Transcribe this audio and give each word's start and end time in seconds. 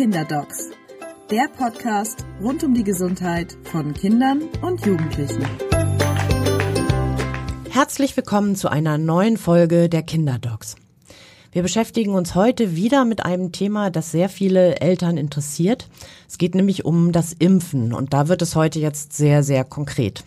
Kinderdocs, 0.00 0.70
der 1.30 1.46
Podcast 1.58 2.24
rund 2.42 2.64
um 2.64 2.72
die 2.72 2.84
Gesundheit 2.84 3.58
von 3.64 3.92
Kindern 3.92 4.44
und 4.62 4.86
Jugendlichen. 4.86 5.44
Herzlich 7.68 8.16
willkommen 8.16 8.56
zu 8.56 8.70
einer 8.70 8.96
neuen 8.96 9.36
Folge 9.36 9.90
der 9.90 10.02
Kinderdocs. 10.02 10.76
Wir 11.52 11.60
beschäftigen 11.60 12.14
uns 12.14 12.34
heute 12.34 12.74
wieder 12.76 13.04
mit 13.04 13.26
einem 13.26 13.52
Thema, 13.52 13.90
das 13.90 14.10
sehr 14.10 14.30
viele 14.30 14.80
Eltern 14.80 15.18
interessiert. 15.18 15.86
Es 16.26 16.38
geht 16.38 16.54
nämlich 16.54 16.86
um 16.86 17.12
das 17.12 17.34
Impfen 17.34 17.92
und 17.92 18.14
da 18.14 18.28
wird 18.28 18.40
es 18.40 18.56
heute 18.56 18.80
jetzt 18.80 19.12
sehr, 19.12 19.42
sehr 19.42 19.64
konkret. 19.64 20.24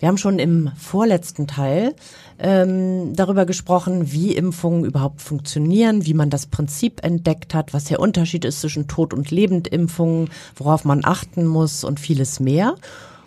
Wir 0.00 0.08
haben 0.08 0.16
schon 0.16 0.38
im 0.38 0.70
vorletzten 0.78 1.46
Teil 1.46 1.94
ähm, 2.38 3.14
darüber 3.14 3.44
gesprochen, 3.44 4.12
wie 4.12 4.34
Impfungen 4.34 4.86
überhaupt 4.86 5.20
funktionieren, 5.20 6.06
wie 6.06 6.14
man 6.14 6.30
das 6.30 6.46
Prinzip 6.46 7.04
entdeckt 7.04 7.54
hat, 7.54 7.74
was 7.74 7.84
der 7.84 8.00
Unterschied 8.00 8.46
ist 8.46 8.62
zwischen 8.62 8.88
Tod- 8.88 9.12
und 9.12 9.30
Lebendimpfungen, 9.30 10.30
worauf 10.56 10.86
man 10.86 11.04
achten 11.04 11.46
muss 11.46 11.84
und 11.84 12.00
vieles 12.00 12.40
mehr. 12.40 12.76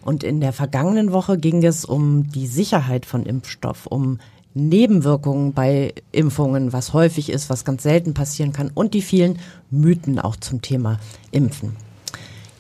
Und 0.02 0.24
in 0.24 0.42
der 0.42 0.52
vergangenen 0.52 1.12
Woche 1.12 1.38
ging 1.38 1.64
es 1.64 1.86
um 1.86 2.32
die 2.32 2.48
Sicherheit 2.48 3.06
von 3.06 3.24
Impfstoff, 3.24 3.86
um 3.86 4.18
Nebenwirkungen 4.56 5.54
bei 5.54 5.94
Impfungen, 6.12 6.74
was 6.74 6.92
häufig 6.94 7.30
ist, 7.30 7.52
was 7.52 7.66
ganz 7.66 7.84
selten 7.84 8.16
passieren 8.16 8.52
kann 8.52 8.72
und 8.74 8.96
die 8.96 9.04
vielen 9.04 9.38
Mythen 9.70 10.18
auch 10.18 10.38
zum 10.38 10.64
Thema 10.64 11.00
Impfen. 11.30 11.76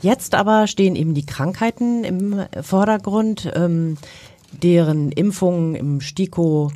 Jetzt 0.03 0.35
aber 0.35 0.67
stehen 0.67 0.97
eben 0.97 1.13
die 1.13 1.25
Krankheiten 1.25 2.03
im 2.03 2.41
Vordergrund, 2.61 3.49
ähm, 3.55 3.95
deren 4.51 5.13
Impfungen 5.13 5.75
im 5.75 6.01
STIKO 6.01 6.73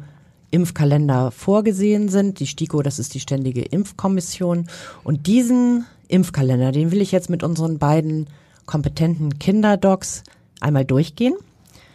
Impfkalender 0.49 1.31
vorgesehen 1.31 2.07
sind. 2.07 2.39
Die 2.39 2.47
STIKO, 2.47 2.81
das 2.81 2.99
ist 2.99 3.13
die 3.13 3.19
Ständige 3.19 3.63
Impfkommission. 3.63 4.67
Und 5.03 5.27
diesen 5.27 5.85
Impfkalender, 6.07 6.71
den 6.71 6.91
will 6.91 7.01
ich 7.01 7.11
jetzt 7.11 7.29
mit 7.29 7.43
unseren 7.43 7.79
beiden 7.79 8.27
kompetenten 8.65 9.37
Kinderdocs 9.39 10.23
einmal 10.61 10.85
durchgehen. 10.85 11.35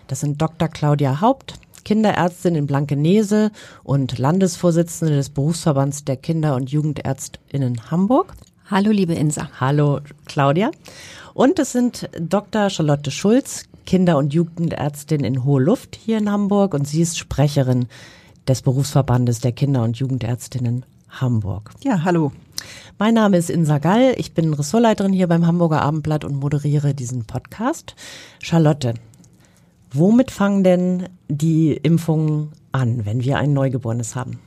Das 0.09 0.21
sind 0.21 0.43
Dr. 0.43 0.69
Claudia 0.69 1.23
Haupt, 1.23 1.55
Kinderärztin 1.87 2.57
in 2.57 2.67
Blankenese 2.67 3.53
und 3.85 4.19
Landesvorsitzende 4.19 5.15
des 5.15 5.31
Berufsverbands 5.31 6.05
der 6.05 6.19
Kinder- 6.19 6.57
und 6.57 6.71
Jugendärztinnen 6.71 7.91
Hamburg. 7.91 8.35
Hallo, 8.73 8.91
liebe 8.91 9.13
Insa. 9.13 9.51
Hallo, 9.61 10.01
Claudia. 10.25 10.71
Und 11.35 11.59
es 11.59 11.73
sind 11.73 12.09
Dr. 12.19 12.71
Charlotte 12.71 13.11
Schulz, 13.11 13.65
Kinder- 13.85 14.17
und 14.17 14.33
Jugendärztin 14.33 15.25
in 15.25 15.45
Hohe 15.45 15.61
Luft 15.61 15.95
hier 15.95 16.17
in 16.17 16.31
Hamburg 16.31 16.73
und 16.73 16.89
sie 16.89 17.03
ist 17.03 17.19
Sprecherin 17.19 17.85
des 18.49 18.63
Berufsverbandes 18.63 19.41
der 19.41 19.53
Kinder- 19.53 19.83
und 19.83 19.99
Jugendärztinnen 19.99 20.87
Hamburg. 21.11 21.73
Ja, 21.85 22.03
hallo. 22.03 22.33
Mein 22.99 23.13
Name 23.13 23.37
ist 23.37 23.51
Insa 23.51 23.77
Gall, 23.77 24.15
ich 24.17 24.33
bin 24.33 24.55
Ressortleiterin 24.55 25.13
hier 25.13 25.29
beim 25.29 25.47
Hamburger 25.47 25.83
Abendblatt 25.83 26.25
und 26.25 26.37
moderiere 26.37 26.95
diesen 26.95 27.27
Podcast. 27.27 27.95
Charlotte, 28.39 28.95
womit 29.93 30.31
fangen 30.31 30.65
denn 30.65 31.09
die 31.29 31.73
Impfungen 31.75 32.53
an, 32.73 33.05
wenn 33.05 33.23
wir 33.23 33.37
ein 33.37 33.53
Neugeborenes 33.53 34.17
haben? 34.17 34.39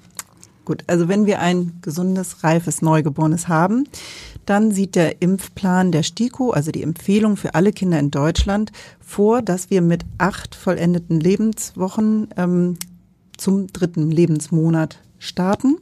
Gut, 0.65 0.83
also 0.87 1.07
wenn 1.07 1.27
wir 1.27 1.39
ein 1.39 1.77
gesundes, 1.81 2.43
reifes 2.43 2.81
Neugeborenes 2.81 3.47
haben, 3.47 3.87
dann 4.45 4.71
sieht 4.71 4.95
der 4.95 5.21
Impfplan 5.21 5.91
der 5.91 6.03
STIKO, 6.03 6.51
also 6.51 6.71
die 6.71 6.83
Empfehlung 6.83 7.37
für 7.37 7.53
alle 7.53 7.71
Kinder 7.71 7.99
in 7.99 8.11
Deutschland, 8.11 8.71
vor, 8.99 9.43
dass 9.43 9.69
wir 9.69 9.81
mit 9.81 10.05
acht 10.17 10.55
vollendeten 10.55 11.19
Lebenswochen 11.19 12.29
ähm, 12.35 12.77
zum 13.37 13.67
dritten 13.67 14.09
Lebensmonat 14.09 14.99
starten. 15.19 15.77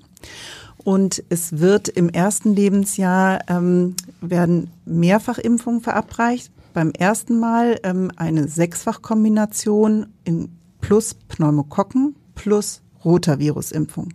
Und 0.84 1.24
es 1.30 1.60
wird 1.60 1.88
im 1.88 2.10
ersten 2.10 2.54
Lebensjahr 2.54 3.40
ähm, 3.48 3.96
werden 4.20 4.70
Mehrfachimpfungen 4.86 5.82
verabreicht. 5.82 6.52
Beim 6.74 6.92
ersten 6.92 7.40
Mal 7.40 7.80
ähm, 7.84 8.12
eine 8.18 8.50
Sechsfachkombination 8.50 10.08
in 10.26 10.50
plus 10.82 11.14
Pneumokokken 11.14 12.16
plus 12.36 12.82
Rotavirusimpfung. 13.06 14.10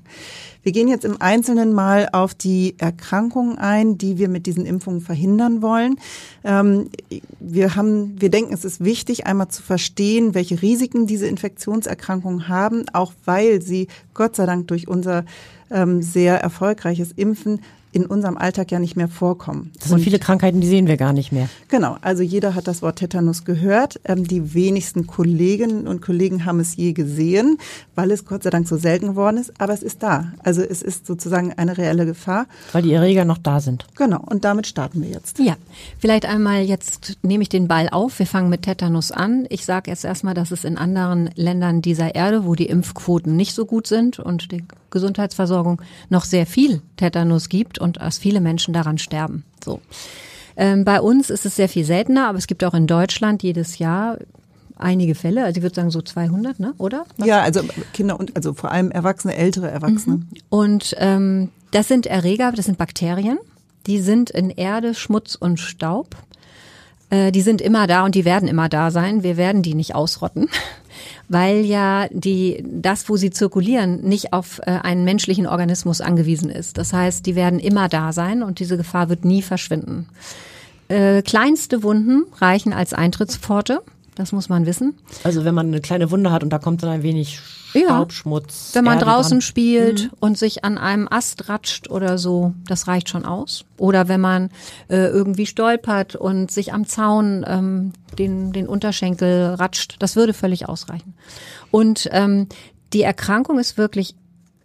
Wir 0.63 0.73
gehen 0.73 0.89
jetzt 0.89 1.05
im 1.05 1.21
Einzelnen 1.21 1.73
mal 1.73 2.09
auf 2.13 2.35
die 2.35 2.75
Erkrankungen 2.79 3.59
ein, 3.59 3.97
die 3.97 4.19
wir 4.19 4.29
mit 4.29 4.47
diesen 4.47 4.67
Impfungen 4.67 5.01
verhindern 5.01 5.63
wollen. 5.63 5.97
Ähm, 6.45 6.91
wir 7.41 7.75
haben, 7.77 8.21
wir 8.21 8.31
denken, 8.31 8.53
es 8.53 8.65
ist 8.65 8.85
wichtig, 8.85 9.27
einmal 9.27 9.49
zu 9.49 9.63
verstehen, 9.63 10.35
welche 10.35 10.61
Risiken 10.61 11.07
diese 11.07 11.27
Infektionserkrankungen 11.27 12.49
haben, 12.49 12.85
auch 12.93 13.13
weil 13.25 13.63
sie 13.63 13.89
Gott 14.15 14.37
sei 14.37 14.47
Dank 14.47 14.69
durch 14.69 14.89
unser 14.89 15.25
ähm, 15.71 16.03
sehr 16.03 16.41
erfolgreiches 16.41 17.13
Impfen 17.13 17.61
in 17.99 18.07
unserem 18.07 18.37
Alltag 18.37 18.71
ja 18.71 18.79
nicht 18.79 18.97
mehr 18.97 19.09
vorkommen. 19.09 19.73
Das 19.79 19.89
sind 19.89 19.97
und 19.97 20.05
viele 20.05 20.19
Krankheiten, 20.19 20.61
die 20.61 20.69
sehen 20.69 20.87
wir 20.87 20.97
gar 20.97 21.13
nicht 21.13 21.33
mehr. 21.33 21.49
Genau, 21.69 21.97
also 22.01 22.23
jeder 22.23 22.55
hat 22.55 22.69
das 22.69 22.81
Wort 22.81 23.01
Tetanus 23.01 23.45
gehört. 23.45 24.01
Ähm, 24.05 24.27
die 24.27 24.55
wenigsten 24.55 25.07
Kolleginnen 25.07 25.89
und 25.89 26.01
Kollegen 26.01 26.45
haben 26.45 26.61
es 26.61 26.77
je 26.77 26.93
gesehen, 26.93 27.59
weil 27.97 28.13
es 28.13 28.25
Gott 28.25 28.45
sei 28.45 28.51
Dank 28.51 28.69
so 28.69 28.77
selten 28.77 29.09
geworden 29.09 29.37
ist. 29.37 29.61
Aber 29.61 29.73
es 29.73 29.83
ist 29.83 30.03
da. 30.03 30.33
Also 30.45 30.63
es 30.63 30.81
ist 30.83 31.07
sozusagen 31.07 31.53
eine 31.55 31.77
reelle 31.77 32.07
Gefahr. 32.07 32.47
Weil 32.73 32.83
die 32.83 32.93
Erreger 32.93 33.25
noch 33.25 33.39
da 33.39 33.61
sind. 33.61 33.87
Genau, 33.97 34.23
und 34.25 34.45
damit 34.45 34.69
starten 34.69 35.03
wir 35.03 35.09
jetzt. 35.09 35.41
Ja, 35.41 35.57
vielleicht 35.99 36.25
einmal 36.25 36.63
jetzt 36.63 37.19
nehme 37.23 37.43
ich 37.43 37.49
den 37.49 37.67
Ball 37.67 37.89
auf. 37.91 38.21
Wir 38.21 38.27
fangen 38.27 38.49
mit 38.49 38.63
Tetanus 38.63 39.11
an. 39.11 39.47
Ich 39.49 39.65
sage 39.65 39.91
jetzt 39.91 40.05
erstmal, 40.05 40.35
dass 40.35 40.53
es 40.53 40.65
in 40.65 40.79
anderen 40.79 41.31
Ländern 41.35 41.83
dieser 41.83 42.15
Erde, 42.15 42.45
wo 42.45 42.55
die 42.55 42.67
Impfquoten 42.67 43.35
nicht 43.35 43.55
so 43.55 43.67
gut 43.67 43.89
sind 43.89 44.21
und 44.21 44.53
die 44.53 44.63
Gesundheitsversorgung 44.91 45.83
noch 46.09 46.25
sehr 46.25 46.47
viel 46.47 46.83
Tetanus 46.97 47.49
gibt 47.49 47.79
und 47.79 47.99
dass 47.99 48.19
viele 48.19 48.41
Menschen 48.41 48.75
daran 48.75 48.99
sterben. 48.99 49.45
So. 49.65 49.81
Ähm, 50.57 50.85
bei 50.85 51.01
uns 51.01 51.31
ist 51.31 51.47
es 51.47 51.57
sehr 51.57 51.69
viel 51.69 51.85
seltener, 51.85 52.29
aber 52.29 52.39
es 52.39 52.47
gibt 52.47 52.65
auch 52.65 52.75
in 52.75 52.87
Deutschland 52.87 53.43
jedes 53.43 53.79
Jahr 53.79 54.19
einige 54.77 55.15
Fälle. 55.15 55.45
Also 55.45 55.59
ich 55.59 55.63
würde 55.63 55.75
sagen 55.75 55.91
so 55.91 56.03
200, 56.03 56.59
ne? 56.61 56.75
Oder? 56.79 57.05
Was? 57.17 57.27
Ja, 57.27 57.43
also 57.43 57.63
Kinder 57.93 58.19
und 58.19 58.35
also 58.37 58.55
vor 58.55 58.73
allem 58.73 58.91
Erwachsene, 58.91 59.37
ältere 59.37 59.71
Erwachsene. 59.71 60.17
Mhm. 60.17 60.27
Und 60.49 60.95
ähm, 60.99 61.51
das 61.71 61.89
sind 61.89 62.07
Erreger, 62.07 62.53
das 62.53 62.67
sind 62.67 62.79
Bakterien. 62.79 63.39
Die 63.87 64.01
sind 64.01 64.31
in 64.31 64.51
Erde, 64.51 64.95
Schmutz 64.95 65.35
und 65.35 65.59
Staub. 65.59 66.17
Äh, 67.11 67.33
die 67.33 67.41
sind 67.41 67.61
immer 67.61 67.87
da 67.87 68.05
und 68.05 68.15
die 68.15 68.25
werden 68.25 68.49
immer 68.49 68.69
da 68.69 68.91
sein. 68.91 69.23
Wir 69.23 69.37
werden 69.37 69.63
die 69.63 69.75
nicht 69.75 69.95
ausrotten, 69.95 70.49
weil 71.29 71.65
ja 71.65 72.09
die 72.11 72.65
das, 72.67 73.09
wo 73.09 73.17
sie 73.17 73.31
zirkulieren, 73.31 74.01
nicht 74.03 74.33
auf 74.33 74.61
äh, 74.61 74.71
einen 74.71 75.05
menschlichen 75.05 75.47
Organismus 75.47 76.01
angewiesen 76.01 76.51
ist. 76.51 76.79
Das 76.79 76.93
heißt, 76.93 77.27
die 77.27 77.35
werden 77.35 77.59
immer 77.59 77.89
da 77.89 78.13
sein 78.13 78.43
und 78.43 78.59
diese 78.59 78.77
Gefahr 78.77 79.09
wird 79.09 79.25
nie 79.25 79.43
verschwinden. 79.43 80.07
Äh, 80.89 81.23
kleinste 81.23 81.83
Wunden 81.83 82.25
reichen 82.39 82.73
als 82.73 82.95
Eintrittspforte. 82.95 83.83
Das 84.15 84.33
muss 84.33 84.49
man 84.49 84.67
wissen. 84.67 84.95
Also 85.23 85.45
wenn 85.45 85.55
man 85.55 85.69
eine 85.69 85.81
kleine 85.81 86.11
Wunde 86.11 86.33
hat 86.33 86.43
und 86.43 86.51
da 86.51 86.59
kommt 86.59 86.83
dann 86.83 86.91
ein 86.91 87.03
wenig 87.03 87.41
Staubschmutz. 87.71 88.71
Ja, 88.71 88.79
wenn 88.79 88.85
man 88.85 88.99
Erde 88.99 89.07
draußen 89.07 89.39
dran. 89.39 89.43
spielt 89.43 90.05
mhm. 90.05 90.11
und 90.21 90.39
sich 90.39 90.65
an 90.65 90.79
einem 90.79 91.09
Ast 91.11 91.49
ratscht 91.49 91.91
oder 91.91 92.19
so, 92.19 92.55
das 92.67 92.89
reicht 92.89 93.09
schon 93.09 93.25
aus. 93.25 93.65
Oder 93.77 94.09
wenn 94.09 94.21
man 94.21 94.51
äh, 94.89 95.07
irgendwie 95.09 95.47
stolpert 95.47 96.17
und 96.17 96.51
sich 96.51 96.73
am 96.73 96.87
Zaun 96.87 97.45
ähm, 97.47 97.93
den, 98.19 98.53
den 98.53 98.67
Unterschenkel 98.69 99.55
ratscht, 99.55 99.97
das 99.99 100.17
würde 100.17 100.33
völlig 100.33 100.69
ausreichen. 100.69 101.15
Und 101.71 102.09
ähm, 102.13 102.49
die 102.93 103.03
Erkrankung 103.03 103.59
ist 103.59 103.77
wirklich 103.77 104.15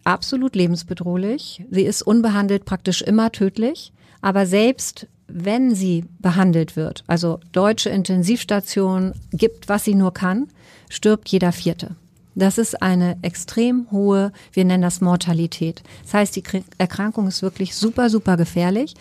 absolut 0.04 0.56
lebensbedrohlich. 0.56 1.66
Sie 1.70 1.84
ist 1.84 2.02
unbehandelt 2.02 2.66
praktisch 2.66 3.02
immer 3.02 3.32
tödlich. 3.32 3.92
Aber 4.22 4.46
selbst 4.46 5.08
wenn 5.28 5.74
sie 5.74 6.06
behandelt 6.20 6.76
wird, 6.76 7.04
also 7.08 7.40
deutsche 7.52 7.90
Intensivstation 7.90 9.14
gibt, 9.32 9.68
was 9.68 9.84
sie 9.84 9.96
nur 9.96 10.14
kann, 10.14 10.48
stirbt 10.90 11.30
jeder 11.30 11.52
Vierte. 11.52 11.96
Das 12.36 12.58
ist 12.58 12.82
eine 12.82 13.18
extrem 13.22 13.88
hohe, 13.92 14.32
wir 14.52 14.66
nennen 14.66 14.84
das 14.84 15.02
Mortalität. 15.02 15.84
Das 16.04 16.14
heißt, 16.14 16.36
die 16.36 16.44
Erkrankung 16.78 17.28
ist 17.28 17.42
wirklich 17.42 17.76
super, 17.76 18.10
super 18.10 18.38
gefährlich. 18.38 18.96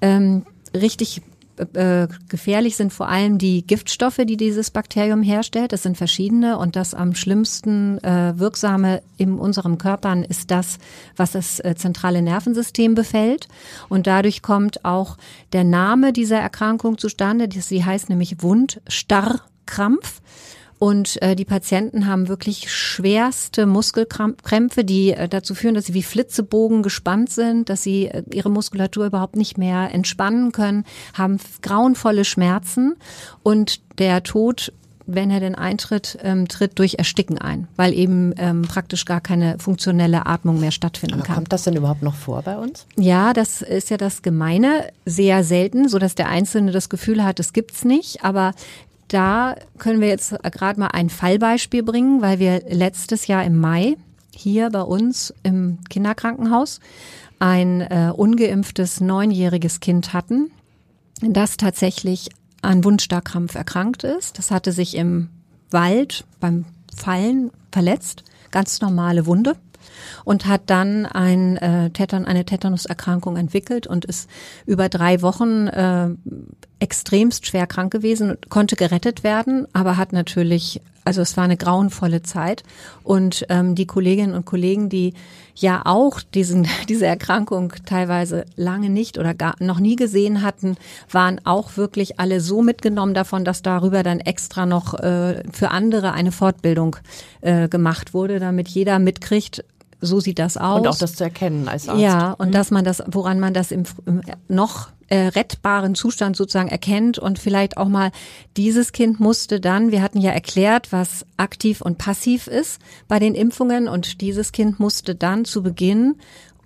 Ähm, 0.00 0.44
richtig 0.74 1.22
äh, 1.74 2.08
gefährlich 2.28 2.76
sind 2.76 2.92
vor 2.92 3.08
allem 3.08 3.38
die 3.38 3.66
Giftstoffe, 3.66 4.20
die 4.24 4.36
dieses 4.36 4.70
Bakterium 4.70 5.22
herstellt. 5.22 5.72
Das 5.72 5.82
sind 5.82 5.96
verschiedene 5.96 6.58
und 6.58 6.76
das 6.76 6.94
am 6.94 7.14
schlimmsten 7.14 8.02
äh, 8.02 8.38
wirksame 8.38 9.02
in 9.18 9.38
unserem 9.38 9.78
Körpern 9.78 10.24
ist 10.24 10.50
das, 10.50 10.78
was 11.16 11.32
das 11.32 11.60
äh, 11.60 11.74
zentrale 11.76 12.22
Nervensystem 12.22 12.94
befällt. 12.94 13.48
Und 13.88 14.06
dadurch 14.06 14.42
kommt 14.42 14.84
auch 14.84 15.18
der 15.52 15.64
Name 15.64 16.12
dieser 16.12 16.38
Erkrankung 16.38 16.98
zustande. 16.98 17.48
Sie 17.50 17.84
heißt 17.84 18.08
nämlich 18.08 18.42
Wundstarrkrampf. 18.42 20.20
Und 20.82 21.22
äh, 21.22 21.36
die 21.36 21.44
Patienten 21.44 22.08
haben 22.08 22.26
wirklich 22.26 22.72
schwerste 22.72 23.66
Muskelkrämpfe, 23.66 24.82
die 24.82 25.12
äh, 25.12 25.28
dazu 25.28 25.54
führen, 25.54 25.76
dass 25.76 25.84
sie 25.84 25.94
wie 25.94 26.02
Flitzebogen 26.02 26.82
gespannt 26.82 27.30
sind, 27.30 27.68
dass 27.68 27.84
sie 27.84 28.06
äh, 28.06 28.24
ihre 28.34 28.50
Muskulatur 28.50 29.06
überhaupt 29.06 29.36
nicht 29.36 29.56
mehr 29.56 29.94
entspannen 29.94 30.50
können, 30.50 30.84
haben 31.14 31.36
grauenvolle 31.60 32.24
Schmerzen 32.24 32.96
und 33.44 33.80
der 34.00 34.24
Tod 34.24 34.72
wenn 35.04 35.32
er 35.32 35.40
denn 35.40 35.56
eintritt, 35.56 36.16
ähm, 36.22 36.46
tritt 36.46 36.78
durch 36.78 36.94
Ersticken 36.94 37.36
ein, 37.36 37.66
weil 37.74 37.92
eben 37.92 38.34
ähm, 38.38 38.62
praktisch 38.62 39.04
gar 39.04 39.20
keine 39.20 39.58
funktionelle 39.58 40.26
Atmung 40.26 40.60
mehr 40.60 40.70
stattfinden 40.70 41.16
Aber 41.16 41.24
kann. 41.24 41.34
kommt 41.34 41.52
das 41.52 41.64
denn 41.64 41.74
überhaupt 41.74 42.02
noch 42.02 42.14
vor 42.14 42.42
bei 42.42 42.56
uns? 42.56 42.86
Ja, 42.96 43.32
das 43.32 43.62
ist 43.62 43.90
ja 43.90 43.96
das 43.96 44.22
Gemeine, 44.22 44.88
sehr 45.04 45.42
selten, 45.42 45.88
so 45.88 45.98
dass 45.98 46.14
der 46.14 46.28
Einzelne 46.28 46.70
das 46.70 46.88
Gefühl 46.88 47.24
hat, 47.24 47.40
es 47.40 47.52
gibt's 47.52 47.84
nicht. 47.84 48.24
Aber 48.24 48.52
da 49.12 49.56
können 49.78 50.00
wir 50.00 50.08
jetzt 50.08 50.34
gerade 50.42 50.80
mal 50.80 50.88
ein 50.88 51.10
Fallbeispiel 51.10 51.82
bringen, 51.82 52.22
weil 52.22 52.38
wir 52.38 52.62
letztes 52.68 53.26
Jahr 53.26 53.44
im 53.44 53.58
Mai 53.58 53.96
hier 54.34 54.70
bei 54.70 54.82
uns 54.82 55.34
im 55.42 55.78
Kinderkrankenhaus 55.90 56.80
ein 57.38 57.82
äh, 57.82 58.12
ungeimpftes 58.14 59.00
neunjähriges 59.00 59.80
Kind 59.80 60.12
hatten, 60.12 60.50
das 61.20 61.56
tatsächlich 61.56 62.30
an 62.62 62.84
Wundstarkrampf 62.84 63.54
erkrankt 63.54 64.04
ist. 64.04 64.38
Das 64.38 64.50
hatte 64.50 64.72
sich 64.72 64.96
im 64.96 65.28
Wald 65.70 66.24
beim 66.40 66.64
Fallen 66.96 67.50
verletzt, 67.70 68.24
ganz 68.50 68.80
normale 68.80 69.26
Wunde 69.26 69.56
und 70.24 70.46
hat 70.46 70.62
dann 70.66 71.06
ein, 71.06 71.56
äh, 71.56 71.90
Tetan, 71.90 72.24
eine 72.24 72.44
Tetanuserkrankung 72.44 73.36
entwickelt 73.36 73.86
und 73.86 74.04
ist 74.04 74.28
über 74.66 74.88
drei 74.88 75.22
Wochen 75.22 75.68
äh, 75.68 76.10
extremst 76.82 77.46
schwer 77.46 77.68
krank 77.68 77.92
gewesen, 77.92 78.36
konnte 78.48 78.74
gerettet 78.74 79.22
werden, 79.22 79.68
aber 79.72 79.96
hat 79.96 80.12
natürlich, 80.12 80.80
also 81.04 81.22
es 81.22 81.36
war 81.36 81.44
eine 81.44 81.56
grauenvolle 81.56 82.22
Zeit. 82.22 82.64
Und 83.04 83.46
ähm, 83.50 83.76
die 83.76 83.86
Kolleginnen 83.86 84.34
und 84.34 84.46
Kollegen, 84.46 84.88
die 84.88 85.14
ja 85.54 85.82
auch 85.84 86.20
diesen, 86.20 86.66
diese 86.88 87.06
Erkrankung 87.06 87.72
teilweise 87.86 88.46
lange 88.56 88.90
nicht 88.90 89.16
oder 89.16 89.32
gar 89.32 89.54
noch 89.60 89.78
nie 89.78 89.94
gesehen 89.94 90.42
hatten, 90.42 90.76
waren 91.08 91.40
auch 91.44 91.76
wirklich 91.76 92.18
alle 92.18 92.40
so 92.40 92.62
mitgenommen 92.62 93.14
davon, 93.14 93.44
dass 93.44 93.62
darüber 93.62 94.02
dann 94.02 94.18
extra 94.18 94.66
noch 94.66 94.94
äh, 94.94 95.44
für 95.52 95.70
andere 95.70 96.12
eine 96.12 96.32
Fortbildung 96.32 96.96
äh, 97.42 97.68
gemacht 97.68 98.12
wurde, 98.12 98.40
damit 98.40 98.66
jeder 98.66 98.98
mitkriegt, 98.98 99.64
so 100.02 100.20
sieht 100.20 100.38
das 100.38 100.56
aus. 100.56 100.80
Und 100.80 100.88
auch 100.88 100.98
das 100.98 101.14
zu 101.14 101.24
erkennen 101.24 101.68
als 101.68 101.88
Arzt. 101.88 102.00
Ja, 102.00 102.32
und 102.32 102.54
dass 102.54 102.70
man 102.70 102.84
das, 102.84 103.02
woran 103.06 103.40
man 103.40 103.54
das 103.54 103.70
im, 103.70 103.84
im 104.04 104.20
noch 104.48 104.90
äh, 105.08 105.28
rettbaren 105.28 105.94
Zustand 105.94 106.36
sozusagen 106.36 106.68
erkennt 106.68 107.18
und 107.18 107.38
vielleicht 107.38 107.76
auch 107.76 107.88
mal 107.88 108.10
dieses 108.56 108.92
Kind 108.92 109.20
musste 109.20 109.60
dann, 109.60 109.92
wir 109.92 110.02
hatten 110.02 110.20
ja 110.20 110.32
erklärt, 110.32 110.92
was 110.92 111.24
aktiv 111.36 111.80
und 111.80 111.98
passiv 111.98 112.46
ist 112.46 112.80
bei 113.08 113.18
den 113.18 113.34
Impfungen 113.34 113.88
und 113.88 114.20
dieses 114.20 114.52
Kind 114.52 114.80
musste 114.80 115.14
dann 115.14 115.44
zu 115.44 115.62
Beginn 115.62 116.16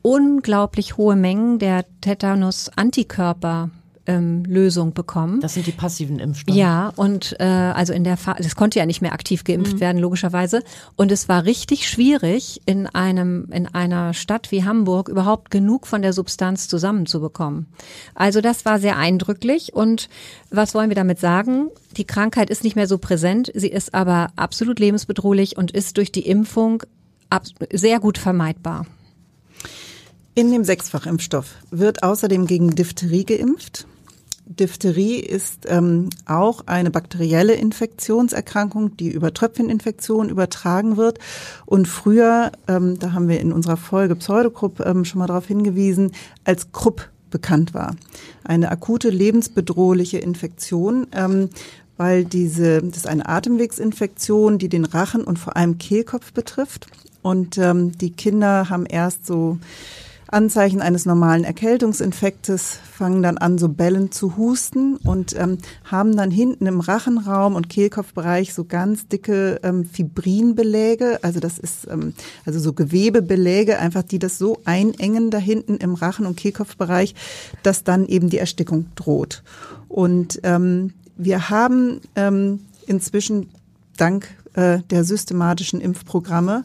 unglaublich 0.03 0.97
hohe 0.97 1.17
Mengen 1.17 1.59
der 1.59 1.85
Tetanus-Antikörper 2.01 3.71
ähm, 4.07 4.45
Lösung 4.45 4.93
bekommen. 4.95 5.41
Das 5.41 5.55
sind 5.55 5.67
die 5.67 5.73
passiven 5.73 6.19
Impfstoffe. 6.19 6.57
Ja, 6.57 6.93
und 6.97 7.37
äh, 7.41 7.45
also 7.45 7.93
in 7.93 8.05
der 8.05 8.17
Phase, 8.17 8.43
das 8.43 8.57
konnte 8.57 8.79
ja 8.79 8.87
nicht 8.87 9.03
mehr 9.03 9.13
aktiv 9.13 9.45
geimpft 9.45 9.75
Mhm. 9.75 9.81
werden, 9.81 9.99
logischerweise. 9.99 10.63
Und 10.97 11.13
es 11.13 11.29
war 11.29 11.45
richtig 11.45 11.89
schwierig, 11.89 12.61
in 12.67 12.87
einem, 12.87 13.49
in 13.53 13.67
einer 13.67 14.15
Stadt 14.15 14.51
wie 14.53 14.65
Hamburg 14.65 15.09
überhaupt 15.09 15.51
genug 15.51 15.87
von 15.87 16.03
der 16.03 16.13
Substanz 16.13 16.69
zusammenzubekommen. 16.69 17.67
Also 18.15 18.41
das 18.41 18.65
war 18.65 18.79
sehr 18.79 18.97
eindrücklich. 18.97 19.75
Und 19.75 20.09
was 20.51 20.75
wollen 20.75 20.89
wir 20.91 20.97
damit 20.97 21.19
sagen? 21.21 21.69
Die 21.97 22.05
Krankheit 22.05 22.51
ist 22.51 22.65
nicht 22.65 22.77
mehr 22.77 22.87
so 22.87 22.99
präsent, 22.99 23.51
sie 23.55 23.69
ist 23.69 23.95
aber 23.95 24.29
absolut 24.37 24.79
lebensbedrohlich 24.79 25.57
und 25.57 25.71
ist 25.71 25.97
durch 25.97 26.13
die 26.13 26.27
Impfung 26.27 26.83
sehr 27.73 28.01
gut 28.01 28.19
vermeidbar. 28.19 28.87
In 30.35 30.51
dem 30.53 30.65
Sechsfachimpfstoff 30.65 31.55
wird 31.71 32.03
außerdem 32.03 32.47
gegen 32.47 32.75
Diphtherie 32.75 33.25
geimpft. 33.25 33.87
Diphtherie 34.49 35.19
ist 35.19 35.67
ähm, 35.67 36.09
auch 36.25 36.63
eine 36.67 36.91
bakterielle 36.93 37.55
Infektionserkrankung, 37.55 38.97
die 38.97 39.11
über 39.11 39.35
Tröpfcheninfektion 39.35 40.29
übertragen 40.29 40.97
wird. 40.97 41.19
Und 41.67 41.89
früher, 41.89 42.53
ähm, 42.69 42.99
da 42.99 43.13
haben 43.13 43.29
wir 43.29 43.41
in 43.41 43.53
unserer 43.53 43.77
Folge 43.77 44.15
Pseudokrupp 44.15 44.81
ähm, 44.81 45.05
schon 45.05 45.19
mal 45.19 45.27
darauf 45.27 45.47
hingewiesen, 45.47 46.13
als 46.45 46.71
Krupp 46.71 47.11
bekannt 47.31 47.75
war. 47.75 47.97
Eine 48.45 48.71
akute 48.71 49.11
lebensbedrohliche 49.11 50.19
Infektion, 50.19 51.09
ähm, 51.13 51.51
weil 51.97 52.25
diese, 52.25 52.83
das 52.83 52.99
ist 52.99 53.09
eine 53.09 53.29
Atemwegsinfektion, 53.29 54.59
die 54.59 54.69
den 54.69 54.85
Rachen 54.85 55.25
und 55.25 55.41
vor 55.41 55.57
allem 55.57 55.79
Kehlkopf 55.79 56.33
betrifft. 56.33 56.87
Und 57.21 57.59
ähm, 57.59 57.99
die 57.99 58.13
Kinder 58.13 58.71
haben 58.71 58.87
erst 58.87 59.27
so 59.27 59.59
Anzeichen 60.37 60.83
eines 60.83 61.07
normalen 61.07 61.45
Erkältungsinfektes, 61.45 62.79
fangen 62.93 63.23
dann 63.23 63.39
an, 63.39 63.57
so 63.57 63.71
bellend 63.71 64.13
zu 64.13 64.37
husten 64.37 64.99
und 64.99 65.35
ähm, 65.35 65.57
haben 65.85 66.15
dann 66.15 66.31
hinten 66.31 66.67
im 66.67 66.81
Rachenraum 66.81 67.55
und 67.55 67.71
Kehlkopfbereich 67.71 68.53
so 68.53 68.67
ganz 68.67 69.09
dicke 69.09 69.59
ähm, 69.63 69.87
Fibrinbeläge, 69.87 71.21
also 71.23 71.41
das 71.41 71.59
ist 71.59 71.89
ähm, 71.91 72.13
also 72.45 72.59
so 72.59 72.75
Gewebebeläge, 72.75 73.79
einfach 73.79 74.03
die 74.03 74.19
das 74.19 74.37
so 74.37 74.59
einengen 74.67 75.31
da 75.31 75.39
hinten 75.39 75.79
im 75.79 75.95
Rachen- 75.95 76.27
und 76.27 76.37
Kehlkopfbereich, 76.37 77.15
dass 77.63 77.83
dann 77.83 78.05
eben 78.05 78.29
die 78.29 78.39
Erstickung 78.39 78.89
droht. 78.95 79.43
Und 79.89 80.41
ähm, 80.43 80.93
wir 81.17 81.49
haben 81.49 82.03
ähm, 82.15 82.61
inzwischen 82.87 83.49
dank 83.97 84.29
äh, 84.53 84.81
der 84.91 85.05
systematischen 85.05 85.81
Impfprogramme 85.81 86.65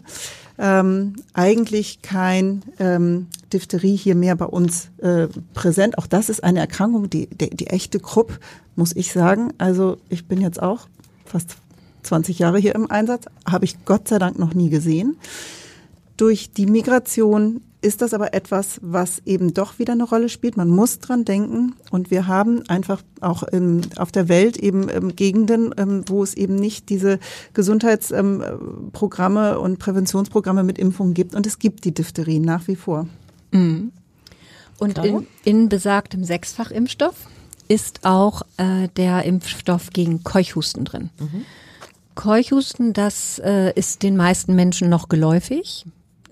ähm, 0.62 1.16
eigentlich 1.34 2.04
kein 2.04 2.62
ähm, 2.78 3.28
Diphtherie 3.52 3.96
hier 3.96 4.14
mehr 4.14 4.36
bei 4.36 4.46
uns 4.46 4.92
äh, 5.00 5.28
präsent. 5.56 5.98
Auch 5.98 6.06
das 6.06 6.30
ist 6.30 6.44
eine 6.44 6.60
Erkrankung, 6.60 7.10
die, 7.10 7.28
die, 7.28 7.50
die 7.50 7.68
echte 7.68 8.00
Krupp, 8.00 8.40
muss 8.76 8.96
ich 8.96 9.12
sagen. 9.12 9.52
Also 9.58 9.98
ich 10.08 10.28
bin 10.28 10.40
jetzt 10.40 10.62
auch 10.62 10.88
fast 11.26 11.58
20 12.04 12.38
Jahre 12.38 12.60
hier 12.60 12.76
im 12.76 12.92
Einsatz, 12.92 13.26
habe 13.50 13.66
ich 13.66 13.86
Gott 13.86 14.08
sei 14.08 14.20
Dank 14.20 14.38
noch 14.38 14.54
nie 14.54 14.70
gesehen. 14.70 15.18
Durch 16.16 16.52
die 16.52 16.68
Migration 16.68 17.62
ist 17.82 18.02
das 18.02 18.14
aber 18.14 18.34
etwas, 18.34 18.80
was 18.84 19.22
eben 19.26 19.54
doch 19.54 19.80
wieder 19.80 19.94
eine 19.94 20.04
Rolle 20.04 20.30
spielt. 20.30 20.56
Man 20.56 20.70
muss 20.70 21.00
dran 21.00 21.26
denken 21.26 21.76
und 21.90 22.12
wir 22.12 22.28
haben 22.28 22.68
einfach 22.70 23.02
auch 23.20 23.44
ähm, 23.52 23.82
auf 23.98 24.12
der 24.12 24.30
Welt 24.30 24.58
eben 24.58 24.88
ähm, 24.90 25.16
Gegenden, 25.16 25.74
ähm, 25.78 26.04
wo 26.08 26.24
es 26.24 26.36
eben 26.36 26.56
nicht 26.56 26.90
diese 26.90 27.20
Gesundheitsprogramme 27.54 29.60
und 29.60 29.80
Präventionsprogramme 29.80 30.64
mit 30.64 30.78
Impfungen 30.78 31.14
gibt 31.14 31.34
und 31.34 31.48
es 31.48 31.60
gibt 31.60 31.86
die 31.86 31.94
Diphtherie 31.94 32.40
nach 32.40 32.68
wie 32.68 32.76
vor. 32.76 33.08
Und 34.78 34.98
in, 35.00 35.28
in 35.44 35.70
besagtem 35.70 36.24
Sechsfachimpfstoff 36.24 37.16
ist 37.68 38.02
auch 38.04 38.44
äh, 38.58 38.90
der 38.96 39.24
Impfstoff 39.26 39.92
gegen 39.92 40.24
Keuchhusten 40.24 40.86
drin. 40.86 41.10
Keuchhusten, 42.16 42.94
das 42.94 43.40
äh, 43.40 43.72
ist 43.74 44.04
den 44.04 44.18
meisten 44.18 44.56
Menschen 44.56 44.90
noch 44.90 45.08
geläufig, 45.08 45.86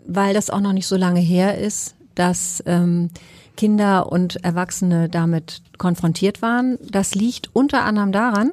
weil 0.09 0.33
das 0.33 0.49
auch 0.49 0.59
noch 0.59 0.73
nicht 0.73 0.87
so 0.87 0.95
lange 0.95 1.19
her 1.19 1.57
ist, 1.57 1.95
dass 2.15 2.63
ähm, 2.65 3.09
Kinder 3.55 4.09
und 4.09 4.37
Erwachsene 4.43 5.09
damit 5.09 5.61
konfrontiert 5.77 6.41
waren. 6.41 6.77
Das 6.89 7.13
liegt 7.13 7.53
unter 7.53 7.83
anderem 7.83 8.11
daran, 8.11 8.51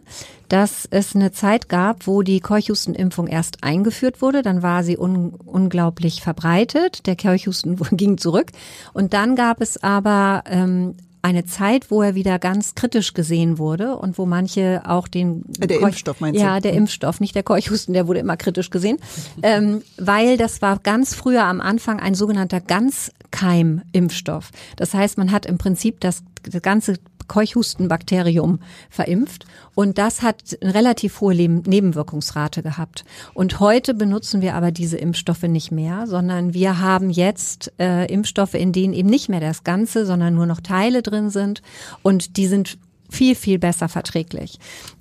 dass 0.49 0.87
es 0.91 1.15
eine 1.15 1.31
Zeit 1.31 1.69
gab, 1.69 2.09
wo 2.09 2.23
die 2.23 2.41
Keuchhustenimpfung 2.41 3.29
erst 3.29 3.63
eingeführt 3.63 4.21
wurde. 4.21 4.43
Dann 4.43 4.63
war 4.63 4.83
sie 4.83 4.99
un 4.99 5.35
unglaublich 5.45 6.23
verbreitet. 6.23 7.07
Der 7.07 7.17
Keuchhusten 7.17 7.77
ging 7.93 8.19
zurück. 8.19 8.51
Und 8.93 9.15
dann 9.15 9.37
gab 9.37 9.61
es 9.61 9.81
aber 9.81 10.43
ähm, 10.47 10.97
eine 11.27 11.45
Zeit, 11.45 11.91
wo 11.91 12.03
er 12.03 12.15
wieder 12.15 12.39
ganz 12.39 12.77
kritisch 12.77 13.13
gesehen 13.13 13.59
wurde 13.59 13.97
und 13.97 14.17
wo 14.17 14.27
manche 14.27 14.83
auch 14.87 15.09
den 15.09 15.45
Äh, 15.61 15.67
der 15.67 15.79
Keuch- 15.79 15.89
Impfstoff 15.89 16.21
meinst 16.21 16.41
du? 16.41 16.45
Ja, 16.45 16.61
der 16.61 16.73
Impfstoff, 16.73 17.19
nicht 17.19 17.35
der 17.35 17.43
Keuchhusten, 17.43 17.95
der 17.95 18.07
wurde 18.07 18.21
immer 18.21 18.37
kritisch 18.37 18.71
gesehen, 18.71 18.99
ähm, 19.43 19.83
weil 19.99 20.37
das 20.37 20.63
war 20.63 20.79
ganz 20.79 21.15
früher 21.15 21.43
am 21.45 21.61
Anfang 21.61 21.99
ein 21.99 22.15
sogenannter 22.15 22.61
Ganzkeimimpfstoff. 22.61 24.51
Das 24.77 24.95
heißt, 24.95 25.19
man 25.19 25.33
hat 25.33 25.47
im 25.47 25.59
Prinzip 25.59 26.01
das, 26.01 26.23
das 26.49 26.63
ganze 26.63 26.95
Keuchhustenbakterium 27.27 28.61
verimpft 28.91 29.47
und 29.75 29.99
das 29.99 30.23
hat 30.23 30.57
eine 30.61 30.75
relativ 30.75 31.21
hohe 31.21 31.35
Nebenwirkungsrate 31.35 32.63
gehabt. 32.63 33.05
Und 33.35 33.61
heute 33.61 33.95
benutzen 33.95 34.41
wir 34.41 34.55
aber 34.55 34.71
diese 34.71 34.97
Impfstoffe 34.97 35.43
nicht 35.43 35.71
mehr, 35.71 36.07
sondern 36.07 36.55
wir 36.55 36.81
haben 36.81 37.11
jetzt 37.11 37.73
äh, 37.79 38.07
Impfstoffe, 38.13 38.55
in 38.55 38.73
denen 38.73 38.95
eben 38.95 39.11
nicht 39.11 39.29
mehr 39.29 39.41
das 39.41 39.65
Ganze, 39.65 40.07
sondern 40.07 40.35
nur 40.35 40.47
noch 40.47 40.61
Teile 40.61 41.03
drin 41.03 41.31
sind 41.31 41.63
und 42.03 42.37
die 42.37 42.47
sind 42.47 42.79
viel, 43.09 43.35
viel 43.35 43.59
besser 43.59 43.89
verträglich. 43.89 44.59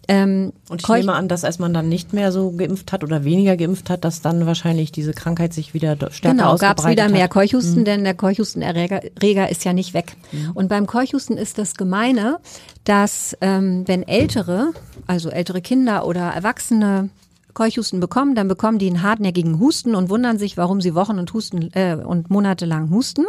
Ähm, 0.08 0.54
Und 0.70 0.82
ich 0.84 0.88
nehme 0.88 1.14
an, 1.14 1.28
dass 1.28 1.44
als 1.44 1.58
man 1.58 1.74
dann 1.74 1.90
nicht 1.90 2.14
mehr 2.14 2.32
so 2.32 2.52
geimpft 2.52 2.92
hat 2.92 3.04
oder 3.04 3.24
weniger 3.24 3.58
geimpft 3.58 3.90
hat, 3.90 4.06
dass 4.06 4.22
dann 4.22 4.46
wahrscheinlich 4.46 4.92
diese 4.92 5.14
Krankheit 5.14 5.52
sich 5.54 5.74
wieder 5.74 5.96
stärker 6.12 6.38
Genau, 6.38 6.58
gab 6.58 6.78
es 6.78 6.84
ausgebreitet 6.84 6.92
wieder 7.06 7.10
mehr 7.10 7.24
hat. 7.24 7.32
Keuchhusten, 7.32 7.80
Mhm. 7.82 7.86
denn 7.86 8.04
der 8.04 8.14
Keuchhustenerreger 8.14 9.02
Reger 9.22 9.50
ist 9.50 9.66
ja 9.66 9.74
nicht 9.74 9.94
weg. 9.96 10.16
Und 10.54 10.68
beim 10.68 10.86
Keuchhusten 10.86 11.38
ist 11.38 11.58
das 11.58 11.74
Gemeine, 11.74 12.38
dass 12.84 13.36
ähm, 13.42 13.84
wenn 13.88 14.04
Ältere, 14.08 14.74
also 15.08 15.30
ältere 15.30 15.62
Kinder 15.62 16.06
oder 16.06 16.22
Erwachsene 16.22 17.10
Keuchhusten 17.56 18.00
bekommen, 18.02 18.36
dann 18.36 18.48
bekommen 18.50 18.78
die 18.80 18.88
einen 18.88 19.02
hartnäckigen 19.02 19.60
Husten 19.60 19.96
und 19.96 20.10
wundern 20.10 20.38
sich, 20.38 20.58
warum 20.58 20.82
sie 20.82 20.94
Wochen 20.94 21.18
und 21.18 21.34
Husten 21.34 21.72
äh, 21.74 21.96
und 21.96 22.30
Monate 22.30 22.66
lang 22.66 22.90
husten. 22.92 23.26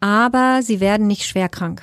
Aber 0.00 0.60
sie 0.62 0.80
werden 0.80 1.06
nicht 1.06 1.24
schwer 1.24 1.48
krank. 1.48 1.82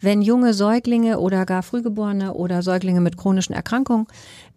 Wenn 0.00 0.22
junge 0.22 0.54
Säuglinge 0.54 1.18
oder 1.18 1.44
gar 1.46 1.62
Frühgeborene 1.62 2.34
oder 2.34 2.62
Säuglinge 2.62 3.00
mit 3.00 3.16
chronischen 3.16 3.54
Erkrankungen 3.54 4.06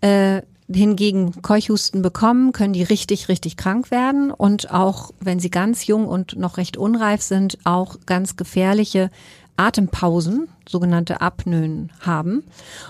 äh, 0.02 0.42
hingegen 0.74 1.42
Keuchhusten 1.42 2.02
bekommen, 2.02 2.52
können 2.52 2.74
die 2.74 2.84
richtig, 2.84 3.30
richtig 3.30 3.58
krank 3.58 3.92
werden 3.92 4.32
und 4.32 4.72
auch, 4.72 5.12
wenn 5.20 5.40
sie 5.40 5.50
ganz 5.50 5.88
jung 5.88 6.08
und 6.08 6.38
noch 6.38 6.58
recht 6.58 6.78
unreif 6.78 7.22
sind, 7.22 7.58
auch 7.64 7.98
ganz 8.06 8.36
gefährliche 8.38 9.10
Atempausen, 9.58 10.48
sogenannte 10.68 11.22
Apnoen 11.22 11.92
haben. 12.00 12.44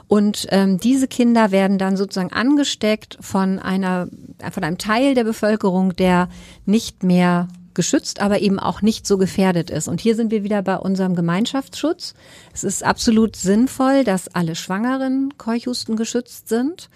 Und 0.07 0.47
ähm, 0.51 0.79
diese 0.79 1.07
Kinder 1.07 1.51
werden 1.51 1.77
dann 1.77 1.97
sozusagen 1.97 2.31
angesteckt 2.31 3.17
von 3.19 3.59
einer, 3.59 4.07
von 4.51 4.63
einem 4.63 4.77
Teil 4.77 5.15
der 5.15 5.23
Bevölkerung, 5.23 5.95
der 5.95 6.29
nicht 6.65 7.03
mehr 7.03 7.47
geschützt, 7.73 8.21
aber 8.21 8.41
eben 8.41 8.59
auch 8.59 8.81
nicht 8.81 9.07
so 9.07 9.17
gefährdet 9.17 9.69
ist. 9.69 9.87
Und 9.87 10.01
hier 10.01 10.15
sind 10.15 10.31
wir 10.31 10.43
wieder 10.43 10.61
bei 10.61 10.77
unserem 10.77 11.15
Gemeinschaftsschutz. 11.15 12.13
Es 12.53 12.63
ist 12.63 12.83
absolut 12.83 13.35
sinnvoll, 13.35 14.03
dass 14.03 14.27
alle 14.33 14.55
Schwangeren 14.55 15.33
Keuchhusten 15.37 15.95
geschützt 15.95 16.49
sind 16.49 16.89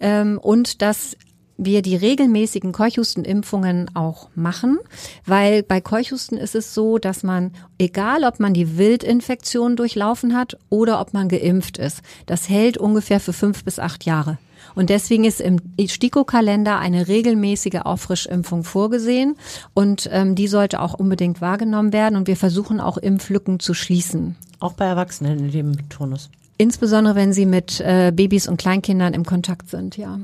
ähm, 0.00 0.38
und 0.38 0.82
dass 0.82 1.16
wir 1.58 1.82
die 1.82 1.96
regelmäßigen 1.96 2.72
Keuchhustenimpfungen 2.72 3.90
auch 3.94 4.30
machen, 4.36 4.78
weil 5.26 5.64
bei 5.64 5.80
Keuchhusten 5.80 6.38
ist 6.38 6.54
es 6.54 6.72
so, 6.72 6.98
dass 6.98 7.24
man, 7.24 7.52
egal 7.78 8.22
ob 8.22 8.38
man 8.38 8.54
die 8.54 8.78
Wildinfektion 8.78 9.74
durchlaufen 9.74 10.36
hat 10.36 10.56
oder 10.70 11.00
ob 11.00 11.12
man 11.12 11.28
geimpft 11.28 11.76
ist, 11.76 12.00
das 12.26 12.48
hält 12.48 12.78
ungefähr 12.78 13.18
für 13.18 13.32
fünf 13.32 13.64
bis 13.64 13.80
acht 13.80 14.04
Jahre. 14.04 14.38
Und 14.78 14.90
deswegen 14.90 15.24
ist 15.24 15.40
im 15.40 15.58
STIKO-Kalender 15.76 16.78
eine 16.78 17.08
regelmäßige 17.08 17.80
Auffrischimpfung 17.82 18.62
vorgesehen 18.62 19.34
und 19.74 20.08
ähm, 20.12 20.36
die 20.36 20.46
sollte 20.46 20.80
auch 20.80 20.94
unbedingt 20.94 21.40
wahrgenommen 21.40 21.92
werden 21.92 22.14
und 22.14 22.28
wir 22.28 22.36
versuchen 22.36 22.78
auch 22.78 22.96
Impflücken 22.96 23.58
zu 23.58 23.74
schließen. 23.74 24.36
Auch 24.60 24.74
bei 24.74 24.84
Erwachsenen 24.84 25.40
in 25.40 25.50
dem 25.50 25.88
Turnus. 25.88 26.30
Insbesondere 26.58 27.16
wenn 27.16 27.32
sie 27.32 27.44
mit 27.44 27.80
äh, 27.80 28.12
Babys 28.14 28.46
und 28.46 28.56
Kleinkindern 28.56 29.14
im 29.14 29.24
Kontakt 29.24 29.68
sind, 29.68 29.96
ja. 29.96 30.20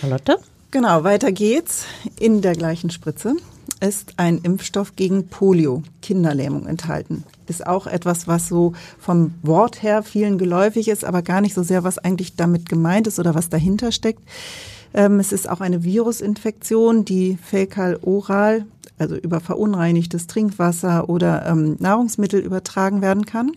Charlotte? 0.00 0.38
Genau, 0.72 1.04
weiter 1.04 1.30
geht's. 1.30 1.84
In 2.18 2.40
der 2.40 2.56
gleichen 2.56 2.90
Spritze 2.90 3.36
ist 3.80 4.14
ein 4.16 4.38
Impfstoff 4.38 4.96
gegen 4.96 5.28
Polio, 5.28 5.82
Kinderlähmung 6.02 6.66
enthalten. 6.66 7.24
Ist 7.46 7.66
auch 7.66 7.86
etwas, 7.86 8.26
was 8.26 8.48
so 8.48 8.74
vom 8.98 9.34
Wort 9.42 9.82
her 9.82 10.02
vielen 10.02 10.38
geläufig 10.38 10.88
ist, 10.88 11.04
aber 11.04 11.22
gar 11.22 11.40
nicht 11.40 11.54
so 11.54 11.62
sehr, 11.62 11.84
was 11.84 11.98
eigentlich 11.98 12.36
damit 12.36 12.68
gemeint 12.68 13.06
ist 13.06 13.18
oder 13.18 13.34
was 13.34 13.48
dahinter 13.48 13.92
steckt. 13.92 14.22
Ähm, 14.94 15.20
es 15.20 15.32
ist 15.32 15.48
auch 15.48 15.60
eine 15.60 15.84
Virusinfektion, 15.84 17.04
die 17.04 17.38
fäkal-oral, 17.42 18.66
also 18.98 19.16
über 19.16 19.40
verunreinigtes 19.40 20.26
Trinkwasser 20.26 21.08
oder 21.08 21.46
ähm, 21.46 21.76
Nahrungsmittel 21.78 22.40
übertragen 22.40 23.02
werden 23.02 23.26
kann. 23.26 23.52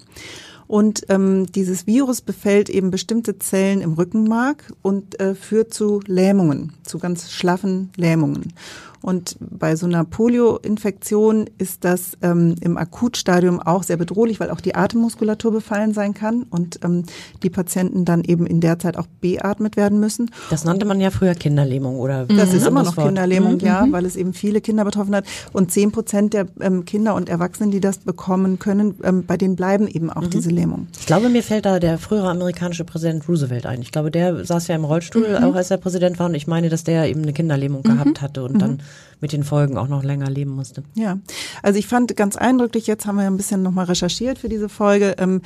Und 0.67 1.03
ähm, 1.09 1.47
dieses 1.51 1.85
Virus 1.85 2.21
befällt 2.21 2.69
eben 2.69 2.91
bestimmte 2.91 3.37
Zellen 3.37 3.81
im 3.81 3.91
Rückenmark 3.91 4.71
und 4.81 5.19
äh, 5.19 5.35
führt 5.35 5.73
zu 5.73 5.99
Lähmungen, 6.05 6.71
zu 6.83 6.97
ganz 6.97 7.29
schlaffen 7.31 7.89
Lähmungen. 7.97 8.53
Und 9.01 9.37
bei 9.39 9.75
so 9.75 9.85
einer 9.85 10.03
Polio-Infektion 10.03 11.49
ist 11.57 11.83
das 11.83 12.17
ähm, 12.21 12.55
im 12.61 12.77
Akutstadium 12.77 13.59
auch 13.59 13.83
sehr 13.83 13.97
bedrohlich, 13.97 14.39
weil 14.39 14.51
auch 14.51 14.61
die 14.61 14.75
Atemmuskulatur 14.75 15.51
befallen 15.51 15.93
sein 15.93 16.13
kann 16.13 16.43
und 16.43 16.79
ähm, 16.83 17.03
die 17.41 17.49
Patienten 17.49 18.05
dann 18.05 18.23
eben 18.23 18.45
in 18.45 18.61
der 18.61 18.77
Zeit 18.77 18.97
auch 18.97 19.07
beatmet 19.21 19.75
werden 19.75 19.99
müssen. 19.99 20.29
Das 20.49 20.65
nannte 20.65 20.85
man 20.85 21.01
ja 21.01 21.09
früher 21.09 21.33
Kinderlähmung 21.33 21.99
oder 21.99 22.25
Das 22.25 22.53
ist 22.53 22.67
immer 22.67 22.83
noch 22.83 22.95
Kinderlähmung, 22.95 23.53
mhm. 23.55 23.59
ja, 23.59 23.87
weil 23.89 24.05
es 24.05 24.15
eben 24.15 24.33
viele 24.33 24.61
Kinder 24.61 24.85
betroffen 24.85 25.15
hat. 25.15 25.25
Und 25.51 25.71
zehn 25.71 25.91
Prozent 25.91 26.33
der 26.33 26.47
ähm, 26.59 26.85
Kinder 26.85 27.15
und 27.15 27.27
Erwachsenen, 27.27 27.71
die 27.71 27.79
das 27.79 27.99
bekommen 27.99 28.59
können, 28.59 28.95
ähm, 29.03 29.25
bei 29.25 29.37
denen 29.37 29.55
bleiben 29.55 29.87
eben 29.87 30.11
auch 30.11 30.21
mhm. 30.21 30.29
diese 30.29 30.49
Lähmung. 30.49 30.87
Ich 30.99 31.07
glaube, 31.07 31.29
mir 31.29 31.43
fällt 31.43 31.65
da 31.65 31.79
der 31.79 31.97
frühere 31.97 32.29
amerikanische 32.29 32.85
Präsident 32.85 33.27
Roosevelt 33.27 33.65
ein. 33.65 33.81
Ich 33.81 33.91
glaube, 33.91 34.11
der 34.11 34.45
saß 34.45 34.67
ja 34.67 34.75
im 34.75 34.85
Rollstuhl, 34.85 35.39
mhm. 35.39 35.43
auch 35.43 35.55
als 35.55 35.71
er 35.71 35.77
Präsident 35.77 36.19
war. 36.19 36.27
Und 36.27 36.35
ich 36.35 36.45
meine, 36.45 36.69
dass 36.69 36.83
der 36.83 37.09
eben 37.09 37.23
eine 37.23 37.33
Kinderlähmung 37.33 37.81
gehabt 37.81 38.21
mhm. 38.21 38.21
hatte 38.21 38.43
und 38.43 38.61
dann 38.61 38.81
mit 39.19 39.33
den 39.33 39.43
Folgen 39.43 39.77
auch 39.77 39.87
noch 39.87 40.03
länger 40.03 40.29
leben 40.29 40.51
musste. 40.51 40.83
Ja, 40.95 41.19
also 41.61 41.77
ich 41.77 41.87
fand 41.87 42.15
ganz 42.15 42.35
eindrücklich, 42.35 42.87
jetzt 42.87 43.05
haben 43.05 43.17
wir 43.17 43.25
ein 43.25 43.37
bisschen 43.37 43.61
nochmal 43.61 43.85
recherchiert 43.85 44.39
für 44.39 44.49
diese 44.49 44.69
Folge. 44.69 45.15
Ähm, 45.19 45.41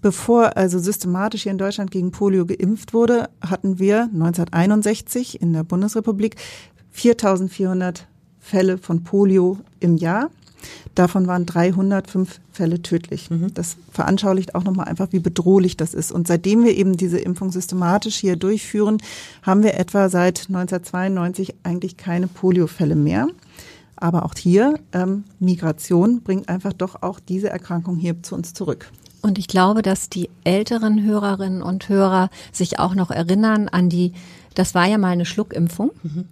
Bevor 0.00 0.56
also 0.56 0.78
systematisch 0.78 1.42
hier 1.42 1.52
in 1.52 1.58
Deutschland 1.58 1.90
gegen 1.90 2.12
Polio 2.12 2.46
geimpft 2.46 2.94
wurde, 2.94 3.30
hatten 3.40 3.80
wir 3.80 4.02
1961 4.02 5.42
in 5.42 5.52
der 5.52 5.64
Bundesrepublik 5.64 6.36
4400 6.90 8.06
Fälle 8.38 8.78
von 8.78 9.02
Polio 9.02 9.58
im 9.80 9.96
Jahr. 9.96 10.30
Davon 10.94 11.26
waren 11.26 11.46
305 11.46 12.40
Fälle 12.52 12.82
tödlich. 12.82 13.30
Mhm. 13.30 13.54
Das 13.54 13.76
veranschaulicht 13.92 14.54
auch 14.54 14.64
nochmal 14.64 14.88
einfach, 14.88 15.08
wie 15.10 15.20
bedrohlich 15.20 15.76
das 15.76 15.94
ist. 15.94 16.10
Und 16.10 16.26
seitdem 16.26 16.64
wir 16.64 16.76
eben 16.76 16.96
diese 16.96 17.18
Impfung 17.18 17.52
systematisch 17.52 18.16
hier 18.16 18.36
durchführen, 18.36 18.98
haben 19.42 19.62
wir 19.62 19.74
etwa 19.74 20.08
seit 20.08 20.46
1992 20.48 21.54
eigentlich 21.62 21.96
keine 21.96 22.26
Poliofälle 22.26 22.96
mehr. 22.96 23.28
Aber 23.96 24.24
auch 24.24 24.34
hier, 24.36 24.78
ähm, 24.92 25.24
Migration 25.40 26.22
bringt 26.22 26.48
einfach 26.48 26.72
doch 26.72 27.02
auch 27.02 27.18
diese 27.20 27.50
Erkrankung 27.50 27.96
hier 27.96 28.22
zu 28.22 28.34
uns 28.34 28.54
zurück. 28.54 28.90
Und 29.22 29.38
ich 29.38 29.48
glaube, 29.48 29.82
dass 29.82 30.08
die 30.08 30.30
älteren 30.44 31.02
Hörerinnen 31.02 31.62
und 31.62 31.88
Hörer 31.88 32.30
sich 32.52 32.78
auch 32.78 32.94
noch 32.94 33.10
erinnern 33.10 33.68
an 33.68 33.88
die, 33.88 34.12
das 34.54 34.74
war 34.74 34.86
ja 34.86 34.98
mal 34.98 35.08
eine 35.08 35.24
Schluckimpfung. 35.24 35.90
Mhm. 36.02 36.24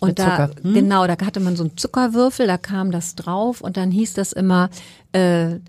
Und 0.00 0.18
da, 0.18 0.50
hm? 0.62 0.74
genau, 0.74 1.06
da 1.06 1.16
hatte 1.24 1.40
man 1.40 1.56
so 1.56 1.64
einen 1.64 1.76
Zuckerwürfel, 1.76 2.46
da 2.46 2.58
kam 2.58 2.90
das 2.90 3.14
drauf 3.14 3.60
und 3.60 3.76
dann 3.76 3.90
hieß 3.90 4.14
das 4.14 4.32
immer, 4.32 4.70
äh, 5.12 5.60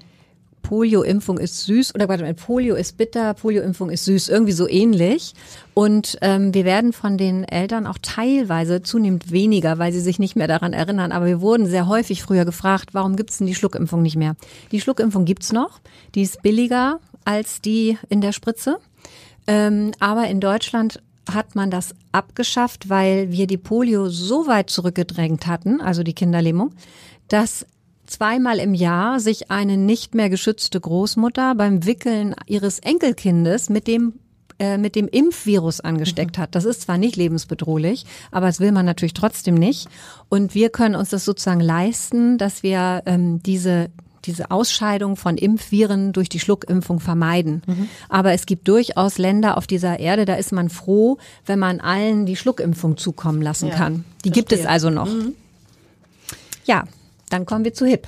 Polio-Impfung 0.65 1.37
ist 1.37 1.65
süß 1.65 1.93
oder 1.93 2.09
warte 2.09 2.23
mal, 2.23 2.33
Polio 2.33 2.73
ist 2.73 2.97
bitter, 2.97 3.35
Polio-Impfung 3.35 3.91
ist 3.91 4.05
süß, 4.05 4.29
irgendwie 4.29 4.51
so 4.51 4.67
ähnlich. 4.67 5.33
Und 5.75 6.17
ähm, 6.21 6.55
wir 6.55 6.65
werden 6.65 6.91
von 6.91 7.19
den 7.19 7.43
Eltern 7.43 7.85
auch 7.85 7.99
teilweise 8.01 8.81
zunehmend 8.81 9.31
weniger, 9.31 9.77
weil 9.77 9.93
sie 9.93 9.99
sich 9.99 10.17
nicht 10.17 10.35
mehr 10.35 10.47
daran 10.47 10.73
erinnern. 10.73 11.11
Aber 11.11 11.27
wir 11.27 11.39
wurden 11.39 11.67
sehr 11.67 11.87
häufig 11.87 12.23
früher 12.23 12.45
gefragt, 12.45 12.89
warum 12.93 13.15
gibt's 13.15 13.37
denn 13.37 13.47
die 13.47 13.53
Schluckimpfung 13.53 14.01
nicht 14.01 14.15
mehr? 14.15 14.35
Die 14.71 14.81
Schluckimpfung 14.81 15.25
gibt's 15.25 15.53
noch, 15.53 15.81
die 16.15 16.23
ist 16.23 16.41
billiger 16.41 16.99
als 17.25 17.61
die 17.61 17.99
in 18.09 18.21
der 18.21 18.31
Spritze. 18.31 18.79
Ähm, 19.45 19.91
aber 19.99 20.27
in 20.27 20.39
Deutschland 20.39 21.03
hat 21.31 21.55
man 21.55 21.71
das 21.71 21.95
abgeschafft, 22.11 22.89
weil 22.89 23.31
wir 23.31 23.47
die 23.47 23.57
Polio 23.57 24.09
so 24.09 24.47
weit 24.47 24.69
zurückgedrängt 24.69 25.47
hatten, 25.47 25.81
also 25.81 26.03
die 26.03 26.13
Kinderlähmung, 26.13 26.71
dass 27.27 27.65
zweimal 28.05 28.59
im 28.59 28.73
Jahr 28.73 29.19
sich 29.19 29.49
eine 29.49 29.77
nicht 29.77 30.15
mehr 30.15 30.29
geschützte 30.29 30.79
Großmutter 30.79 31.55
beim 31.55 31.85
Wickeln 31.85 32.35
ihres 32.45 32.79
Enkelkindes 32.79 33.69
mit 33.69 33.87
dem 33.87 34.13
äh, 34.57 34.77
mit 34.77 34.95
dem 34.95 35.09
Impfvirus 35.09 35.81
angesteckt 35.81 36.37
mhm. 36.37 36.43
hat. 36.43 36.55
Das 36.55 36.63
ist 36.63 36.83
zwar 36.83 36.97
nicht 36.97 37.17
lebensbedrohlich, 37.17 38.05
aber 38.31 38.45
das 38.45 38.61
will 38.61 38.71
man 38.71 38.85
natürlich 38.85 39.13
trotzdem 39.13 39.55
nicht. 39.55 39.89
Und 40.29 40.55
wir 40.55 40.69
können 40.69 40.95
uns 40.95 41.09
das 41.09 41.25
sozusagen 41.25 41.59
leisten, 41.59 42.37
dass 42.37 42.63
wir 42.63 43.03
ähm, 43.05 43.43
diese 43.43 43.89
diese 44.25 44.51
Ausscheidung 44.51 45.15
von 45.15 45.37
Impfviren 45.37 46.13
durch 46.13 46.29
die 46.29 46.39
Schluckimpfung 46.39 46.99
vermeiden. 46.99 47.61
Mhm. 47.65 47.89
Aber 48.09 48.33
es 48.33 48.45
gibt 48.45 48.67
durchaus 48.67 49.17
Länder 49.17 49.57
auf 49.57 49.67
dieser 49.67 49.99
Erde, 49.99 50.25
da 50.25 50.35
ist 50.35 50.51
man 50.51 50.69
froh, 50.69 51.17
wenn 51.45 51.59
man 51.59 51.79
allen 51.79 52.25
die 52.25 52.35
Schluckimpfung 52.35 52.97
zukommen 52.97 53.41
lassen 53.41 53.69
ja, 53.69 53.75
kann. 53.75 54.05
Die 54.23 54.31
gibt 54.31 54.51
es 54.51 54.65
also 54.65 54.89
noch. 54.89 55.11
Mhm. 55.11 55.33
Ja, 56.65 56.85
dann 57.29 57.45
kommen 57.45 57.63
wir 57.63 57.73
zu 57.73 57.85
HIP. 57.85 58.07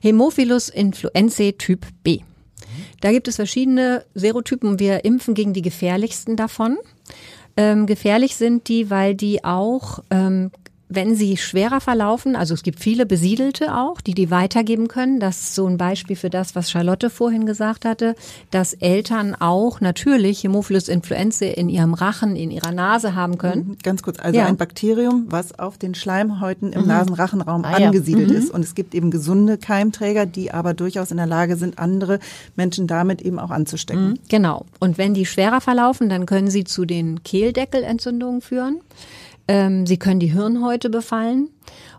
Hämophilus 0.00 0.68
influenzae 0.68 1.52
Typ 1.58 1.86
B. 2.02 2.20
Da 3.00 3.12
gibt 3.12 3.28
es 3.28 3.36
verschiedene 3.36 4.04
Serotypen. 4.14 4.78
Wir 4.78 5.04
impfen 5.04 5.34
gegen 5.34 5.52
die 5.52 5.62
gefährlichsten 5.62 6.36
davon. 6.36 6.78
Ähm, 7.56 7.86
gefährlich 7.86 8.36
sind 8.36 8.68
die, 8.68 8.90
weil 8.90 9.14
die 9.14 9.44
auch 9.44 10.00
ähm, 10.10 10.50
wenn 10.88 11.16
sie 11.16 11.36
schwerer 11.36 11.80
verlaufen, 11.80 12.36
also 12.36 12.54
es 12.54 12.62
gibt 12.62 12.78
viele 12.78 13.06
Besiedelte 13.06 13.74
auch, 13.74 14.00
die 14.00 14.14
die 14.14 14.30
weitergeben 14.30 14.86
können. 14.86 15.18
Das 15.18 15.40
ist 15.40 15.54
so 15.54 15.66
ein 15.66 15.78
Beispiel 15.78 16.14
für 16.14 16.30
das, 16.30 16.54
was 16.54 16.70
Charlotte 16.70 17.10
vorhin 17.10 17.44
gesagt 17.44 17.84
hatte, 17.84 18.14
dass 18.52 18.72
Eltern 18.72 19.34
auch 19.34 19.80
natürlich 19.80 20.44
Hämophilus 20.44 20.88
influenzae 20.88 21.50
in 21.50 21.68
ihrem 21.68 21.94
Rachen, 21.94 22.36
in 22.36 22.52
ihrer 22.52 22.70
Nase 22.70 23.16
haben 23.16 23.36
können. 23.36 23.68
Mhm, 23.68 23.78
ganz 23.82 24.02
kurz, 24.02 24.20
also 24.20 24.38
ja. 24.38 24.46
ein 24.46 24.56
Bakterium, 24.56 25.26
was 25.28 25.58
auf 25.58 25.76
den 25.76 25.96
Schleimhäuten 25.96 26.72
im 26.72 26.82
mhm. 26.82 26.88
Nasenrachenraum 26.88 27.64
ah, 27.64 27.72
angesiedelt 27.72 28.30
ja. 28.30 28.36
mhm. 28.36 28.42
ist. 28.44 28.50
Und 28.52 28.62
es 28.62 28.76
gibt 28.76 28.94
eben 28.94 29.10
gesunde 29.10 29.58
Keimträger, 29.58 30.24
die 30.24 30.52
aber 30.52 30.72
durchaus 30.72 31.10
in 31.10 31.16
der 31.16 31.26
Lage 31.26 31.56
sind, 31.56 31.80
andere 31.80 32.20
Menschen 32.54 32.86
damit 32.86 33.22
eben 33.22 33.40
auch 33.40 33.50
anzustecken. 33.50 34.10
Mhm, 34.10 34.18
genau. 34.28 34.66
Und 34.78 34.98
wenn 34.98 35.14
die 35.14 35.26
schwerer 35.26 35.60
verlaufen, 35.60 36.08
dann 36.08 36.26
können 36.26 36.48
sie 36.48 36.62
zu 36.62 36.84
den 36.84 37.24
Kehldeckelentzündungen 37.24 38.40
führen. 38.40 38.80
Ähm, 39.48 39.86
sie 39.86 39.96
können 39.96 40.20
die 40.20 40.32
Hirnhäute 40.32 40.90
befallen. 40.90 41.50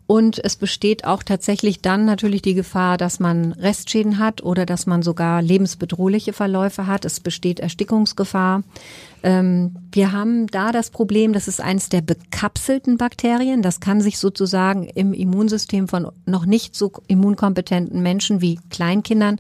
Und 0.07 0.39
es 0.41 0.55
besteht 0.55 1.03
auch 1.03 1.21
tatsächlich 1.21 1.81
dann 1.81 2.05
natürlich 2.05 2.41
die 2.41 2.53
Gefahr, 2.53 2.97
dass 2.97 3.19
man 3.19 3.51
Restschäden 3.51 4.19
hat 4.19 4.41
oder 4.41 4.65
dass 4.65 4.85
man 4.85 5.01
sogar 5.01 5.41
lebensbedrohliche 5.41 6.31
Verläufe 6.31 6.87
hat. 6.87 7.03
Es 7.03 7.19
besteht 7.19 7.59
Erstickungsgefahr. 7.59 8.63
Ähm, 9.21 9.75
wir 9.91 10.13
haben 10.13 10.47
da 10.47 10.71
das 10.71 10.91
Problem, 10.91 11.33
das 11.33 11.49
ist 11.49 11.59
eines 11.59 11.89
der 11.89 11.99
bekapselten 11.99 12.97
Bakterien. 12.97 13.61
Das 13.61 13.81
kann 13.81 13.99
sich 13.99 14.17
sozusagen 14.17 14.85
im 14.85 15.11
Immunsystem 15.11 15.89
von 15.89 16.09
noch 16.25 16.45
nicht 16.45 16.73
so 16.73 16.93
immunkompetenten 17.07 18.01
Menschen 18.01 18.39
wie 18.39 18.59
Kleinkindern 18.69 19.39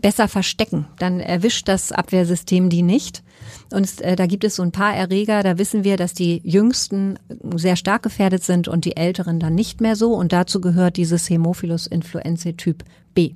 besser 0.00 0.28
verstecken. 0.28 0.86
Dann 0.98 1.20
erwischt 1.20 1.68
das 1.68 1.92
Abwehrsystem 1.92 2.70
die 2.70 2.82
nicht. 2.82 3.22
Und 3.72 4.00
äh, 4.00 4.16
da 4.16 4.26
gibt 4.26 4.44
es 4.44 4.56
so 4.56 4.62
ein 4.62 4.72
paar 4.72 4.94
Erreger, 4.94 5.42
da 5.42 5.58
wissen 5.58 5.84
wir, 5.84 5.96
dass 5.96 6.12
die 6.12 6.40
Jüngsten 6.44 7.18
sehr 7.54 7.76
stark 7.76 8.02
gefährdet 8.02 8.42
sind 8.42 8.68
und 8.68 8.84
die 8.84 8.96
Älteren 8.96 9.38
dann 9.38 9.54
nicht 9.54 9.80
mehr 9.80 9.96
so. 9.96 10.14
Und 10.14 10.32
dazu 10.32 10.60
gehört 10.60 10.96
dieses 10.96 11.28
Hämophilus 11.30 11.86
influenzae 11.86 12.56
Typ 12.56 12.84
B. 13.14 13.34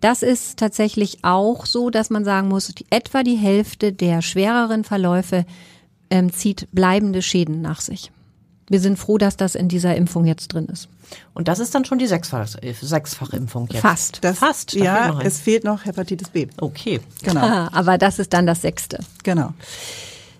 Das 0.00 0.22
ist 0.22 0.58
tatsächlich 0.58 1.18
auch 1.22 1.66
so, 1.66 1.90
dass 1.90 2.10
man 2.10 2.24
sagen 2.24 2.48
muss, 2.48 2.68
die, 2.68 2.86
etwa 2.90 3.22
die 3.22 3.36
Hälfte 3.36 3.92
der 3.92 4.22
schwereren 4.22 4.84
Verläufe 4.84 5.44
ähm, 6.10 6.32
zieht 6.32 6.68
bleibende 6.72 7.22
Schäden 7.22 7.60
nach 7.62 7.80
sich. 7.80 8.12
Wir 8.72 8.80
sind 8.80 8.98
froh, 8.98 9.18
dass 9.18 9.36
das 9.36 9.54
in 9.54 9.68
dieser 9.68 9.94
Impfung 9.96 10.24
jetzt 10.24 10.48
drin 10.48 10.64
ist. 10.64 10.88
Und 11.34 11.46
das 11.48 11.58
ist 11.58 11.74
dann 11.74 11.84
schon 11.84 11.98
die 11.98 12.06
Sechsfach 12.06 12.48
Sechsfachimpfung 12.80 13.68
jetzt. 13.70 13.82
Fast. 13.82 14.18
Das, 14.22 14.38
Fast, 14.38 14.72
Ja, 14.72 15.20
es 15.22 15.38
fehlt 15.40 15.64
noch 15.64 15.84
Hepatitis 15.84 16.30
B. 16.30 16.46
Okay. 16.58 17.00
Genau. 17.22 17.40
Aber 17.72 17.98
das 17.98 18.18
ist 18.18 18.32
dann 18.32 18.46
das 18.46 18.62
Sechste. 18.62 19.00
Genau. 19.24 19.52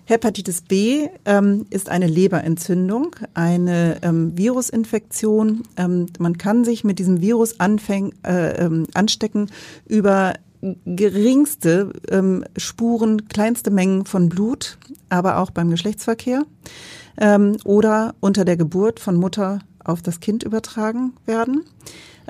Hepatitis 0.05 0.61
B 0.61 1.09
ähm, 1.25 1.67
ist 1.69 1.89
eine 1.89 2.07
Leberentzündung, 2.07 3.15
eine 3.35 3.99
ähm, 4.01 4.35
Virusinfektion. 4.35 5.61
Ähm, 5.77 6.07
man 6.17 6.39
kann 6.39 6.65
sich 6.65 6.83
mit 6.83 6.97
diesem 6.97 7.21
Virus 7.21 7.59
anfäng, 7.59 8.15
äh, 8.25 8.65
ähm, 8.65 8.87
anstecken 8.95 9.51
über 9.85 10.33
geringste 10.87 11.93
ähm, 12.09 12.45
Spuren, 12.57 13.27
kleinste 13.27 13.69
Mengen 13.69 14.05
von 14.05 14.29
Blut, 14.29 14.79
aber 15.09 15.37
auch 15.37 15.51
beim 15.51 15.69
Geschlechtsverkehr 15.69 16.45
ähm, 17.17 17.57
oder 17.63 18.15
unter 18.19 18.45
der 18.45 18.57
Geburt 18.57 18.99
von 18.99 19.15
Mutter 19.15 19.59
auf 19.83 20.01
das 20.01 20.19
Kind 20.19 20.43
übertragen 20.43 21.13
werden. 21.25 21.65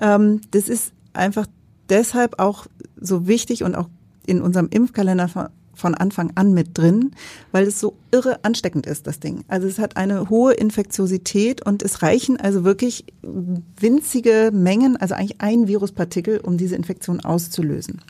Ähm, 0.01 0.41
das 0.51 0.69
ist 0.69 0.93
einfach 1.13 1.47
deshalb 1.89 2.39
auch 2.39 2.65
so 2.99 3.27
wichtig 3.27 3.63
und 3.63 3.75
auch 3.75 3.89
in 4.25 4.41
unserem 4.41 4.69
Impfkalender 4.69 5.27
von, 5.75 5.95
Anfang 5.95 6.31
an 6.35 6.53
mit 6.53 6.77
drin, 6.77 7.11
weil 7.51 7.67
es 7.67 7.79
so 7.79 7.95
irre 8.11 8.43
ansteckend 8.43 8.85
ist, 8.85 9.05
das 9.05 9.19
Ding. 9.19 9.43
Also 9.49 9.67
es 9.67 9.79
hat 9.79 9.97
eine 9.97 10.29
hohe 10.29 10.53
Infektiosität 10.53 11.65
und 11.65 11.83
es 11.83 12.01
reichen 12.01 12.39
also 12.39 12.63
wirklich 12.63 13.05
winzige 13.21 14.51
Mengen, 14.53 14.95
also 14.95 15.15
eigentlich 15.15 15.41
ein 15.41 15.67
Viruspartikel, 15.67 16.39
um 16.39 16.57
diese 16.57 16.75
Infektion 16.75 17.19
auszulösen. 17.19 18.01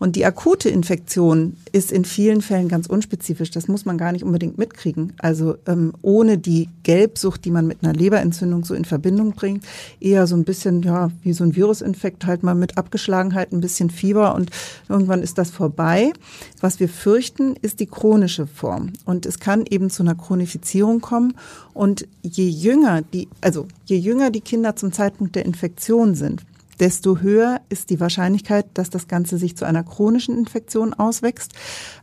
Und 0.00 0.16
die 0.16 0.24
akute 0.24 0.70
Infektion 0.70 1.58
ist 1.72 1.92
in 1.92 2.06
vielen 2.06 2.40
Fällen 2.40 2.68
ganz 2.68 2.86
unspezifisch. 2.86 3.50
Das 3.50 3.68
muss 3.68 3.84
man 3.84 3.98
gar 3.98 4.12
nicht 4.12 4.24
unbedingt 4.24 4.56
mitkriegen. 4.56 5.12
Also 5.18 5.56
ähm, 5.66 5.92
ohne 6.00 6.38
die 6.38 6.70
Gelbsucht, 6.84 7.44
die 7.44 7.50
man 7.50 7.66
mit 7.66 7.84
einer 7.84 7.92
Leberentzündung 7.92 8.64
so 8.64 8.72
in 8.72 8.86
Verbindung 8.86 9.32
bringt, 9.32 9.62
eher 10.00 10.26
so 10.26 10.36
ein 10.36 10.44
bisschen 10.44 10.82
ja 10.82 11.10
wie 11.22 11.34
so 11.34 11.44
ein 11.44 11.54
Virusinfekt 11.54 12.24
halt 12.24 12.42
mal 12.42 12.54
mit 12.54 12.78
Abgeschlagenheit, 12.78 13.52
ein 13.52 13.60
bisschen 13.60 13.90
Fieber 13.90 14.34
und 14.34 14.50
irgendwann 14.88 15.22
ist 15.22 15.36
das 15.36 15.50
vorbei. 15.50 16.14
Was 16.62 16.80
wir 16.80 16.88
fürchten, 16.88 17.54
ist 17.60 17.78
die 17.78 17.86
chronische 17.86 18.46
Form 18.46 18.94
und 19.04 19.26
es 19.26 19.38
kann 19.38 19.66
eben 19.68 19.90
zu 19.90 20.02
einer 20.02 20.14
Chronifizierung 20.14 21.02
kommen. 21.02 21.34
Und 21.74 22.08
je 22.22 22.48
jünger 22.48 23.02
die, 23.02 23.28
also 23.42 23.66
je 23.84 23.98
jünger 23.98 24.30
die 24.30 24.40
Kinder 24.40 24.76
zum 24.76 24.92
Zeitpunkt 24.92 25.36
der 25.36 25.44
Infektion 25.44 26.14
sind, 26.14 26.42
desto 26.80 27.18
höher 27.18 27.60
ist 27.68 27.90
die 27.90 28.00
Wahrscheinlichkeit, 28.00 28.66
dass 28.74 28.90
das 28.90 29.06
Ganze 29.06 29.38
sich 29.38 29.56
zu 29.56 29.66
einer 29.66 29.84
chronischen 29.84 30.36
Infektion 30.36 30.94
auswächst. 30.94 31.52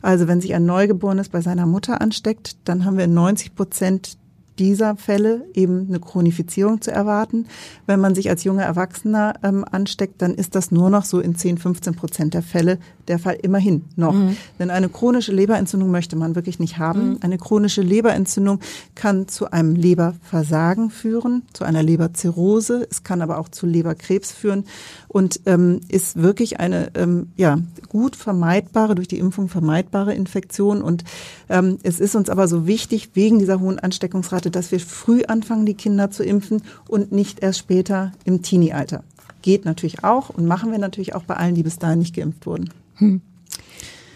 Also 0.00 0.28
wenn 0.28 0.40
sich 0.40 0.54
ein 0.54 0.64
Neugeborenes 0.64 1.28
bei 1.28 1.40
seiner 1.40 1.66
Mutter 1.66 2.00
ansteckt, 2.00 2.56
dann 2.64 2.84
haben 2.84 2.96
wir 2.96 3.04
in 3.04 3.14
90 3.14 3.54
Prozent 3.54 4.18
dieser 4.58 4.96
Fälle 4.96 5.44
eben 5.54 5.86
eine 5.88 6.00
Chronifizierung 6.00 6.80
zu 6.80 6.90
erwarten. 6.90 7.46
Wenn 7.86 8.00
man 8.00 8.14
sich 8.14 8.28
als 8.28 8.44
junger 8.44 8.64
Erwachsener 8.64 9.34
ähm, 9.42 9.64
ansteckt, 9.70 10.20
dann 10.22 10.34
ist 10.34 10.54
das 10.54 10.70
nur 10.70 10.90
noch 10.90 11.04
so 11.04 11.20
in 11.20 11.36
10, 11.36 11.58
15 11.58 11.94
Prozent 11.94 12.34
der 12.34 12.42
Fälle 12.42 12.78
der 13.08 13.18
Fall 13.18 13.38
immerhin 13.42 13.84
noch. 13.96 14.12
Mhm. 14.12 14.36
Denn 14.58 14.70
eine 14.70 14.88
chronische 14.88 15.32
Leberentzündung 15.32 15.90
möchte 15.90 16.16
man 16.16 16.34
wirklich 16.34 16.58
nicht 16.58 16.78
haben. 16.78 17.10
Mhm. 17.10 17.18
Eine 17.20 17.38
chronische 17.38 17.82
Leberentzündung 17.82 18.60
kann 18.94 19.28
zu 19.28 19.50
einem 19.50 19.74
Leberversagen 19.74 20.90
führen, 20.90 21.42
zu 21.52 21.64
einer 21.64 21.82
Leberzirrhose. 21.82 22.86
Es 22.90 23.02
kann 23.02 23.22
aber 23.22 23.38
auch 23.38 23.48
zu 23.48 23.66
Leberkrebs 23.66 24.32
führen 24.32 24.64
und 25.08 25.40
ähm, 25.46 25.80
ist 25.88 26.20
wirklich 26.20 26.60
eine 26.60 26.90
ähm, 26.94 27.28
ja 27.36 27.58
gut 27.88 28.16
vermeidbare 28.16 28.94
durch 28.94 29.08
die 29.08 29.18
Impfung 29.18 29.48
vermeidbare 29.48 30.14
Infektion. 30.14 30.82
Und 30.82 31.04
ähm, 31.48 31.78
es 31.82 32.00
ist 32.00 32.14
uns 32.14 32.28
aber 32.28 32.48
so 32.48 32.66
wichtig 32.66 33.10
wegen 33.14 33.38
dieser 33.38 33.60
hohen 33.60 33.78
Ansteckungsrate, 33.78 34.47
dass 34.50 34.72
wir 34.72 34.80
früh 34.80 35.22
anfangen, 35.24 35.66
die 35.66 35.74
Kinder 35.74 36.10
zu 36.10 36.24
impfen 36.24 36.62
und 36.88 37.12
nicht 37.12 37.40
erst 37.40 37.58
später 37.58 38.12
im 38.24 38.42
Teenie-Alter. 38.42 39.04
Geht 39.42 39.64
natürlich 39.64 40.04
auch 40.04 40.30
und 40.30 40.46
machen 40.46 40.72
wir 40.72 40.78
natürlich 40.78 41.14
auch 41.14 41.24
bei 41.24 41.34
allen, 41.34 41.54
die 41.54 41.62
bis 41.62 41.78
dahin 41.78 42.00
nicht 42.00 42.14
geimpft 42.14 42.46
wurden. 42.46 42.70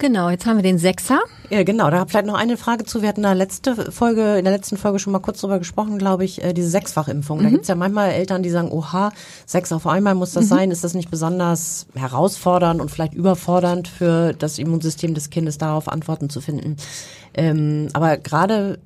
Genau, 0.02 0.30
jetzt 0.30 0.46
haben 0.46 0.56
wir 0.56 0.64
den 0.64 0.78
Sechser. 0.78 1.20
Ja, 1.48 1.62
genau. 1.62 1.88
Da 1.88 2.04
vielleicht 2.06 2.26
noch 2.26 2.34
eine 2.34 2.56
Frage 2.56 2.84
zu. 2.84 3.02
Wir 3.02 3.08
hatten 3.08 3.22
da 3.22 3.34
letzte 3.34 3.92
Folge, 3.92 4.36
in 4.36 4.44
der 4.44 4.52
letzten 4.52 4.76
Folge 4.76 4.98
schon 4.98 5.12
mal 5.12 5.20
kurz 5.20 5.40
drüber 5.40 5.60
gesprochen, 5.60 5.96
glaube 5.96 6.24
ich, 6.24 6.42
äh, 6.42 6.52
diese 6.52 6.70
Sechsfachimpfung. 6.70 7.40
Da 7.40 7.50
gibt's 7.50 7.68
ja 7.68 7.76
manchmal 7.76 8.10
Eltern, 8.10 8.42
die 8.42 8.50
sagen, 8.50 8.72
oha, 8.72 9.12
sechs 9.46 9.70
auf 9.70 9.86
einmal 9.86 10.16
muss 10.16 10.32
das 10.32 10.48
sein. 10.48 10.72
Ist 10.72 10.82
das 10.82 10.94
nicht 10.94 11.08
besonders 11.08 11.86
herausfordernd 11.94 12.80
und 12.80 12.90
vielleicht 12.90 13.14
überfordernd 13.14 13.86
für 13.86 14.32
das 14.32 14.58
Immunsystem 14.58 15.14
des 15.14 15.30
Kindes, 15.30 15.56
darauf 15.56 15.86
Antworten 15.86 16.28
zu 16.28 16.40
finden? 16.40 16.78
Ähm, 17.34 17.86
aber 17.92 18.16
gerade 18.16 18.80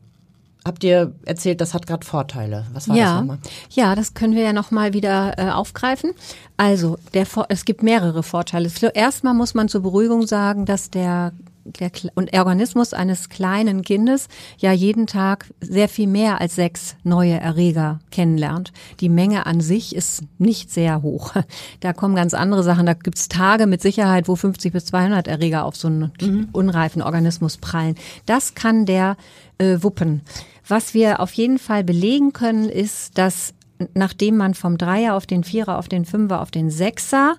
habt 0.66 0.84
ihr 0.84 1.12
erzählt, 1.24 1.60
das 1.60 1.72
hat 1.74 1.86
gerade 1.86 2.04
Vorteile. 2.04 2.66
Was 2.72 2.88
war 2.88 2.96
das 2.96 3.02
Ja, 3.04 3.18
nochmal? 3.20 3.38
ja, 3.70 3.94
das 3.94 4.14
können 4.14 4.34
wir 4.34 4.42
ja 4.42 4.52
noch 4.52 4.70
mal 4.70 4.92
wieder 4.92 5.38
äh, 5.38 5.50
aufgreifen. 5.50 6.12
Also, 6.56 6.98
der, 7.14 7.26
es 7.48 7.64
gibt 7.64 7.82
mehrere 7.82 8.22
Vorteile. 8.22 8.70
Erstmal 8.94 9.34
muss 9.34 9.54
man 9.54 9.68
zur 9.68 9.82
Beruhigung 9.82 10.26
sagen, 10.26 10.64
dass 10.66 10.90
der 10.90 11.32
der 11.80 11.90
und 12.14 12.32
Organismus 12.36 12.92
eines 12.92 13.28
kleinen 13.28 13.82
Kindes 13.82 14.28
ja 14.58 14.72
jeden 14.72 15.06
Tag 15.06 15.46
sehr 15.60 15.88
viel 15.88 16.06
mehr 16.06 16.40
als 16.40 16.54
sechs 16.54 16.96
neue 17.04 17.38
Erreger 17.38 18.00
kennenlernt. 18.10 18.72
Die 19.00 19.08
Menge 19.08 19.46
an 19.46 19.60
sich 19.60 19.94
ist 19.94 20.22
nicht 20.38 20.70
sehr 20.70 21.02
hoch. 21.02 21.34
Da 21.80 21.92
kommen 21.92 22.14
ganz 22.14 22.34
andere 22.34 22.62
Sachen. 22.62 22.86
Da 22.86 22.94
gibt's 22.94 23.28
Tage 23.28 23.66
mit 23.66 23.82
Sicherheit, 23.82 24.28
wo 24.28 24.36
50 24.36 24.72
bis 24.72 24.86
200 24.86 25.28
Erreger 25.28 25.64
auf 25.64 25.76
so 25.76 25.88
einen 25.88 26.48
unreifen 26.52 27.02
Organismus 27.02 27.56
prallen. 27.58 27.96
Das 28.24 28.54
kann 28.54 28.86
der 28.86 29.16
äh, 29.58 29.78
wuppen. 29.80 30.22
Was 30.66 30.94
wir 30.94 31.20
auf 31.20 31.32
jeden 31.32 31.58
Fall 31.58 31.84
belegen 31.84 32.32
können, 32.32 32.68
ist, 32.68 33.18
dass 33.18 33.54
nachdem 33.94 34.36
man 34.36 34.54
vom 34.54 34.78
Dreier 34.78 35.14
auf 35.14 35.26
den 35.26 35.44
Vierer, 35.44 35.78
auf 35.78 35.88
den 35.88 36.04
Fünfer, 36.04 36.40
auf 36.40 36.50
den 36.50 36.70
Sechser 36.70 37.36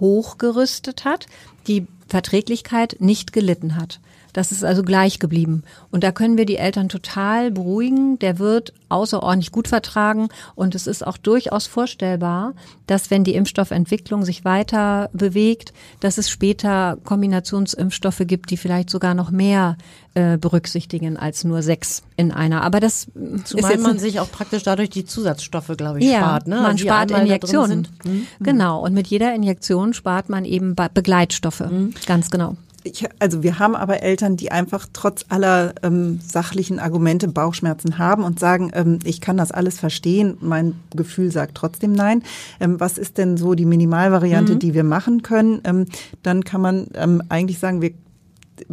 hochgerüstet 0.00 1.04
hat, 1.04 1.26
die 1.66 1.86
Verträglichkeit 2.08 2.96
nicht 3.00 3.32
gelitten 3.32 3.76
hat. 3.76 4.00
Das 4.32 4.52
ist 4.52 4.64
also 4.64 4.82
gleich 4.82 5.18
geblieben. 5.18 5.62
Und 5.90 6.04
da 6.04 6.12
können 6.12 6.36
wir 6.36 6.44
die 6.46 6.56
Eltern 6.58 6.88
total 6.88 7.50
beruhigen. 7.50 8.18
Der 8.18 8.38
wird 8.38 8.72
außerordentlich 8.90 9.52
gut 9.52 9.68
vertragen. 9.68 10.28
Und 10.54 10.74
es 10.74 10.86
ist 10.86 11.06
auch 11.06 11.16
durchaus 11.16 11.66
vorstellbar, 11.66 12.54
dass 12.86 13.10
wenn 13.10 13.24
die 13.24 13.34
Impfstoffentwicklung 13.34 14.24
sich 14.24 14.44
weiter 14.44 15.10
bewegt, 15.12 15.72
dass 16.00 16.18
es 16.18 16.30
später 16.30 16.98
Kombinationsimpfstoffe 17.04 18.22
gibt, 18.26 18.50
die 18.50 18.56
vielleicht 18.56 18.90
sogar 18.90 19.14
noch 19.14 19.30
mehr 19.30 19.76
äh, 20.14 20.36
berücksichtigen 20.38 21.16
als 21.16 21.44
nur 21.44 21.62
sechs 21.62 22.02
in 22.16 22.32
einer. 22.32 22.62
Aber 22.62 22.80
das 22.80 23.08
ist 23.14 23.46
Zumal 23.48 23.72
jetzt 23.72 23.82
man 23.82 23.98
sich 23.98 24.20
auch 24.20 24.30
praktisch 24.30 24.62
dadurch 24.62 24.90
die 24.90 25.04
Zusatzstoffe, 25.04 25.72
glaube 25.76 26.00
ich, 26.00 26.06
ja, 26.06 26.18
spart. 26.18 26.46
Ne? 26.48 26.60
man 26.60 26.76
die 26.76 26.82
spart 26.82 27.10
Injektionen. 27.10 27.88
Mhm. 28.04 28.26
Genau. 28.40 28.82
Und 28.84 28.94
mit 28.94 29.06
jeder 29.06 29.34
Injektion 29.34 29.94
spart 29.94 30.28
man 30.28 30.44
eben 30.44 30.74
Be- 30.74 30.90
Begleitstoffe. 30.92 31.60
Mhm. 31.60 31.94
Ganz 32.06 32.30
genau. 32.30 32.56
Ich, 32.84 33.04
also 33.18 33.42
wir 33.42 33.58
haben 33.58 33.74
aber 33.74 34.02
Eltern, 34.02 34.36
die 34.36 34.52
einfach 34.52 34.86
trotz 34.92 35.24
aller 35.28 35.74
ähm, 35.82 36.20
sachlichen 36.24 36.78
Argumente 36.78 37.28
Bauchschmerzen 37.28 37.98
haben 37.98 38.22
und 38.22 38.38
sagen, 38.38 38.70
ähm, 38.74 39.00
ich 39.04 39.20
kann 39.20 39.36
das 39.36 39.50
alles 39.50 39.78
verstehen, 39.78 40.38
mein 40.40 40.74
Gefühl 40.94 41.32
sagt 41.32 41.56
trotzdem 41.56 41.92
nein. 41.92 42.22
Ähm, 42.60 42.78
was 42.78 42.96
ist 42.96 43.18
denn 43.18 43.36
so 43.36 43.54
die 43.54 43.66
Minimalvariante, 43.66 44.56
die 44.56 44.74
wir 44.74 44.84
machen 44.84 45.22
können? 45.22 45.60
Ähm, 45.64 45.86
dann 46.22 46.44
kann 46.44 46.60
man 46.60 46.86
ähm, 46.94 47.22
eigentlich 47.28 47.58
sagen, 47.58 47.82
wir 47.82 47.92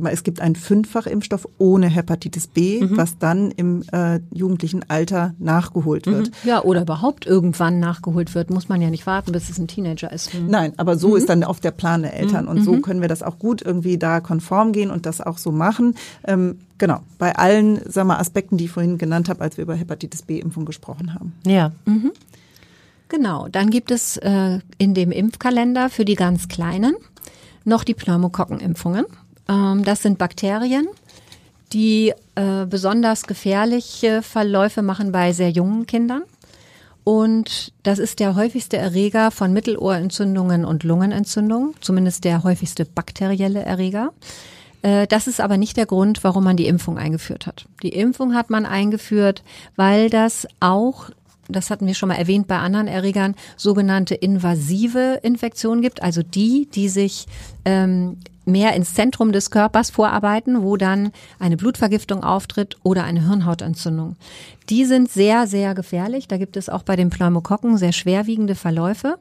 es 0.06 0.24
gibt 0.24 0.42
einen 0.42 0.56
Fünffach-Impfstoff 0.56 1.48
ohne 1.58 1.88
Hepatitis 1.88 2.48
B, 2.48 2.86
was 2.92 3.18
dann 3.18 3.52
im 3.52 3.84
äh, 3.92 4.20
jugendlichen 4.32 4.90
Alter 4.90 5.34
nachgeholt 5.40 6.08
wird. 6.08 6.32
Ja, 6.44 6.64
oder 6.64 6.82
überhaupt 6.82 7.26
irgendwann 7.26 7.80
nachgeholt 7.80 8.36
wird, 8.36 8.50
muss 8.50 8.70
man 8.70 8.82
ja 8.82 8.90
nicht 8.90 9.06
warten, 9.06 9.32
bis 9.32 9.50
es 9.50 9.58
ein 9.58 9.68
Teenager 9.68 10.12
ist. 10.12 10.32
Nein, 10.48 10.74
aber 10.78 10.98
so 10.98 11.16
ist 11.16 11.30
dann 11.30 11.44
oft 11.44 11.64
der 11.64 11.72
Plan 11.72 12.02
der 12.02 12.14
Eltern 12.14 12.48
und 12.48 12.64
so 12.64 12.80
können 12.80 13.02
wir 13.02 13.08
das 13.08 13.24
auch 13.24 13.40
gut 13.40 13.62
irgendwie 13.62 13.98
da 13.98 14.20
konform 14.20 14.72
gehen 14.72 14.92
und 14.92 15.06
das 15.06 15.22
auch 15.22 15.38
so 15.38 15.52
machen. 15.52 15.96
Ähm, 16.26 16.60
genau, 16.78 17.00
bei 17.18 17.36
allen 17.36 17.80
sag 17.86 18.06
mal, 18.08 18.18
Aspekten, 18.18 18.58
die 18.58 18.66
ich 18.66 18.72
vorhin 18.72 18.98
genannt 18.98 19.30
habe, 19.30 19.42
als 19.42 19.58
wir 19.58 19.64
über 19.64 19.76
Hepatitis 19.76 20.22
B-Impfung 20.22 20.66
gesprochen 20.66 21.14
haben. 21.14 21.34
Ja. 21.46 21.72
Genau. 23.10 23.48
Dann 23.48 23.70
gibt 23.70 23.92
es 23.92 24.18
äh, 24.18 24.60
in 24.78 24.94
dem 24.94 25.12
Impfkalender 25.12 25.90
für 25.90 26.06
die 26.06 26.16
ganz 26.16 26.48
Kleinen 26.48 26.96
noch 27.64 27.84
die 27.84 27.94
Pneumokokkenimpfungen. 27.94 29.06
Ähm, 29.50 29.84
das 29.84 30.02
sind 30.02 30.18
Bakterien, 30.18 30.88
die 31.74 32.14
äh, 32.36 32.66
besonders 32.66 33.28
gefährliche 33.28 34.22
Verläufe 34.22 34.82
machen 34.82 35.12
bei 35.12 35.34
sehr 35.34 35.50
jungen 35.50 35.86
Kindern. 35.86 36.24
Und 37.04 37.72
das 37.84 38.00
ist 38.00 38.20
der 38.20 38.36
häufigste 38.36 38.78
Erreger 38.78 39.30
von 39.30 39.54
Mittelohrentzündungen 39.54 40.66
und 40.66 40.84
Lungenentzündungen, 40.84 41.76
zumindest 41.80 42.24
der 42.24 42.44
häufigste 42.44 42.84
bakterielle 42.84 43.62
Erreger. 43.62 44.12
Äh, 44.82 45.08
das 45.08 45.28
ist 45.28 45.40
aber 45.40 45.58
nicht 45.58 45.78
der 45.78 45.86
Grund, 45.86 46.24
warum 46.24 46.44
man 46.44 46.58
die 46.58 46.68
Impfung 46.68 46.98
eingeführt 46.98 47.46
hat. 47.46 47.68
Die 47.84 47.90
Impfung 47.90 48.34
hat 48.34 48.50
man 48.50 48.66
eingeführt, 48.66 49.44
weil 49.76 50.10
das 50.10 50.48
auch 50.60 51.10
das 51.48 51.70
hatten 51.70 51.88
wir 51.88 51.94
schon 51.94 52.10
mal 52.10 52.16
erwähnt 52.16 52.48
bei 52.48 52.58
anderen 52.58 52.88
Erregern, 52.88 53.36
sogenannte 53.58 54.16
invasive 54.16 55.20
Infektionen 55.22 55.82
gibt, 55.82 56.02
also 56.02 56.24
die, 56.24 56.68
die 56.74 56.90
sich 56.90 57.28
ähm, 57.66 58.18
mehr 58.46 58.74
ins 58.74 58.94
Zentrum 58.94 59.32
des 59.32 59.50
Körpers 59.50 59.90
vorarbeiten, 59.90 60.62
wo 60.62 60.78
dann 60.78 61.12
eine 61.40 61.58
Blutvergiftung 61.58 62.24
auftritt 62.24 62.78
oder 62.84 63.04
eine 63.04 63.28
Hirnhautentzündung. 63.28 64.16
Die 64.70 64.86
sind 64.86 65.10
sehr, 65.10 65.48
sehr 65.48 65.74
gefährlich. 65.74 66.28
Da 66.28 66.38
gibt 66.38 66.58
es 66.58 66.70
auch 66.70 66.84
bei 66.84 66.96
den 66.96 67.10
Pneumokokken 67.10 67.78
sehr 67.78 67.92
schwerwiegende 67.92 68.56
Verläufe, 68.56 69.18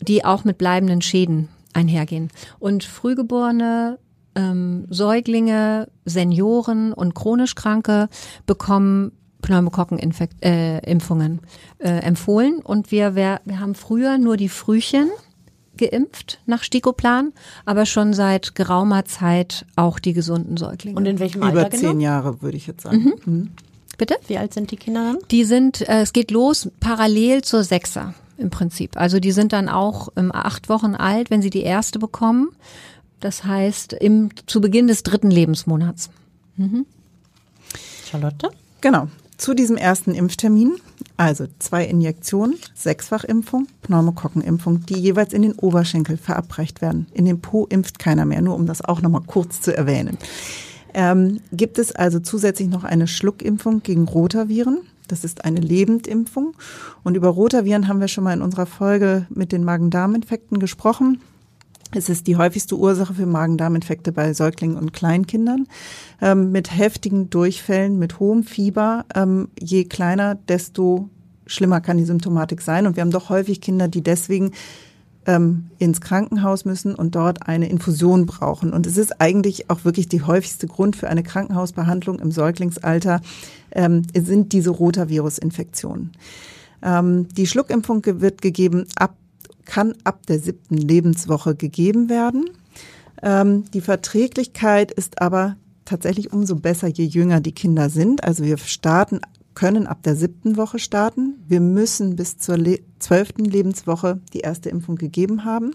die 0.00 0.24
auch 0.24 0.44
mit 0.44 0.58
bleibenden 0.58 1.02
Schäden 1.02 1.48
einhergehen. 1.72 2.30
Und 2.58 2.84
Frühgeborene 2.84 3.98
ähm, 4.34 4.86
Säuglinge, 4.90 5.88
Senioren 6.04 6.92
und 6.92 7.14
chronisch 7.14 7.54
Kranke 7.54 8.08
bekommen 8.46 9.12
Pneumokokken-Impfungen 9.44 11.40
äh, 11.80 11.98
äh, 11.98 11.98
empfohlen. 12.00 12.58
Und 12.60 12.90
wir, 12.90 13.14
wir, 13.14 13.40
wir 13.44 13.60
haben 13.60 13.74
früher 13.74 14.18
nur 14.18 14.36
die 14.36 14.48
Frühchen 14.48 15.10
geimpft 15.76 16.40
nach 16.46 16.62
Stikoplan, 16.62 17.32
aber 17.64 17.84
schon 17.84 18.14
seit 18.14 18.54
geraumer 18.54 19.04
Zeit 19.04 19.66
auch 19.76 19.98
die 19.98 20.12
gesunden 20.12 20.56
Säuglinge. 20.56 20.96
Und 20.96 21.06
in 21.06 21.18
welchem 21.18 21.38
Über 21.38 21.48
Alter 21.48 21.70
zehn 21.70 21.90
genau? 21.90 22.02
Jahre, 22.02 22.42
würde 22.42 22.56
ich 22.56 22.66
jetzt 22.66 22.82
sagen. 22.82 23.12
Mhm. 23.24 23.50
Bitte? 23.98 24.16
Wie 24.26 24.38
alt 24.38 24.54
sind 24.54 24.70
die 24.70 24.76
Kinder 24.76 25.04
dann? 25.04 25.18
Die 25.30 25.44
sind, 25.44 25.86
äh, 25.88 26.00
es 26.00 26.12
geht 26.12 26.30
los 26.30 26.70
parallel 26.80 27.42
zur 27.42 27.64
Sechser 27.64 28.14
im 28.38 28.50
Prinzip. 28.50 28.96
Also 28.96 29.20
die 29.20 29.32
sind 29.32 29.52
dann 29.52 29.68
auch 29.68 30.08
ähm, 30.16 30.32
acht 30.32 30.68
Wochen 30.68 30.94
alt, 30.94 31.30
wenn 31.30 31.42
sie 31.42 31.50
die 31.50 31.62
erste 31.62 31.98
bekommen. 31.98 32.48
Das 33.20 33.44
heißt, 33.44 33.92
im, 33.92 34.30
zu 34.46 34.60
Beginn 34.60 34.86
des 34.86 35.02
dritten 35.02 35.30
Lebensmonats. 35.30 36.10
Charlotte? 38.04 38.50
Genau. 38.80 39.08
Zu 39.36 39.54
diesem 39.54 39.76
ersten 39.76 40.14
Impftermin, 40.14 40.76
also 41.16 41.46
zwei 41.58 41.84
Injektionen, 41.84 42.54
Sechsfachimpfung, 42.74 43.66
Pneumokokkenimpfung, 43.82 44.86
die 44.86 44.98
jeweils 44.98 45.32
in 45.32 45.42
den 45.42 45.52
Oberschenkel 45.54 46.16
verabreicht 46.16 46.80
werden. 46.80 47.06
In 47.12 47.24
den 47.24 47.40
Po 47.40 47.66
impft 47.66 47.98
keiner 47.98 48.24
mehr, 48.24 48.42
nur 48.42 48.54
um 48.54 48.66
das 48.66 48.82
auch 48.82 49.02
nochmal 49.02 49.22
kurz 49.26 49.60
zu 49.60 49.76
erwähnen. 49.76 50.18
Ähm, 50.94 51.40
gibt 51.52 51.78
es 51.78 51.92
also 51.92 52.20
zusätzlich 52.20 52.68
noch 52.68 52.84
eine 52.84 53.08
Schluckimpfung 53.08 53.82
gegen 53.82 54.04
Rotaviren. 54.04 54.78
Das 55.08 55.24
ist 55.24 55.44
eine 55.44 55.60
Lebendimpfung. 55.60 56.54
Und 57.02 57.16
über 57.16 57.28
Rotaviren 57.28 57.88
haben 57.88 58.00
wir 58.00 58.08
schon 58.08 58.24
mal 58.24 58.32
in 58.32 58.42
unserer 58.42 58.66
Folge 58.66 59.26
mit 59.30 59.50
den 59.50 59.64
Magen-Darm-Infekten 59.64 60.60
gesprochen. 60.60 61.20
Es 61.96 62.08
ist 62.08 62.26
die 62.26 62.36
häufigste 62.36 62.76
Ursache 62.76 63.14
für 63.14 63.26
Magen-Darm-Infekte 63.26 64.12
bei 64.12 64.32
Säuglingen 64.32 64.76
und 64.76 64.92
Kleinkindern 64.92 65.66
ähm, 66.20 66.50
mit 66.50 66.76
heftigen 66.76 67.30
Durchfällen, 67.30 67.98
mit 67.98 68.18
hohem 68.18 68.42
Fieber. 68.42 69.04
Ähm, 69.14 69.48
je 69.60 69.84
kleiner, 69.84 70.34
desto 70.34 71.08
schlimmer 71.46 71.80
kann 71.80 71.96
die 71.96 72.04
Symptomatik 72.04 72.62
sein. 72.62 72.86
Und 72.86 72.96
wir 72.96 73.02
haben 73.02 73.10
doch 73.10 73.28
häufig 73.28 73.60
Kinder, 73.60 73.86
die 73.88 74.02
deswegen 74.02 74.52
ähm, 75.26 75.70
ins 75.78 76.00
Krankenhaus 76.00 76.64
müssen 76.64 76.94
und 76.94 77.14
dort 77.14 77.46
eine 77.46 77.68
Infusion 77.68 78.26
brauchen. 78.26 78.72
Und 78.72 78.86
es 78.86 78.96
ist 78.96 79.20
eigentlich 79.20 79.70
auch 79.70 79.84
wirklich 79.84 80.08
die 80.08 80.22
häufigste 80.22 80.66
Grund 80.66 80.96
für 80.96 81.08
eine 81.08 81.22
Krankenhausbehandlung 81.22 82.18
im 82.18 82.30
Säuglingsalter, 82.30 83.20
ähm, 83.70 84.02
sind 84.14 84.52
diese 84.52 84.70
Rotavirus-Infektionen. 84.70 86.12
Ähm, 86.82 87.28
die 87.28 87.46
Schluckimpfung 87.46 88.02
wird 88.04 88.42
gegeben 88.42 88.86
ab 88.96 89.14
kann 89.64 89.94
ab 90.04 90.26
der 90.26 90.38
siebten 90.38 90.76
Lebenswoche 90.76 91.54
gegeben 91.54 92.08
werden. 92.08 92.50
Ähm, 93.22 93.64
die 93.72 93.80
Verträglichkeit 93.80 94.92
ist 94.92 95.20
aber 95.20 95.56
tatsächlich 95.84 96.32
umso 96.32 96.56
besser, 96.56 96.88
je 96.88 97.04
jünger 97.04 97.40
die 97.40 97.52
Kinder 97.52 97.90
sind. 97.90 98.24
Also 98.24 98.44
wir 98.44 98.58
starten, 98.58 99.20
können 99.54 99.86
ab 99.86 100.02
der 100.02 100.16
siebten 100.16 100.56
Woche 100.56 100.78
starten. 100.78 101.34
Wir 101.46 101.60
müssen 101.60 102.16
bis 102.16 102.38
zur 102.38 102.58
le 102.58 102.80
zwölften 102.98 103.44
Lebenswoche 103.44 104.20
die 104.32 104.40
erste 104.40 104.70
Impfung 104.70 104.96
gegeben 104.96 105.44
haben. 105.44 105.72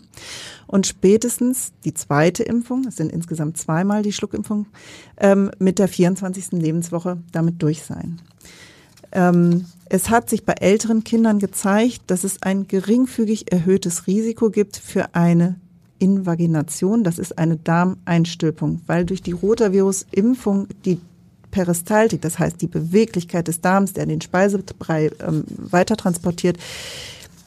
Und 0.67 0.88
spätestens 0.88 1.73
die 1.86 1.93
zweite 1.93 2.43
Impfung, 2.43 2.86
es 2.88 2.95
sind 2.95 3.12
insgesamt 3.12 3.58
zweimal 3.58 4.02
die 4.02 4.13
Schluckimpfung, 4.13 4.65
ähm, 5.17 5.52
mit 5.60 5.80
der 5.80 5.88
24. 5.88 6.60
Lebenswoche 6.60 7.21
damit 7.32 7.62
durch 7.62 7.84
sein. 7.84 8.19
Ähm, 9.12 9.65
es 9.89 10.10
hat 10.10 10.30
sich 10.30 10.45
bei 10.45 10.54
älteren 10.54 11.04
Kindern 11.04 11.39
gezeigt, 11.39 12.04
dass 12.08 12.23
es 12.23 12.41
ein 12.43 12.67
geringfügig 12.67 13.52
erhöhtes 13.52 14.06
Risiko 14.06 14.52
gibt 14.52 14.78
für 14.78 15.15
eine 15.15 15.56
Invagination. 15.97 17.04
Das 17.04 17.17
ist 17.17 17.38
eine 17.38 17.58
Darmeinstülpung, 17.58 18.82
weil 18.86 19.06
durch 19.06 19.23
die 19.23 19.32
Rotavirus-Impfung 19.32 20.67
die 20.86 20.99
Peristaltik, 21.52 22.21
das 22.21 22.38
heißt 22.38 22.62
die 22.62 22.67
Beweglichkeit 22.67 23.47
des 23.47 23.62
Darms, 23.62 23.93
der 23.93 24.06
den 24.06 24.21
Speisebrei 24.21 25.10
ähm, 25.25 25.43
weitertransportiert, 25.58 26.58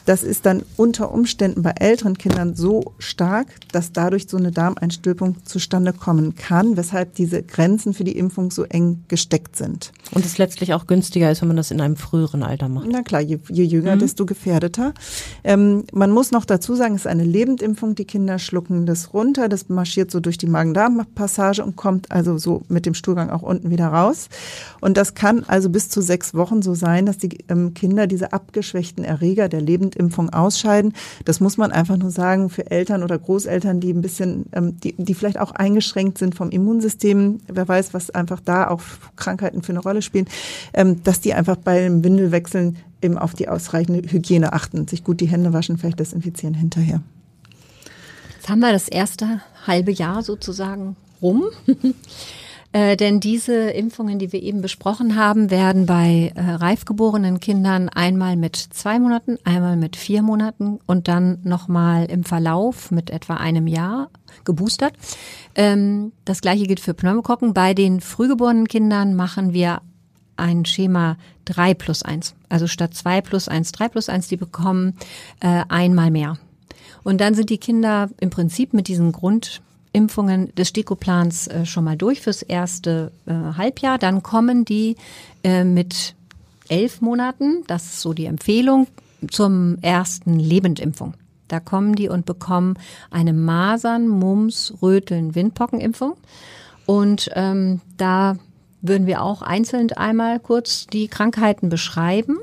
das 0.05 0.23
ist 0.23 0.47
dann 0.47 0.63
unter 0.77 1.13
Umständen 1.13 1.63
bei 1.63 1.73
älteren 1.79 2.19
Kindern 2.19 2.55
so 2.55 2.93
stark, 2.99 3.49
dass 3.73 3.93
dadurch 3.93 4.27
so 4.29 4.37
eine 4.37 4.51
Darmeinstülpung 4.51 5.45
zustande 5.45 5.93
kommen 5.93 6.35
kann, 6.35 6.77
weshalb 6.77 7.15
diese 7.15 7.43
Grenzen 7.43 7.95
für 7.95 8.05
die 8.05 8.17
Impfung 8.19 8.51
so 8.51 8.65
eng 8.65 9.05
gesteckt 9.09 9.57
sind. 9.57 9.93
Und 10.13 10.25
es 10.25 10.39
letztlich 10.39 10.75
auch 10.75 10.87
günstiger 10.87 11.31
ist, 11.31 11.41
wenn 11.41 11.49
man 11.49 11.57
das 11.57 11.71
in 11.71 11.81
einem 11.81 11.97
früheren 11.97 12.43
Alter 12.43 12.69
macht. 12.69 12.89
Na 12.91 13.03
klar, 13.03 13.21
je, 13.21 13.39
je 13.49 13.65
jünger, 13.65 13.97
desto 13.97 14.27
gefährdeter. 14.27 14.93
Ähm, 15.45 15.85
man 15.93 16.11
muss 16.11 16.31
noch 16.31 16.45
dazu 16.45 16.75
sagen, 16.75 16.95
es 16.95 17.03
ist 17.03 17.07
eine 17.07 17.25
Lebendimpfung. 17.25 17.95
Die 17.95 18.05
Kinder 18.05 18.39
schlucken 18.39 18.87
das 18.87 19.15
runter. 19.15 19.49
Das 19.49 19.69
marschiert 19.69 20.11
so 20.11 20.21
durch 20.21 20.39
die 20.39 20.47
Magen-Darm-Passage 20.47 21.65
und 21.65 21.77
kommt 21.77 22.11
also 22.11 22.39
so 22.39 22.63
mit 22.69 22.87
dem 22.87 22.95
Stuhlgang 22.95 23.31
auch 23.31 23.43
unten 23.43 23.71
wieder 23.71 23.89
raus. 23.89 24.29
Und 24.81 24.97
das 24.97 25.15
kann 25.15 25.45
also 25.45 25.71
bis 25.71 25.89
zu 25.89 26.01
sechs 26.01 26.35
Wochen 26.35 26.63
so 26.63 26.75
sein, 26.75 27.07
dass 27.07 27.19
die 27.19 27.39
ähm, 27.49 27.75
Kinder 27.75 28.07
diese 28.07 28.33
abgeschwächten 28.33 29.05
Erreger 29.05 29.49
der 29.49 29.61
Lebendimpfung 29.93 30.31
ausscheiden. 30.31 30.95
Das 31.25 31.41
muss 31.41 31.57
man 31.57 31.73
einfach 31.73 31.97
nur 31.97 32.11
sagen 32.11 32.51
für 32.51 32.71
Eltern 32.71 33.03
oder 33.03 33.19
Großeltern, 33.19 33.81
die 33.81 33.93
ein 33.93 34.03
bisschen, 34.03 34.47
ähm, 34.53 34.79
die, 34.81 34.95
die 34.97 35.15
vielleicht 35.15 35.39
auch 35.39 35.53
eingeschränkt 35.53 36.19
sind 36.19 36.35
vom 36.35 36.51
Immunsystem. 36.51 37.41
Wer 37.49 37.69
weiß, 37.69 37.95
was 37.95 38.11
einfach 38.11 38.41
da 38.41 38.69
auch 38.69 38.83
Krankheiten 39.17 39.63
für 39.63 39.73
eine 39.73 39.81
Rolle 39.81 40.03
spielen, 40.03 40.27
ähm, 40.75 41.03
dass 41.05 41.21
die 41.21 41.35
einfach 41.35 41.57
beim 41.57 42.05
Windelwechseln 42.05 42.79
eben 43.01 43.19
auf 43.19 43.35
die 43.35 43.49
ausreichende 43.49 44.03
Hygiene 44.11 44.53
achten, 44.53 44.87
sich 44.87 45.05
gut 45.05 45.21
die 45.21 45.27
Hände 45.27 45.53
waschen, 45.53 45.79
vielleicht 45.79 46.01
desinfizieren 46.01 46.55
hinterher. 46.55 47.03
Jetzt 48.37 48.49
haben 48.49 48.61
wir 48.61 48.73
das 48.73 48.89
erste 48.89 49.41
halbe 49.67 49.93
Jahr 49.93 50.23
sozusagen 50.23 50.97
rum. 51.21 51.45
Äh, 52.73 52.97
denn 52.97 53.21
diese 53.21 53.71
Impfungen, 53.71 54.19
die 54.19 54.33
wir 54.33 54.43
eben 54.43 54.63
besprochen 54.63 55.17
haben, 55.17 55.51
werden 55.51 55.85
bei 55.85 56.33
äh, 56.35 56.41
reifgeborenen 56.41 57.39
Kindern 57.39 57.91
einmal 57.91 58.37
mit 58.37 58.57
zwei 58.57 58.99
Monaten, 58.99 59.39
einmal 59.45 59.77
mit 59.77 59.97
vier 59.97 60.23
Monaten 60.23 60.79
und 60.87 61.07
dann 61.07 61.39
nochmal 61.45 62.07
im 62.07 62.25
Verlauf 62.25 62.91
mit 62.91 63.11
etwa 63.11 63.35
einem 63.35 63.67
Jahr 63.67 64.09
geboostert. 64.45 64.95
Ähm, 65.55 66.13
das 66.25 66.41
gleiche 66.41 66.67
gilt 66.67 66.81
für 66.81 66.95
Pneumokokken. 66.95 67.53
Bei 67.53 67.75
den 67.75 68.01
frühgeborenen 68.01 68.69
Kindern 68.69 69.15
machen 69.15 69.53
wir 69.53 69.83
ein 70.37 70.65
Schema 70.65 71.19
3 71.45 71.75
plus 71.75 72.03
1. 72.03 72.35
Also 72.49 72.67
statt 72.67 72.95
2 72.95 73.21
plus 73.21 73.49
1, 73.49 73.73
3 73.73 73.89
plus 73.91 74.09
1, 74.09 74.29
die 74.29 74.39
bekommen 74.39 74.95
äh, 75.41 75.65
einmal 75.69 76.11
mehr. 76.11 76.39
Und 77.05 77.21
dann 77.21 77.35
sind 77.35 77.51
die 77.51 77.59
Kinder 77.59 78.09
im 78.21 78.31
Prinzip 78.31 78.73
mit 78.73 78.89
diesen 78.89 79.13
Grundimpfungen 79.93 80.55
des 80.55 80.69
Stikoplans 80.69 81.49
äh, 81.49 81.67
schon 81.67 81.85
mal 81.85 81.97
durch 81.97 82.23
fürs 82.23 82.43
erste 82.43 83.13
äh, 83.27 83.33
Halbjahr. 83.33 83.99
Dann 83.99 84.23
kommen 84.23 84.65
die 84.65 84.97
äh, 85.45 85.65
mit 85.65 86.15
elf 86.69 87.03
Monaten, 87.03 87.65
das 87.67 87.85
ist 87.85 88.01
so 88.01 88.15
die 88.15 88.25
Empfehlung, 88.25 88.87
zum 89.31 89.77
ersten 89.83 90.39
Lebendimpfung. 90.39 91.15
Da 91.49 91.61
kommen 91.61 91.95
die 91.95 92.09
und 92.09 92.25
bekommen 92.25 92.79
eine 93.11 93.35
Masern, 93.35 94.09
Mumps, 94.09 94.73
Röteln, 94.81 95.35
Windpockenimpfung. 95.35 96.15
Und 96.87 97.31
ähm, 97.35 97.83
da 97.99 98.37
würden 98.81 99.07
wir 99.07 99.23
auch 99.23 99.43
einzeln 99.43 99.93
einmal 99.93 100.41
kurz 100.41 100.87
die 100.87 101.09
Krankheiten 101.09 101.69
beschreiben. 101.69 102.39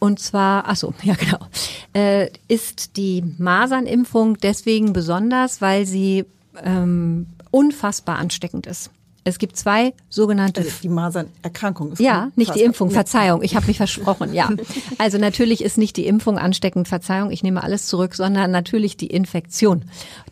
Und 0.00 0.18
zwar, 0.18 0.64
ach 0.66 0.76
so, 0.76 0.92
ja 1.04 1.14
genau, 1.14 1.38
äh, 1.96 2.28
ist 2.46 2.98
die 2.98 3.24
Masernimpfung 3.38 4.36
deswegen 4.36 4.92
besonders, 4.92 5.62
weil 5.62 5.86
sie 5.86 6.26
ähm, 6.62 7.26
unfassbar 7.50 8.18
ansteckend 8.18 8.66
ist. 8.66 8.90
Es 9.26 9.38
gibt 9.38 9.56
zwei 9.56 9.92
sogenannte 10.08 10.60
Also 10.60 10.70
die 10.84 10.88
Masernerkrankung 10.88 11.92
ist 11.92 12.00
ja, 12.00 12.30
nicht 12.36 12.54
die 12.54 12.62
Impfung. 12.62 12.92
Verzeihung, 12.92 13.42
ich 13.42 13.56
habe 13.56 13.66
mich 13.66 13.76
versprochen, 13.76 14.32
ja. 14.32 14.48
Also 14.98 15.18
natürlich 15.18 15.64
ist 15.64 15.78
nicht 15.78 15.96
die 15.96 16.06
Impfung 16.06 16.38
ansteckend, 16.38 16.86
Verzeihung, 16.86 17.32
ich 17.32 17.42
nehme 17.42 17.64
alles 17.64 17.88
zurück, 17.88 18.14
sondern 18.14 18.52
natürlich 18.52 18.96
die 18.96 19.08
Infektion. 19.08 19.82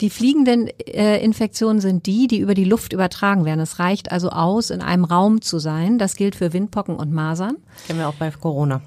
Die 0.00 0.10
fliegenden 0.10 0.68
äh, 0.86 1.18
Infektionen 1.24 1.80
sind 1.80 2.06
die, 2.06 2.28
die 2.28 2.38
über 2.38 2.54
die 2.54 2.64
Luft 2.64 2.92
übertragen 2.92 3.44
werden. 3.44 3.58
Es 3.58 3.80
reicht 3.80 4.12
also 4.12 4.30
aus, 4.30 4.70
in 4.70 4.80
einem 4.80 5.04
Raum 5.04 5.42
zu 5.42 5.58
sein. 5.58 5.98
Das 5.98 6.14
gilt 6.14 6.36
für 6.36 6.52
Windpocken 6.52 6.94
und 6.94 7.12
Masern. 7.12 7.56
Kennen 7.88 7.98
wir 7.98 8.08
auch 8.08 8.14
bei 8.14 8.30
Corona. 8.30 8.80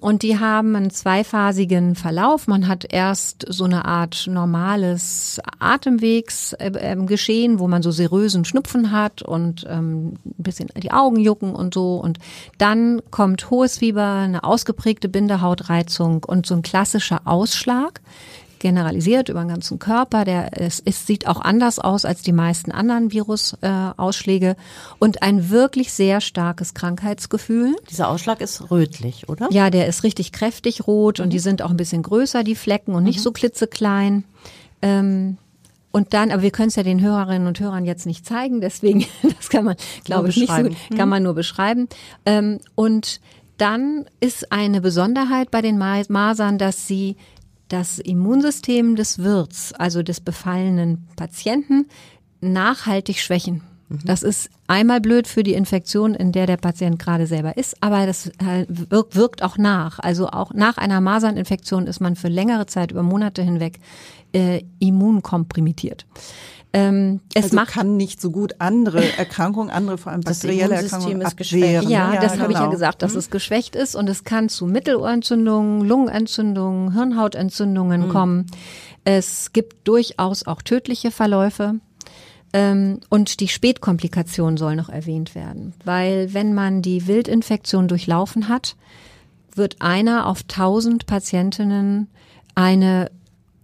Und 0.00 0.22
die 0.22 0.38
haben 0.38 0.74
einen 0.74 0.90
zweiphasigen 0.90 1.96
Verlauf. 1.96 2.46
Man 2.46 2.66
hat 2.66 2.86
erst 2.88 3.44
so 3.48 3.64
eine 3.64 3.84
Art 3.84 4.26
normales 4.26 5.38
Atemwegsgeschehen, 5.58 7.58
wo 7.58 7.68
man 7.68 7.82
so 7.82 7.90
serösen 7.90 8.46
Schnupfen 8.46 8.90
hat 8.90 9.20
und 9.34 9.66
ähm, 9.68 10.14
ein 10.24 10.42
bisschen 10.42 10.68
die 10.82 10.92
Augen 10.92 11.20
jucken 11.20 11.54
und 11.54 11.74
so. 11.74 11.96
Und 11.96 12.18
dann 12.58 13.02
kommt 13.10 13.50
hohes 13.50 13.78
Fieber, 13.78 14.20
eine 14.22 14.44
ausgeprägte 14.44 15.08
Bindehautreizung 15.08 16.24
und 16.24 16.46
so 16.46 16.54
ein 16.54 16.62
klassischer 16.62 17.22
Ausschlag 17.24 18.00
generalisiert 18.64 19.28
über 19.28 19.40
den 19.40 19.48
ganzen 19.48 19.78
Körper. 19.78 20.24
Der 20.24 20.58
es, 20.58 20.80
es 20.82 21.06
sieht 21.06 21.26
auch 21.26 21.42
anders 21.42 21.78
aus 21.78 22.06
als 22.06 22.22
die 22.22 22.32
meisten 22.32 22.72
anderen 22.72 23.12
Virusausschläge 23.12 24.48
äh, 24.48 24.54
und 24.98 25.22
ein 25.22 25.50
wirklich 25.50 25.92
sehr 25.92 26.22
starkes 26.22 26.72
Krankheitsgefühl. 26.72 27.76
Dieser 27.90 28.08
Ausschlag 28.08 28.40
ist 28.40 28.70
rötlich, 28.70 29.28
oder? 29.28 29.48
Ja, 29.50 29.68
der 29.68 29.86
ist 29.86 30.02
richtig 30.02 30.32
kräftig 30.32 30.86
rot 30.86 31.20
und 31.20 31.30
die 31.30 31.40
sind 31.40 31.60
auch 31.60 31.70
ein 31.70 31.76
bisschen 31.76 32.02
größer, 32.02 32.42
die 32.42 32.54
Flecken, 32.54 32.94
und 32.94 33.04
nicht 33.04 33.20
so 33.20 33.32
klitzeklein. 33.32 34.24
Ähm, 34.80 35.36
und 35.94 36.12
dann, 36.12 36.32
aber 36.32 36.42
wir 36.42 36.50
können 36.50 36.68
es 36.68 36.74
ja 36.74 36.82
den 36.82 37.00
Hörerinnen 37.00 37.46
und 37.46 37.60
Hörern 37.60 37.84
jetzt 37.84 38.04
nicht 38.04 38.26
zeigen, 38.26 38.60
deswegen, 38.60 39.06
das 39.22 39.48
kann 39.48 39.64
man, 39.64 39.76
glaube 40.02 40.28
ich, 40.28 40.36
nicht 40.36 40.52
so, 40.52 40.62
gut, 40.64 40.76
kann 40.96 41.08
man 41.08 41.22
nur 41.22 41.34
beschreiben. 41.34 41.88
Ähm, 42.26 42.58
und 42.74 43.20
dann 43.58 44.04
ist 44.18 44.50
eine 44.50 44.80
Besonderheit 44.80 45.52
bei 45.52 45.62
den 45.62 45.78
Ma- 45.78 46.02
Masern, 46.08 46.58
dass 46.58 46.88
sie 46.88 47.14
das 47.68 48.00
Immunsystem 48.00 48.96
des 48.96 49.20
Wirts, 49.20 49.72
also 49.72 50.02
des 50.02 50.20
befallenen 50.20 51.06
Patienten, 51.14 51.86
nachhaltig 52.40 53.20
schwächen. 53.20 53.62
Das 54.04 54.24
ist 54.24 54.50
einmal 54.66 55.00
blöd 55.00 55.28
für 55.28 55.44
die 55.44 55.54
Infektion, 55.54 56.14
in 56.14 56.32
der 56.32 56.46
der 56.46 56.56
Patient 56.56 56.98
gerade 56.98 57.28
selber 57.28 57.56
ist, 57.56 57.76
aber 57.80 58.06
das 58.06 58.26
äh, 58.26 58.66
wirkt 58.68 59.42
auch 59.44 59.58
nach. 59.58 60.00
Also 60.00 60.26
auch 60.28 60.52
nach 60.54 60.76
einer 60.76 61.00
Maserninfektion 61.00 61.86
ist 61.86 62.00
man 62.00 62.16
für 62.16 62.28
längere 62.28 62.66
Zeit, 62.66 62.90
über 62.90 63.04
Monate 63.04 63.42
hinweg, 63.42 63.78
äh, 64.34 64.62
immunkomprimiert. 64.78 66.06
Ähm, 66.72 67.20
es 67.34 67.44
also 67.44 67.56
macht 67.56 67.68
kann 67.68 67.96
nicht 67.96 68.20
so 68.20 68.32
gut 68.32 68.56
andere 68.58 69.04
Erkrankungen, 69.18 69.70
andere 69.70 69.96
vor 69.96 70.10
allem 70.10 70.22
Das 70.22 70.40
bakterielle 70.40 70.74
Erkrankungen 70.74 71.20
ist 71.22 71.36
geschwächt. 71.36 71.76
abwehren. 71.84 71.90
ja, 71.90 72.20
das 72.20 72.38
habe 72.38 72.50
ich 72.50 72.58
ja 72.58 72.64
genau. 72.64 72.72
gesagt, 72.72 73.02
dass 73.02 73.14
es 73.14 73.30
geschwächt 73.30 73.76
ist 73.76 73.94
und 73.94 74.08
es 74.08 74.24
kann 74.24 74.48
zu 74.48 74.66
Mittelohrentzündungen, 74.66 75.86
Lungenentzündungen, 75.86 76.92
Hirnhautentzündungen 76.92 78.08
kommen. 78.08 78.46
Es 79.04 79.52
gibt 79.52 79.86
durchaus 79.86 80.46
auch 80.46 80.62
tödliche 80.62 81.12
Verläufe. 81.12 81.76
Ähm, 82.52 83.00
und 83.08 83.40
die 83.40 83.48
Spätkomplikation 83.48 84.56
soll 84.56 84.76
noch 84.76 84.88
erwähnt 84.88 85.34
werden, 85.34 85.74
weil 85.84 86.34
wenn 86.34 86.54
man 86.54 86.82
die 86.82 87.08
Wildinfektion 87.08 87.88
durchlaufen 87.88 88.48
hat, 88.48 88.76
wird 89.54 89.80
einer 89.80 90.26
auf 90.26 90.42
1000 90.42 91.06
Patientinnen 91.06 92.08
eine, 92.54 93.10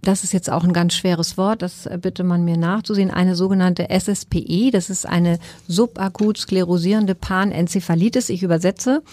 das 0.01 0.23
ist 0.23 0.33
jetzt 0.33 0.49
auch 0.49 0.63
ein 0.63 0.73
ganz 0.73 0.93
schweres 0.93 1.37
Wort, 1.37 1.61
das 1.61 1.87
bitte 2.01 2.23
man 2.23 2.43
mir 2.43 2.57
nachzusehen, 2.57 3.11
eine 3.11 3.35
sogenannte 3.35 3.89
SSPE, 3.89 4.71
das 4.71 4.89
ist 4.89 5.05
eine 5.05 5.37
subakut 5.67 6.37
sklerosierende 6.37 7.13
Panenzephalitis, 7.15 8.29
ich 8.29 8.43
übersetze. 8.43 9.03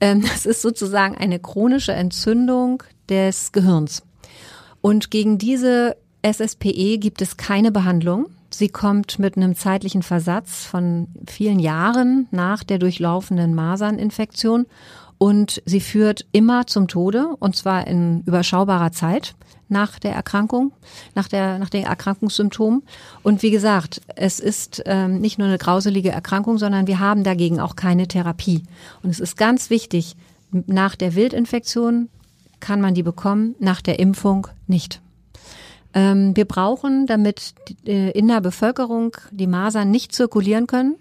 Ähm, 0.00 0.22
Das 0.22 0.46
ist 0.46 0.62
sozusagen 0.62 1.16
eine 1.16 1.38
chronische 1.38 1.92
Entzündung 1.92 2.82
des 3.08 3.50
Gehirns. 3.52 4.02
Und 4.80 5.10
gegen 5.10 5.38
diese 5.38 5.96
SSPE 6.22 6.98
gibt 6.98 7.22
es 7.22 7.36
keine 7.36 7.72
Behandlung. 7.72 8.26
Sie 8.50 8.68
kommt 8.68 9.18
mit 9.18 9.36
einem 9.36 9.56
zeitlichen 9.56 10.02
Versatz 10.02 10.64
von 10.64 11.08
vielen 11.26 11.58
Jahren 11.58 12.28
nach 12.30 12.62
der 12.62 12.78
durchlaufenden 12.78 13.54
Maserninfektion 13.54 14.66
und 15.18 15.62
sie 15.66 15.80
führt 15.80 16.26
immer 16.32 16.66
zum 16.66 16.88
Tode 16.88 17.34
und 17.40 17.56
zwar 17.56 17.86
in 17.86 18.22
überschaubarer 18.22 18.92
Zeit 18.92 19.34
nach 19.68 19.98
der 19.98 20.12
Erkrankung, 20.12 20.72
nach 21.14 21.28
der 21.28 21.58
nach 21.58 21.68
den 21.68 21.84
Erkrankungssymptomen. 21.84 22.82
Und 23.22 23.42
wie 23.42 23.50
gesagt, 23.50 24.00
es 24.16 24.40
ist 24.40 24.82
ähm, 24.86 25.20
nicht 25.20 25.38
nur 25.38 25.48
eine 25.48 25.58
grauselige 25.58 26.10
Erkrankung, 26.10 26.58
sondern 26.58 26.86
wir 26.86 27.00
haben 27.00 27.24
dagegen 27.24 27.60
auch 27.60 27.76
keine 27.76 28.08
Therapie. 28.08 28.62
Und 29.02 29.10
es 29.10 29.20
ist 29.20 29.36
ganz 29.36 29.68
wichtig, 29.68 30.16
nach 30.50 30.94
der 30.94 31.14
Wildinfektion 31.14 32.08
kann 32.60 32.80
man 32.80 32.94
die 32.94 33.02
bekommen, 33.02 33.54
nach 33.58 33.82
der 33.82 33.98
Impfung 33.98 34.48
nicht. 34.66 35.00
Ähm, 35.94 36.36
wir 36.36 36.44
brauchen, 36.44 37.06
damit 37.06 37.54
äh, 37.86 38.10
in 38.12 38.28
der 38.28 38.40
Bevölkerung 38.40 39.16
die 39.30 39.46
Masern 39.46 39.90
nicht 39.90 40.14
zirkulieren 40.14 40.66
können, 40.66 40.96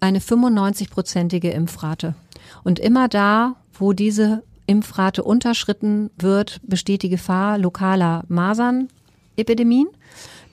eine 0.00 0.18
95-prozentige 0.18 1.50
Impfrate. 1.50 2.14
Und 2.64 2.78
immer 2.78 3.08
da, 3.08 3.56
wo 3.72 3.92
diese 3.92 4.42
Impfrate 4.66 5.22
unterschritten 5.22 6.10
wird, 6.18 6.60
besteht 6.62 7.02
die 7.02 7.08
Gefahr 7.08 7.58
lokaler 7.58 8.24
Masernepidemien. 8.28 9.88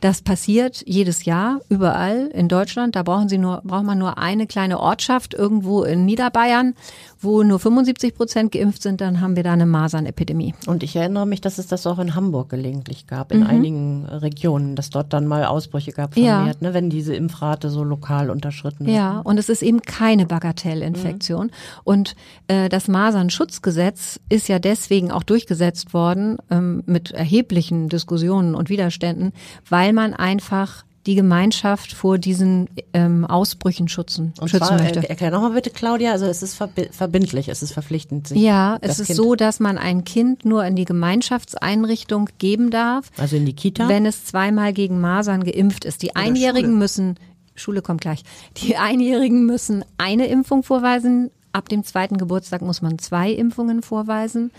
Das 0.01 0.21
passiert 0.21 0.81
jedes 0.85 1.25
Jahr 1.25 1.59
überall 1.69 2.27
in 2.33 2.47
Deutschland. 2.47 2.95
Da 2.95 3.03
brauchen 3.03 3.27
Sie 3.27 3.37
nur, 3.37 3.61
braucht 3.65 3.83
man 3.83 3.97
nur 3.97 4.17
eine 4.17 4.47
kleine 4.47 4.79
Ortschaft 4.79 5.33
irgendwo 5.33 5.83
in 5.83 6.05
Niederbayern, 6.05 6.73
wo 7.19 7.43
nur 7.43 7.59
75 7.59 8.15
Prozent 8.15 8.51
geimpft 8.53 8.81
sind, 8.81 9.01
dann 9.01 9.19
haben 9.19 9.35
wir 9.35 9.43
da 9.43 9.51
eine 9.51 9.65
Masernepidemie. 9.65 10.53
Und 10.67 10.83
ich 10.83 10.95
erinnere 10.95 11.25
mich, 11.27 11.41
dass 11.41 11.57
es 11.57 11.67
das 11.67 11.85
auch 11.85 11.99
in 11.99 12.15
Hamburg 12.15 12.49
gelegentlich 12.49 13.07
gab, 13.07 13.33
Mhm. 13.33 13.41
in 13.41 13.47
einigen 13.47 14.05
Regionen, 14.05 14.77
dass 14.77 14.89
dort 14.89 15.11
dann 15.11 15.27
mal 15.27 15.43
Ausbrüche 15.45 15.91
gab 15.91 16.15
Ja. 16.15 16.37
vermehrt, 16.37 16.61
ne, 16.61 16.73
wenn 16.73 16.89
diese 16.89 17.13
Impfrate 17.13 17.69
so 17.69 17.83
lokal 17.83 18.29
unterschritten 18.29 18.85
wird. 18.85 18.95
Ja, 18.95 19.19
und 19.19 19.37
es 19.37 19.49
ist 19.49 19.61
eben 19.61 19.81
keine 19.81 20.25
Bagatellinfektion. 20.25 21.51
Und 21.83 22.15
äh, 22.47 22.69
das 22.69 22.87
Masernschutzgesetz 22.87 24.19
ist 24.29 24.47
ja 24.47 24.59
deswegen 24.59 25.11
auch 25.11 25.23
durchgesetzt 25.23 25.93
worden 25.93 26.37
ähm, 26.49 26.83
mit 26.85 27.11
erheblichen 27.11 27.89
Diskussionen 27.89 28.55
und 28.55 28.69
Widerständen, 28.69 29.33
weil 29.69 29.88
man 29.95 30.13
einfach 30.13 30.83
die 31.05 31.15
Gemeinschaft 31.15 31.93
vor 31.93 32.17
diesen 32.17 32.69
ähm, 32.93 33.25
Ausbrüchen 33.25 33.87
schützen, 33.87 34.33
Und 34.39 34.49
schützen 34.49 34.67
zwar, 34.67 34.79
möchte. 34.81 34.99
er- 34.99 35.09
erklär 35.09 35.31
nochmal 35.31 35.51
bitte, 35.53 35.69
Claudia, 35.69 36.11
also 36.11 36.25
es 36.25 36.43
ist 36.43 36.55
verbi 36.55 36.89
verbindlich, 36.91 37.47
es 37.47 37.63
ist 37.63 37.71
verpflichtend. 37.71 38.29
Ja, 38.31 38.77
es 38.81 38.99
ist 38.99 39.07
kind, 39.07 39.17
so, 39.17 39.35
dass 39.35 39.59
man 39.61 39.77
ein 39.77 40.03
Kind 40.03 40.43
nur 40.45 40.65
in 40.65 40.75
die 40.75 40.85
Gemeinschaftseinrichtung 40.85 42.29
geben 42.37 42.69
darf, 42.69 43.09
Also 43.17 43.37
in 43.37 43.45
die 43.45 43.53
Kita? 43.53 43.87
wenn 43.87 44.05
es 44.05 44.25
zweimal 44.25 44.73
gegen 44.73 44.99
Masern 44.99 45.43
geimpft 45.43 45.85
ist. 45.85 46.01
Die 46.03 46.15
Einjährigen 46.15 46.71
Schule. 46.71 46.79
müssen, 46.79 47.15
Schule 47.55 47.81
kommt 47.81 48.01
gleich, 48.01 48.23
die 48.57 48.75
Einjährigen 48.77 49.45
müssen 49.45 49.85
eine 49.97 50.27
Impfung 50.27 50.63
vorweisen. 50.63 51.31
Ab 51.51 51.67
dem 51.67 51.83
zweiten 51.83 52.17
Geburtstag 52.17 52.61
muss 52.61 52.83
man 52.83 52.99
zwei 52.99 53.31
Impfungen 53.31 53.81
vorweisen. 53.81 54.51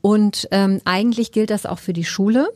Und 0.00 0.48
ähm, 0.50 0.80
eigentlich 0.86 1.30
gilt 1.32 1.50
das 1.50 1.66
auch 1.66 1.78
für 1.78 1.92
die 1.92 2.06
Schule. 2.06 2.48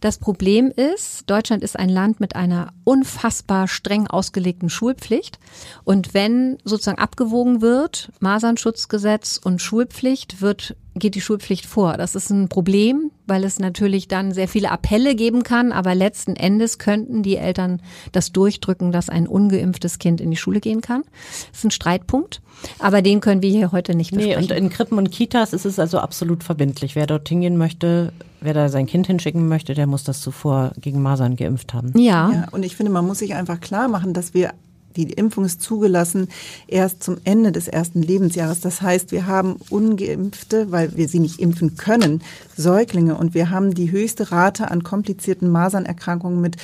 Das 0.00 0.18
Problem 0.18 0.72
ist, 0.74 1.28
Deutschland 1.30 1.62
ist 1.62 1.78
ein 1.78 1.88
Land 1.88 2.20
mit 2.20 2.36
einer 2.36 2.72
unfassbar 2.84 3.68
streng 3.68 4.06
ausgelegten 4.06 4.68
Schulpflicht. 4.68 5.38
Und 5.84 6.12
wenn 6.14 6.58
sozusagen 6.64 6.98
abgewogen 6.98 7.60
wird, 7.60 8.10
Masernschutzgesetz 8.20 9.40
und 9.42 9.62
Schulpflicht, 9.62 10.40
wird 10.40 10.76
geht 10.96 11.14
die 11.14 11.20
Schulpflicht 11.20 11.66
vor. 11.66 11.96
Das 11.96 12.14
ist 12.16 12.30
ein 12.30 12.48
Problem, 12.48 13.12
weil 13.26 13.44
es 13.44 13.60
natürlich 13.60 14.08
dann 14.08 14.32
sehr 14.32 14.48
viele 14.48 14.70
Appelle 14.72 15.14
geben 15.14 15.44
kann, 15.44 15.70
aber 15.70 15.94
letzten 15.94 16.34
Endes 16.34 16.78
könnten 16.78 17.22
die 17.22 17.36
Eltern 17.36 17.80
das 18.10 18.32
durchdrücken, 18.32 18.90
dass 18.90 19.08
ein 19.08 19.28
ungeimpftes 19.28 19.98
Kind 20.00 20.20
in 20.20 20.30
die 20.32 20.36
Schule 20.36 20.60
gehen 20.60 20.80
kann. 20.80 21.04
Das 21.50 21.60
ist 21.60 21.64
ein 21.64 21.70
Streitpunkt, 21.70 22.42
aber 22.80 23.02
den 23.02 23.20
können 23.20 23.40
wir 23.40 23.50
hier 23.50 23.70
heute 23.70 23.94
nicht 23.94 24.12
Nee, 24.12 24.26
besprechen. 24.34 24.42
und 24.42 24.50
in 24.50 24.68
Krippen 24.70 24.98
und 24.98 25.10
Kitas 25.12 25.52
ist 25.52 25.64
es 25.64 25.78
also 25.78 25.98
absolut 26.00 26.42
verbindlich. 26.42 26.96
Wer 26.96 27.06
dort 27.06 27.28
hingehen 27.28 27.56
möchte, 27.56 28.12
wer 28.40 28.54
da 28.54 28.68
sein 28.68 28.86
Kind 28.86 29.06
hinschicken 29.06 29.48
möchte, 29.48 29.74
der 29.74 29.86
muss 29.86 30.04
das 30.04 30.20
zuvor 30.20 30.72
gegen 30.80 31.02
Masern 31.02 31.36
geimpft 31.36 31.74
haben. 31.74 31.92
ja, 31.98 32.30
Ja, 32.32 32.46
und 32.52 32.64
ich 32.64 32.76
finde, 32.76 32.92
man 32.92 33.06
muss 33.06 33.18
sich 33.18 33.34
einfach 33.34 33.60
klar 33.60 33.88
machen, 33.88 34.12
dass 34.14 34.34
wir 34.34 34.52
die 34.96 35.04
Impfung 35.12 35.44
ist 35.44 35.62
zugelassen 35.62 36.28
erst 36.66 37.02
zum 37.02 37.18
Ende 37.24 37.52
des 37.52 37.68
ersten 37.68 38.02
Lebensjahres. 38.02 38.60
Das 38.60 38.82
heißt, 38.82 39.12
wir 39.12 39.26
haben 39.26 39.56
ungeimpfte, 39.70 40.72
weil 40.72 40.96
wir 40.96 41.08
sie 41.08 41.20
nicht 41.20 41.40
impfen 41.40 41.76
können, 41.76 42.22
Säuglinge 42.56 43.16
und 43.16 43.34
wir 43.34 43.50
haben 43.50 43.74
die 43.74 43.90
höchste 43.90 44.32
Rate 44.32 44.70
an 44.70 44.82
komplizierten 44.82 45.50
Masernerkrankungen 45.50 46.40
mit 46.40 46.56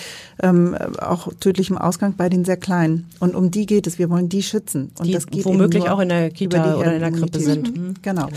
ähm, 0.42 0.76
auch 1.00 1.32
tödlichem 1.40 1.78
Ausgang 1.78 2.14
bei 2.16 2.28
den 2.28 2.44
sehr 2.44 2.56
Kleinen. 2.56 3.08
Und 3.20 3.34
um 3.34 3.50
die 3.50 3.66
geht 3.66 3.86
es. 3.86 3.98
Wir 3.98 4.10
wollen 4.10 4.28
die 4.28 4.42
schützen. 4.42 4.90
Und 4.98 5.06
Die 5.06 5.12
das 5.12 5.26
geht 5.26 5.44
womöglich 5.44 5.88
auch 5.88 6.00
in 6.00 6.08
der 6.08 6.30
Kita 6.30 6.76
oder 6.76 6.94
in 6.94 7.00
der 7.00 7.12
Krippe 7.12 7.38
sind. 7.38 7.76
Mhm. 7.76 7.94
Genau. 8.02 8.28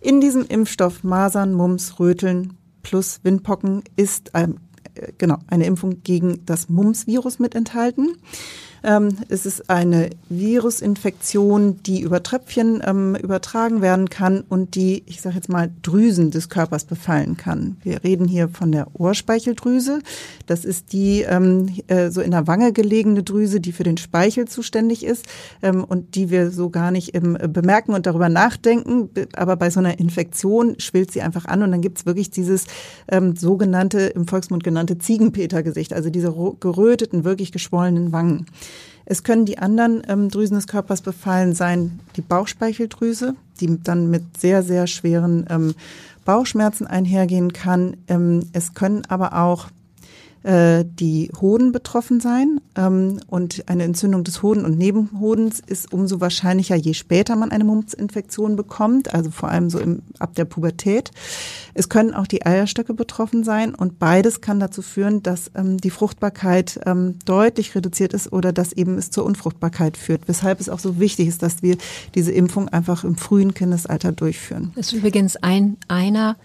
In 0.00 0.20
diesem 0.20 0.44
Impfstoff 0.46 1.04
Masern, 1.04 1.54
Mumps, 1.54 1.98
Röteln 2.00 2.58
plus 2.82 3.20
Windpocken 3.22 3.82
ist 3.96 4.30
ähm, 4.34 4.56
äh, 4.94 5.12
genau 5.18 5.38
eine 5.46 5.66
Impfung 5.66 6.02
gegen 6.02 6.44
das 6.46 6.68
Mumps-Virus 6.68 7.38
mit 7.38 7.54
enthalten. 7.54 8.16
Ähm, 8.84 9.18
es 9.28 9.46
ist 9.46 9.70
eine 9.70 10.10
Virusinfektion, 10.28 11.82
die 11.84 12.00
über 12.00 12.22
Tröpfchen 12.22 12.82
ähm, 12.84 13.14
übertragen 13.16 13.80
werden 13.80 14.10
kann 14.10 14.42
und 14.48 14.74
die, 14.74 15.02
ich 15.06 15.20
sage 15.20 15.36
jetzt 15.36 15.48
mal, 15.48 15.70
Drüsen 15.82 16.30
des 16.30 16.48
Körpers 16.48 16.84
befallen 16.84 17.36
kann. 17.36 17.76
Wir 17.82 18.02
reden 18.02 18.26
hier 18.26 18.48
von 18.48 18.72
der 18.72 18.88
Ohrspeicheldrüse. 18.94 20.00
Das 20.46 20.64
ist 20.64 20.92
die 20.92 21.22
ähm, 21.22 21.70
äh, 21.86 22.10
so 22.10 22.20
in 22.20 22.32
der 22.32 22.46
Wange 22.46 22.72
gelegene 22.72 23.22
Drüse, 23.22 23.60
die 23.60 23.72
für 23.72 23.84
den 23.84 23.96
Speichel 23.96 24.48
zuständig 24.48 25.04
ist 25.04 25.26
ähm, 25.62 25.84
und 25.84 26.16
die 26.16 26.30
wir 26.30 26.50
so 26.50 26.70
gar 26.70 26.90
nicht 26.90 27.14
ähm, 27.14 27.38
bemerken 27.48 27.94
und 27.94 28.06
darüber 28.06 28.28
nachdenken. 28.28 29.10
Aber 29.34 29.56
bei 29.56 29.70
so 29.70 29.80
einer 29.80 30.00
Infektion 30.00 30.78
schwillt 30.78 31.12
sie 31.12 31.22
einfach 31.22 31.44
an 31.44 31.62
und 31.62 31.70
dann 31.70 31.82
gibt's 31.82 32.06
wirklich 32.06 32.30
dieses 32.30 32.66
ähm, 33.08 33.36
sogenannte, 33.36 34.00
im 34.00 34.26
Volksmund 34.26 34.64
genannte 34.64 34.98
Ziegenpetergesicht, 34.98 35.92
also 35.92 36.10
diese 36.10 36.32
geröteten, 36.58 37.24
wirklich 37.24 37.52
geschwollenen 37.52 38.12
Wangen. 38.12 38.46
Es 39.04 39.22
können 39.22 39.46
die 39.46 39.58
anderen 39.58 40.02
ähm, 40.08 40.28
Drüsen 40.28 40.56
des 40.56 40.66
Körpers 40.66 41.02
befallen 41.02 41.54
sein, 41.54 42.00
die 42.16 42.22
Bauchspeicheldrüse, 42.22 43.34
die 43.60 43.82
dann 43.82 44.10
mit 44.10 44.38
sehr, 44.38 44.62
sehr 44.62 44.86
schweren 44.86 45.46
ähm, 45.50 45.74
Bauchschmerzen 46.24 46.86
einhergehen 46.86 47.52
kann. 47.52 47.96
Ähm, 48.08 48.48
es 48.52 48.74
können 48.74 49.02
aber 49.08 49.42
auch 49.42 49.68
äh, 50.42 50.84
die 50.84 51.30
Hoden 51.40 51.72
betroffen 51.72 52.20
sein. 52.20 52.60
Ähm, 52.76 53.20
und 53.26 53.68
eine 53.68 53.84
Entzündung 53.84 54.24
des 54.24 54.42
Hoden- 54.42 54.64
und 54.64 54.76
Nebenhodens 54.76 55.60
ist 55.64 55.92
umso 55.92 56.20
wahrscheinlicher, 56.20 56.74
je 56.74 56.94
später 56.94 57.36
man 57.36 57.52
eine 57.52 57.64
Mumpsinfektion 57.64 58.56
bekommt, 58.56 59.14
also 59.14 59.30
vor 59.30 59.50
allem 59.50 59.70
so 59.70 59.78
im, 59.78 60.02
ab 60.18 60.34
der 60.34 60.44
Pubertät. 60.44 61.10
Es 61.74 61.88
können 61.88 62.14
auch 62.14 62.26
die 62.26 62.44
Eierstöcke 62.44 62.94
betroffen 62.94 63.44
sein 63.44 63.74
und 63.74 63.98
beides 63.98 64.40
kann 64.40 64.60
dazu 64.60 64.82
führen, 64.82 65.22
dass 65.22 65.50
ähm, 65.54 65.78
die 65.78 65.90
Fruchtbarkeit 65.90 66.80
ähm, 66.86 67.18
deutlich 67.24 67.74
reduziert 67.74 68.12
ist 68.12 68.32
oder 68.32 68.52
dass 68.52 68.72
eben 68.72 68.98
es 68.98 69.10
zur 69.10 69.24
Unfruchtbarkeit 69.24 69.96
führt. 69.96 70.22
Weshalb 70.26 70.60
es 70.60 70.68
auch 70.68 70.78
so 70.80 70.98
wichtig 70.98 71.28
ist, 71.28 71.42
dass 71.42 71.62
wir 71.62 71.76
diese 72.14 72.32
Impfung 72.32 72.68
einfach 72.68 73.04
im 73.04 73.16
frühen 73.16 73.54
Kindesalter 73.54 74.12
durchführen. 74.12 74.72
Das 74.74 74.88
ist 74.88 74.92
übrigens 74.92 75.36
ein, 75.36 75.76
einer 75.88 76.36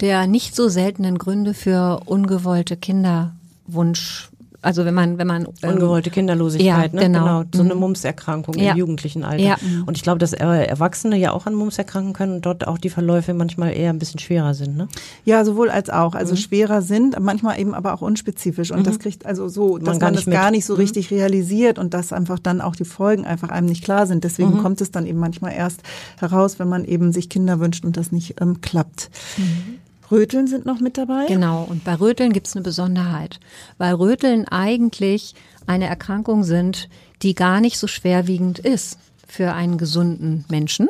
der 0.00 0.26
nicht 0.26 0.54
so 0.54 0.68
seltenen 0.68 1.18
Gründe 1.18 1.54
für 1.54 2.02
ungewollte 2.06 2.76
Kinder 2.76 3.34
Wunsch 3.68 4.30
also 4.60 4.84
wenn 4.84 4.94
man, 4.94 5.18
wenn 5.18 5.26
man 5.26 5.46
ähm, 5.62 5.74
ungewollte 5.74 6.10
Kinderlosigkeit, 6.10 6.92
ja, 6.92 7.00
ne? 7.00 7.06
genau. 7.06 7.40
genau, 7.40 7.44
so 7.54 7.62
eine 7.62 7.74
mhm. 7.74 7.80
Mumpserkrankung 7.80 8.54
ja. 8.58 8.72
im 8.72 8.78
jugendlichen 8.78 9.22
Alter. 9.22 9.42
Ja. 9.42 9.56
Und 9.86 9.96
ich 9.96 10.02
glaube, 10.02 10.18
dass 10.18 10.32
Erwachsene 10.32 11.16
ja 11.16 11.32
auch 11.32 11.46
an 11.46 11.54
Mumps 11.54 11.78
erkranken 11.78 12.12
können 12.12 12.36
und 12.36 12.46
dort 12.46 12.66
auch 12.66 12.78
die 12.78 12.90
Verläufe 12.90 13.34
manchmal 13.34 13.72
eher 13.76 13.90
ein 13.90 14.00
bisschen 14.00 14.18
schwerer 14.18 14.54
sind. 14.54 14.76
Ne? 14.76 14.88
Ja, 15.24 15.44
sowohl 15.44 15.70
als 15.70 15.90
auch. 15.90 16.14
Also 16.14 16.34
mhm. 16.34 16.38
schwerer 16.38 16.82
sind, 16.82 17.18
manchmal 17.20 17.60
eben 17.60 17.72
aber 17.72 17.94
auch 17.94 18.02
unspezifisch. 18.02 18.72
Und 18.72 18.80
mhm. 18.80 18.84
das 18.84 18.98
kriegt 18.98 19.26
also 19.26 19.48
so, 19.48 19.78
dass 19.78 19.86
man, 19.86 19.98
man 19.98 20.14
das 20.14 20.26
mit. 20.26 20.34
gar 20.34 20.50
nicht 20.50 20.64
so 20.64 20.74
mhm. 20.74 20.80
richtig 20.80 21.10
realisiert 21.12 21.78
und 21.78 21.94
dass 21.94 22.12
einfach 22.12 22.40
dann 22.40 22.60
auch 22.60 22.74
die 22.74 22.84
Folgen 22.84 23.24
einfach 23.24 23.50
einem 23.50 23.68
nicht 23.68 23.84
klar 23.84 24.06
sind. 24.06 24.24
Deswegen 24.24 24.54
mhm. 24.54 24.62
kommt 24.62 24.80
es 24.80 24.90
dann 24.90 25.06
eben 25.06 25.20
manchmal 25.20 25.52
erst 25.52 25.82
heraus, 26.18 26.58
wenn 26.58 26.68
man 26.68 26.84
eben 26.84 27.12
sich 27.12 27.28
Kinder 27.28 27.60
wünscht 27.60 27.84
und 27.84 27.96
das 27.96 28.10
nicht 28.10 28.40
ähm, 28.40 28.60
klappt. 28.60 29.10
Röteln 30.10 30.46
sind 30.46 30.66
noch 30.66 30.80
mit 30.80 30.96
dabei? 30.98 31.26
Genau, 31.26 31.64
und 31.64 31.84
bei 31.84 31.94
Röteln 31.94 32.32
gibt 32.32 32.46
es 32.46 32.56
eine 32.56 32.62
Besonderheit, 32.62 33.40
weil 33.76 33.94
Röteln 33.94 34.46
eigentlich 34.48 35.34
eine 35.66 35.86
Erkrankung 35.86 36.44
sind, 36.44 36.88
die 37.22 37.34
gar 37.34 37.60
nicht 37.60 37.78
so 37.78 37.86
schwerwiegend 37.86 38.58
ist 38.58 38.98
für 39.26 39.52
einen 39.52 39.76
gesunden 39.76 40.44
Menschen, 40.48 40.88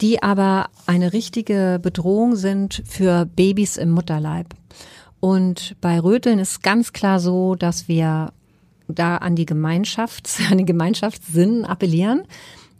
die 0.00 0.22
aber 0.22 0.68
eine 0.86 1.12
richtige 1.12 1.78
Bedrohung 1.80 2.36
sind 2.36 2.82
für 2.86 3.24
Babys 3.24 3.76
im 3.76 3.90
Mutterleib. 3.90 4.48
Und 5.20 5.76
bei 5.80 5.98
Röteln 6.00 6.38
ist 6.38 6.62
ganz 6.62 6.92
klar 6.92 7.20
so, 7.20 7.54
dass 7.54 7.88
wir 7.88 8.32
da 8.88 9.16
an 9.16 9.36
die 9.36 9.46
Gemeinschafts-, 9.46 10.40
an 10.50 10.58
den 10.58 10.66
Gemeinschaftssinn 10.66 11.64
appellieren 11.64 12.22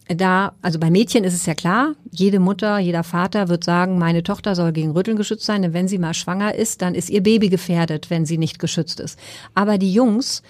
da, 0.08 0.52
also 0.62 0.78
bei 0.78 0.90
Mädchen 0.90 1.24
ist 1.24 1.34
es 1.34 1.46
ja 1.46 1.54
klar, 1.54 1.94
jede 2.10 2.40
Mutter, 2.40 2.78
jeder 2.78 3.04
Vater 3.04 3.48
wird 3.48 3.64
sagen, 3.64 3.98
meine 3.98 4.22
Tochter 4.22 4.54
soll 4.54 4.72
gegen 4.72 4.92
Rütteln 4.92 5.16
geschützt 5.16 5.44
sein, 5.44 5.62
denn 5.62 5.74
wenn 5.74 5.88
sie 5.88 5.98
mal 5.98 6.14
schwanger 6.14 6.54
ist, 6.54 6.82
dann 6.82 6.94
ist 6.94 7.10
ihr 7.10 7.22
Baby 7.22 7.48
gefährdet, 7.48 8.10
wenn 8.10 8.24
sie 8.24 8.38
nicht 8.38 8.58
geschützt 8.58 9.00
ist. 9.00 9.18
Aber 9.54 9.76
die 9.76 9.92
Jungs, 9.92 10.42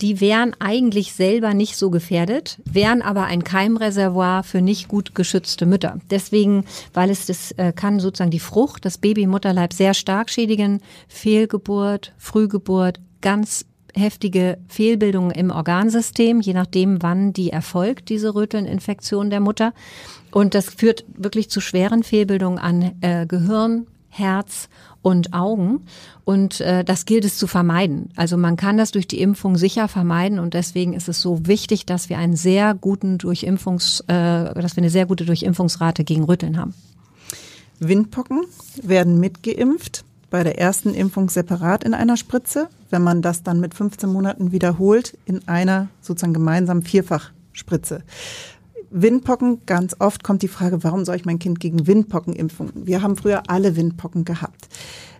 die 0.00 0.20
wären 0.20 0.54
eigentlich 0.58 1.12
selber 1.12 1.54
nicht 1.54 1.76
so 1.76 1.90
gefährdet, 1.90 2.58
wären 2.64 3.02
aber 3.02 3.24
ein 3.24 3.44
Keimreservoir 3.44 4.42
für 4.42 4.60
nicht 4.60 4.88
gut 4.88 5.14
geschützte 5.14 5.66
Mütter. 5.66 6.00
Deswegen, 6.10 6.64
weil 6.92 7.10
es 7.10 7.26
das 7.26 7.52
äh, 7.52 7.72
kann 7.72 8.00
sozusagen 8.00 8.30
die 8.30 8.40
Frucht, 8.40 8.84
das 8.84 8.98
Baby 8.98 9.22
im 9.22 9.30
Mutterleib 9.30 9.72
sehr 9.72 9.94
stark 9.94 10.30
schädigen, 10.30 10.80
Fehlgeburt, 11.06 12.12
Frühgeburt, 12.18 12.98
ganz 13.20 13.64
heftige 13.94 14.58
Fehlbildungen 14.68 15.30
im 15.30 15.50
Organsystem, 15.50 16.40
je 16.40 16.52
nachdem, 16.52 17.02
wann 17.02 17.32
die 17.32 17.50
erfolgt, 17.50 18.08
diese 18.08 18.34
Rötelninfektion 18.34 19.30
der 19.30 19.40
Mutter. 19.40 19.72
Und 20.30 20.54
das 20.54 20.68
führt 20.70 21.04
wirklich 21.16 21.50
zu 21.50 21.60
schweren 21.60 22.02
Fehlbildungen 22.02 22.58
an 22.58 22.92
äh, 23.00 23.26
Gehirn, 23.26 23.86
Herz 24.08 24.68
und 25.02 25.32
Augen. 25.32 25.86
Und 26.24 26.60
äh, 26.60 26.84
das 26.84 27.04
gilt 27.04 27.24
es 27.24 27.36
zu 27.36 27.46
vermeiden. 27.46 28.10
Also 28.16 28.36
man 28.36 28.56
kann 28.56 28.78
das 28.78 28.90
durch 28.90 29.06
die 29.06 29.20
Impfung 29.20 29.56
sicher 29.56 29.88
vermeiden 29.88 30.38
und 30.38 30.54
deswegen 30.54 30.94
ist 30.94 31.08
es 31.08 31.20
so 31.20 31.46
wichtig, 31.46 31.86
dass 31.86 32.08
wir 32.08 32.18
einen 32.18 32.36
sehr 32.36 32.74
guten 32.74 33.18
Durchimpfungs, 33.18 34.00
äh, 34.06 34.54
dass 34.54 34.76
wir 34.76 34.82
eine 34.82 34.90
sehr 34.90 35.06
gute 35.06 35.24
Durchimpfungsrate 35.24 36.04
gegen 36.04 36.24
Rütteln 36.24 36.58
haben. 36.58 36.74
Windpocken 37.80 38.44
werden 38.82 39.20
mitgeimpft 39.20 40.04
bei 40.34 40.42
der 40.42 40.58
ersten 40.58 40.94
Impfung 40.94 41.30
separat 41.30 41.84
in 41.84 41.94
einer 41.94 42.16
Spritze, 42.16 42.68
wenn 42.90 43.04
man 43.04 43.22
das 43.22 43.44
dann 43.44 43.60
mit 43.60 43.72
15 43.72 44.10
Monaten 44.10 44.50
wiederholt 44.50 45.16
in 45.26 45.46
einer 45.46 45.86
sozusagen 46.00 46.34
gemeinsamen 46.34 46.82
Vierfachspritze. 46.82 48.02
Windpocken, 48.90 49.64
ganz 49.64 49.94
oft 50.00 50.24
kommt 50.24 50.42
die 50.42 50.48
Frage, 50.48 50.82
warum 50.82 51.04
soll 51.04 51.14
ich 51.14 51.24
mein 51.24 51.38
Kind 51.38 51.60
gegen 51.60 51.86
Windpocken 51.86 52.32
impfen? 52.32 52.72
Wir 52.74 53.00
haben 53.00 53.14
früher 53.14 53.44
alle 53.46 53.76
Windpocken 53.76 54.24
gehabt. 54.24 54.68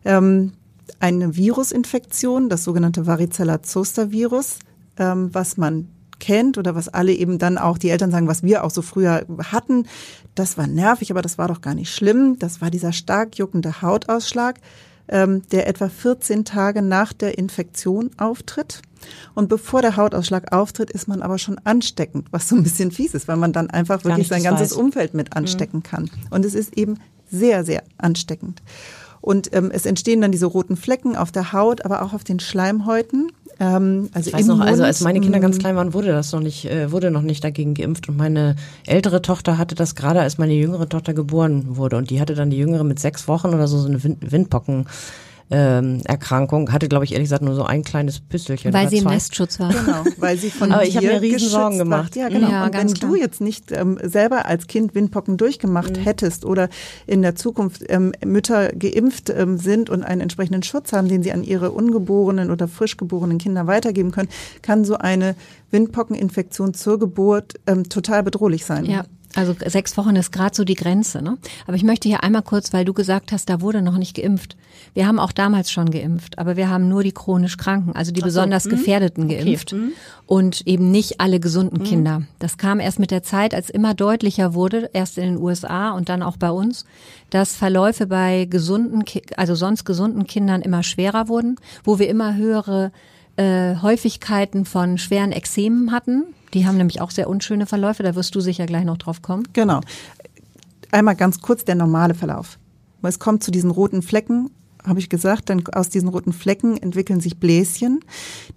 Ähm, 0.05 0.51
eine 0.99 1.37
Virusinfektion, 1.37 2.49
das 2.49 2.65
sogenannte 2.65 3.07
Varicella-Zoster-Virus, 3.07 4.59
ähm, 4.99 5.33
was 5.33 5.57
man 5.57 5.91
kennt 6.19 6.59
oder 6.59 6.75
was 6.75 6.89
alle 6.89 7.13
eben 7.13 7.39
dann 7.39 7.57
auch 7.57 7.79
die 7.79 7.91
Eltern 7.91 8.11
sagen, 8.11 8.27
was 8.27 8.43
wir 8.43 8.65
auch 8.65 8.71
so 8.73 8.83
früher 8.83 9.25
hatten, 9.53 9.87
das 10.35 10.59
war 10.59 10.67
nervig, 10.67 11.13
aber 11.13 11.23
das 11.23 11.39
war 11.39 11.47
doch 11.47 11.61
gar 11.61 11.77
nicht 11.77 11.95
schlimm. 11.95 12.37
Das 12.41 12.61
war 12.61 12.73
dieser 12.73 12.93
stark 12.93 13.39
juckende 13.39 13.81
Hautausschlag 13.81 14.59
ähm, 15.09 15.43
der 15.51 15.67
etwa 15.67 15.89
14 15.89 16.45
Tage 16.45 16.83
nach 16.83 17.13
der 17.13 17.39
Infektion 17.39 18.11
auftritt. 18.17 18.83
Und 19.35 19.49
bevor 19.49 19.83
der 19.83 19.97
Hautausschlag 19.97 20.53
auftritt, 20.53 20.91
ist 20.91 21.09
man 21.09 21.23
aber 21.23 21.39
schon 21.39 21.61
ansteckend, 21.65 22.29
was 22.31 22.49
so 22.49 22.57
ein 22.57 22.63
bisschen 22.63 22.91
fies 22.91 23.15
ist, 23.15 23.29
weil 23.29 23.37
man 23.37 23.53
dann 23.53 23.71
einfach 23.71 24.05
wirklich 24.05 24.29
sein 24.29 24.43
ganzes 24.43 24.71
weiß. 24.71 24.79
Umfeld 24.79 25.15
mit 25.15 25.31
mhm. 25.31 25.39
anstecken 25.39 25.79
mhm. 25.79 25.83
kann. 25.83 26.11
Und 26.31 26.45
es 26.45 26.55
ist 26.55 26.77
eben 26.77 26.99
sehr, 27.31 27.65
sehr 27.65 27.83
ansteckend. 27.99 28.63
Und 29.21 29.55
ähm, 29.55 29.71
es 29.73 29.87
entstehen 29.87 30.21
dann 30.21 30.33
diese 30.33 30.47
roten 30.47 30.77
Flecken 30.77 31.17
auf 31.17 31.33
der 31.33 31.53
Haut, 31.53 31.85
aber 31.85 32.03
auch 32.03 32.13
auf 32.13 32.25
den 32.25 32.41
Schleimhäuten. 32.41 33.33
Ähm, 33.61 34.09
also 34.13 34.29
ich 34.29 34.35
weiß 34.35 34.47
noch, 34.47 34.61
also 34.61 34.83
als 34.83 35.01
meine 35.01 35.21
Kinder 35.21 35.41
ganz 35.41 35.59
klein 35.59 35.77
waren, 35.77 35.95
wurde 35.95 36.09
das 36.09 36.33
noch 36.33 36.41
nicht, 36.41 36.65
äh, 36.67 36.91
wurde 36.91 37.11
noch 37.11 37.23
nicht 37.23 37.45
dagegen 37.45 37.75
geimpft. 37.75 38.09
Und 38.09 38.17
meine 38.17 38.57
ältere 38.87 39.23
Tochter 39.23 39.59
hatte 39.59 39.75
das 39.75 39.95
gerade, 39.95 40.21
als 40.21 40.39
meine 40.39 40.55
jüngere 40.55 40.89
Tochter 40.89 41.15
geboren 41.15 41.77
wurde. 41.77 41.97
Und 41.97 42.11
die 42.11 42.21
hatte 42.21 42.35
dann 42.35 42.51
die 42.51 42.59
jüngere 42.59 42.85
mit 42.85 42.99
sechs 42.99 43.29
Wochen 43.29 43.49
oder 43.49 43.69
so, 43.69 43.79
so 43.79 43.89
eine 43.89 44.03
Windpocken 44.03 44.87
ähm, 45.51 46.01
Erkrankung. 46.05 46.73
Hatte, 46.73 46.89
glaube 46.89 47.05
ich, 47.05 47.13
ehrlich 47.13 47.27
gesagt 47.27 47.43
nur 47.43 47.55
so 47.55 47.65
ein 47.65 47.83
kleines 47.83 48.21
Püstelchen. 48.21 48.73
Weil 48.73 48.89
sie 48.89 48.99
im 48.99 49.05
Nestschutz 49.05 49.61
war. 49.61 49.73
Genau, 49.73 50.05
weil 50.17 50.37
sie 50.39 50.51
von 50.51 50.73
Aber 50.73 50.85
ich 50.85 50.97
habe 50.97 51.07
mir 51.07 51.21
riesen 51.21 51.49
Sorgen 51.49 51.79
gemacht. 51.79 52.17
Ja, 52.17 52.29
genau. 52.29 52.51
Ja, 52.51 52.65
und 52.65 52.75
wenn 52.75 52.93
klar. 52.93 53.11
du 53.11 53.17
jetzt 53.17 53.41
nicht 53.41 53.71
ähm, 53.71 53.99
selber 54.03 54.47
als 54.47 54.67
Kind 54.67 54.95
Windpocken 54.95 55.37
durchgemacht 55.37 55.97
mhm. 55.97 56.03
hättest 56.03 56.45
oder 56.45 56.69
in 57.07 57.23
der 57.23 57.35
Zukunft 57.35 57.85
ähm, 57.89 58.13
Mütter 58.25 58.69
geimpft 58.73 59.31
ähm, 59.31 59.59
sind 59.59 59.91
und 59.91 60.03
einen 60.03 60.21
entsprechenden 60.21 60.63
Schutz 60.63 60.93
haben, 60.93 61.09
den 61.09 61.23
sie 61.23 61.33
an 61.33 61.45
ihre 61.45 61.73
ungeborenen 61.73 62.51
oder 62.51 62.69
frisch 62.69 62.97
geborenen 62.97 63.39
Kinder 63.39 63.67
weitergeben 63.67 64.11
können, 64.11 64.29
kann 64.63 64.85
so 64.85 64.97
eine 64.97 65.35
Windpockeninfektion 65.71 66.75
zur 66.75 66.99
Geburt 66.99 67.55
ähm, 67.67 67.89
total 67.89 68.23
bedrohlich 68.23 68.65
sein. 68.65 68.85
Ja, 68.87 69.05
also 69.35 69.55
sechs 69.67 69.97
Wochen 69.97 70.17
ist 70.17 70.33
gerade 70.33 70.55
so 70.55 70.65
die 70.65 70.75
Grenze. 70.75 71.23
Ne? 71.23 71.39
Aber 71.67 71.77
ich 71.77 71.83
möchte 71.83 72.09
hier 72.09 72.23
einmal 72.23 72.43
kurz, 72.43 72.73
weil 72.73 72.85
du 72.85 72.93
gesagt 72.93 73.33
hast, 73.33 73.49
da 73.49 73.61
wurde 73.61 73.83
noch 73.83 73.99
nicht 73.99 74.17
geimpft. 74.17 74.57
Wir 74.93 75.07
haben 75.07 75.19
auch 75.19 75.33
damals 75.33 75.71
schon 75.71 75.91
geimpft, 75.91 76.39
aber 76.39 76.57
wir 76.57 76.69
haben 76.69 76.89
nur 76.89 77.03
die 77.03 77.13
chronisch 77.13 77.57
Kranken, 77.57 77.95
also 77.95 78.13
die 78.13 78.21
so, 78.21 78.27
besonders 78.27 78.65
mh. 78.65 78.71
Gefährdeten 78.71 79.29
geimpft 79.29 79.73
okay. 79.73 79.93
und 80.27 80.67
eben 80.67 80.91
nicht 80.91 81.21
alle 81.21 81.41
gesunden 81.41 81.83
mh. 81.83 81.89
Kinder. 81.89 82.23
Das 82.39 82.59
kam 82.59 82.81
erst 82.81 82.99
mit 82.99 83.11
der 83.11 83.23
Zeit, 83.23 83.55
als 83.55 83.71
immer 83.71 83.95
deutlicher 83.95 84.55
wurde, 84.55 84.91
erst 84.93 85.19
in 85.19 85.25
den 85.25 85.39
USA 85.39 85.93
und 85.93 86.09
dann 86.09 86.23
auch 86.23 86.37
bei 86.37 86.51
uns, 86.51 86.85
dass 87.31 87.57
Verläufe 87.57 88.07
bei 88.07 88.45
gesunden, 88.45 89.05
also 89.37 89.55
sonst 89.55 89.85
gesunden 89.85 90.27
Kindern 90.27 90.63
immer 90.63 90.83
schwerer 90.83 91.29
wurden, 91.29 91.57
wo 91.83 91.99
wir 91.99 92.09
immer 92.09 92.37
höhere 92.37 92.93
äh, 93.37 93.77
Häufigkeiten 93.83 94.65
von 94.65 94.99
schweren 94.99 95.33
Ekzemen 95.33 95.91
hatten. 95.91 96.25
Die 96.55 96.67
haben 96.67 96.77
nämlich 96.77 97.01
auch 97.01 97.11
sehr 97.11 97.29
unschöne 97.29 97.67
Verläufe, 97.67 98.03
da 98.03 98.15
wirst 98.15 98.35
du 98.35 98.41
sicher 98.41 98.67
gleich 98.67 98.85
noch 98.85 98.97
drauf 98.97 99.23
kommen. 99.23 99.47
Genau. 99.53 99.81
Einmal 100.93 101.17
ganz 101.17 101.41
kurz 101.41 101.65
der 101.65 101.75
normale 101.75 102.15
Verlauf. 102.15 102.59
Es 103.03 103.19
kommt 103.19 103.43
zu 103.43 103.51
diesen 103.51 103.71
roten 103.71 104.01
Flecken 104.01 104.51
habe 104.87 104.99
ich 104.99 105.09
gesagt, 105.09 105.49
dann 105.49 105.65
aus 105.73 105.89
diesen 105.89 106.09
roten 106.09 106.33
Flecken 106.33 106.77
entwickeln 106.77 107.21
sich 107.21 107.39
Bläschen. 107.39 108.01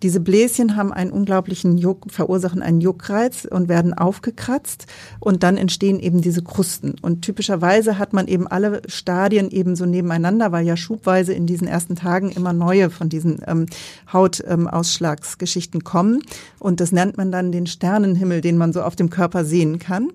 Diese 0.03 0.19
Bläschen 0.19 0.75
haben 0.75 0.91
einen 0.91 1.11
unglaublichen 1.11 1.78
Juck, 1.78 2.11
verursachen 2.11 2.61
einen 2.61 2.82
Juckreiz 2.82 3.47
und 3.49 3.69
werden 3.69 3.93
aufgekratzt 3.93 4.88
und 5.19 5.43
dann 5.43 5.57
entstehen 5.57 5.99
eben 5.99 6.21
diese 6.21 6.43
Krusten. 6.43 6.95
Und 7.01 7.21
typischerweise 7.21 7.97
hat 7.97 8.13
man 8.13 8.28
eben 8.28 8.47
alle 8.47 8.82
Stadien 8.88 9.49
eben 9.51 9.75
so 9.75 9.86
nebeneinander, 9.86 10.51
weil 10.51 10.65
ja 10.65 10.75
schubweise 10.75 11.34
in 11.34 11.47
diesen 11.47 11.67
ersten 11.67 11.95
Tagen 11.95 12.30
immer 12.32 12.53
neue 12.53 12.89
von 12.89 13.07
diesen 13.07 13.41
ähm, 13.47 13.65
Hautausschlagsgeschichten 14.11 15.80
ähm, 15.80 15.84
kommen. 15.86 16.23
Und 16.59 16.82
das 16.82 16.91
nennt 16.91 17.17
man 17.17 17.32
dann 17.32 17.51
den 17.51 17.67
Sternenhimmel, 17.67 18.41
den 18.41 18.57
man 18.57 18.73
so 18.73 18.82
auf 18.82 18.95
dem 18.95 19.09
Körper 19.09 19.45
sehen 19.45 19.80
kann. 19.80 20.11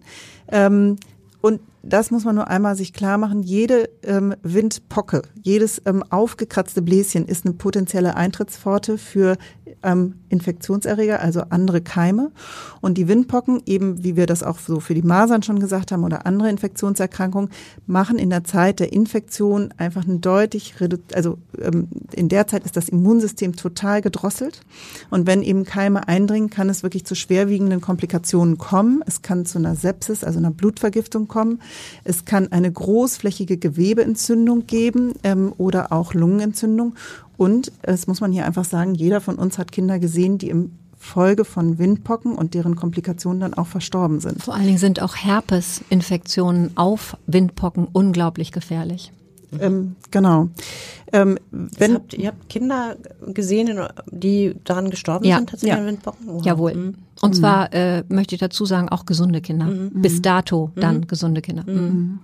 Ähm, 0.48 0.96
und 1.40 1.60
das 1.82 2.10
muss 2.10 2.24
man 2.24 2.36
nur 2.36 2.48
einmal 2.48 2.76
sich 2.76 2.92
klar 2.92 3.18
machen. 3.18 3.42
Jede 3.42 3.90
ähm, 4.02 4.34
Windpocke, 4.42 5.22
jedes 5.42 5.82
ähm, 5.84 6.04
aufgekratzte 6.10 6.80
Bläschen 6.80 7.26
ist 7.26 7.44
eine 7.44 7.54
potenzielle 7.54 8.16
Eintrittspforte 8.16 8.98
für 8.98 9.36
ähm, 9.82 10.14
Infektionserreger, 10.28 11.20
also 11.20 11.42
andere 11.50 11.80
Keime. 11.80 12.30
Und 12.80 12.98
die 12.98 13.08
Windpocken, 13.08 13.62
eben 13.66 14.02
wie 14.04 14.16
wir 14.16 14.26
das 14.26 14.42
auch 14.42 14.58
so 14.58 14.80
für 14.80 14.94
die 14.94 15.02
Masern 15.02 15.42
schon 15.42 15.58
gesagt 15.58 15.92
haben 15.92 16.04
oder 16.04 16.26
andere 16.26 16.48
Infektionserkrankungen, 16.50 17.50
machen 17.86 18.18
in 18.18 18.30
der 18.30 18.44
Zeit 18.44 18.80
der 18.80 18.92
Infektion 18.92 19.74
einfach 19.76 20.06
ein 20.06 20.20
deutlich, 20.20 20.74
also 21.14 21.38
ähm, 21.60 21.88
in 22.12 22.28
der 22.28 22.46
Zeit 22.46 22.64
ist 22.64 22.76
das 22.76 22.88
Immunsystem 22.88 23.56
total 23.56 24.02
gedrosselt. 24.02 24.60
Und 25.10 25.26
wenn 25.26 25.42
eben 25.42 25.64
Keime 25.64 26.06
eindringen, 26.08 26.50
kann 26.50 26.68
es 26.68 26.82
wirklich 26.82 27.04
zu 27.04 27.14
schwerwiegenden 27.14 27.80
Komplikationen 27.80 28.58
kommen. 28.58 29.02
Es 29.06 29.22
kann 29.22 29.46
zu 29.46 29.58
einer 29.58 29.74
Sepsis, 29.74 30.24
also 30.24 30.38
einer 30.38 30.50
Blutvergiftung 30.50 31.28
kommen. 31.28 31.60
Es 32.04 32.24
kann 32.24 32.50
eine 32.52 32.70
großflächige 32.70 33.56
Gewebeentzündung 33.56 34.66
geben 34.66 35.14
ähm, 35.22 35.52
oder 35.58 35.92
auch 35.92 36.14
Lungenentzündung. 36.14 36.94
Und 37.36 37.72
es 37.82 38.06
muss 38.06 38.20
man 38.20 38.32
hier 38.32 38.46
einfach 38.46 38.64
sagen, 38.64 38.94
jeder 38.94 39.20
von 39.20 39.36
uns 39.36 39.58
hat 39.58 39.72
Kinder 39.72 39.98
gesehen, 39.98 40.38
die 40.38 40.50
im 40.50 40.72
Folge 40.96 41.44
von 41.44 41.78
Windpocken 41.78 42.34
und 42.34 42.54
deren 42.54 42.76
Komplikationen 42.76 43.40
dann 43.40 43.54
auch 43.54 43.66
verstorben 43.66 44.20
sind. 44.20 44.42
Vor 44.42 44.54
allen 44.54 44.66
Dingen 44.66 44.78
sind 44.78 45.02
auch 45.02 45.16
Herpesinfektionen 45.16 46.76
auf 46.76 47.16
Windpocken 47.26 47.88
unglaublich 47.92 48.52
gefährlich. 48.52 49.12
Ähm, 49.60 49.96
genau. 50.10 50.48
Ähm, 51.12 51.38
wenn 51.50 51.94
habt, 51.94 52.14
ihr 52.14 52.28
habt 52.28 52.48
Kinder 52.48 52.96
gesehen, 53.26 53.78
die 54.10 54.54
daran 54.64 54.90
gestorben 54.90 55.24
ja, 55.26 55.36
sind, 55.36 55.50
tatsächlich 55.50 55.76
ja. 55.76 55.80
an 55.80 55.86
Windpocken? 55.86 56.26
Wow. 56.26 56.44
Jawohl. 56.44 56.74
Mhm. 56.74 56.94
Und 57.20 57.34
zwar 57.34 57.72
äh, 57.72 58.02
möchte 58.08 58.34
ich 58.34 58.40
dazu 58.40 58.64
sagen, 58.64 58.88
auch 58.88 59.06
gesunde 59.06 59.40
Kinder. 59.40 59.66
Mhm. 59.66 60.02
Bis 60.02 60.22
dato 60.22 60.70
dann 60.74 60.98
mhm. 60.98 61.06
gesunde 61.06 61.42
Kinder. 61.42 61.64
Mhm. 61.66 61.74
mhm. 61.74 62.18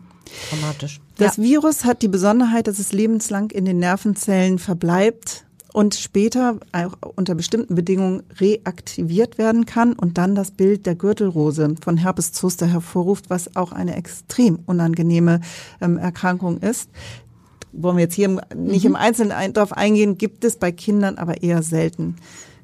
Dramatisch. 0.50 1.00
Das 1.16 1.38
ja. 1.38 1.42
Virus 1.42 1.84
hat 1.84 2.02
die 2.02 2.08
Besonderheit, 2.08 2.66
dass 2.66 2.78
es 2.78 2.92
lebenslang 2.92 3.50
in 3.50 3.64
den 3.64 3.78
Nervenzellen 3.78 4.58
verbleibt 4.58 5.44
und 5.72 5.94
später 5.94 6.58
auch 6.72 6.96
unter 7.16 7.34
bestimmten 7.34 7.74
Bedingungen 7.74 8.22
reaktiviert 8.40 9.38
werden 9.38 9.66
kann 9.66 9.92
und 9.92 10.18
dann 10.18 10.34
das 10.34 10.50
Bild 10.50 10.86
der 10.86 10.94
Gürtelrose 10.94 11.74
von 11.80 11.96
Herpes 11.96 12.32
zoster 12.32 12.66
hervorruft, 12.66 13.28
was 13.28 13.54
auch 13.56 13.72
eine 13.72 13.96
extrem 13.96 14.60
unangenehme 14.66 15.40
ähm, 15.80 15.98
Erkrankung 15.98 16.58
ist. 16.58 16.90
Wollen 17.72 17.96
wir 17.96 18.04
jetzt 18.04 18.14
hier 18.14 18.40
nicht 18.56 18.84
mhm. 18.84 18.90
im 18.90 18.96
Einzelnen 18.96 19.52
darauf 19.52 19.72
eingehen, 19.72 20.16
gibt 20.16 20.44
es 20.44 20.56
bei 20.56 20.72
Kindern 20.72 21.18
aber 21.18 21.42
eher 21.42 21.62
selten. 21.62 22.16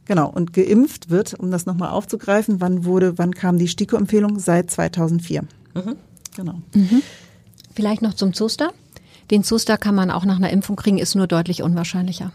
Genau, 0.06 0.28
und 0.28 0.52
geimpft 0.52 1.10
wird, 1.10 1.34
um 1.34 1.50
das 1.50 1.66
nochmal 1.66 1.90
aufzugreifen, 1.90 2.60
wann 2.60 2.84
wurde, 2.84 3.16
wann 3.18 3.34
kam 3.34 3.58
die 3.58 3.68
STIKO-Empfehlung? 3.68 4.38
Seit 4.38 4.70
2004. 4.70 5.42
Mhm. 5.74 5.96
Genau. 6.36 6.54
Mhm. 6.74 7.02
Vielleicht 7.74 8.02
noch 8.02 8.14
zum 8.14 8.34
Zoster. 8.34 8.72
Den 9.30 9.44
Zoster 9.44 9.78
kann 9.78 9.94
man 9.94 10.10
auch 10.10 10.24
nach 10.24 10.36
einer 10.36 10.50
Impfung 10.50 10.76
kriegen, 10.76 10.98
ist 10.98 11.14
nur 11.14 11.26
deutlich 11.26 11.62
unwahrscheinlicher. 11.62 12.32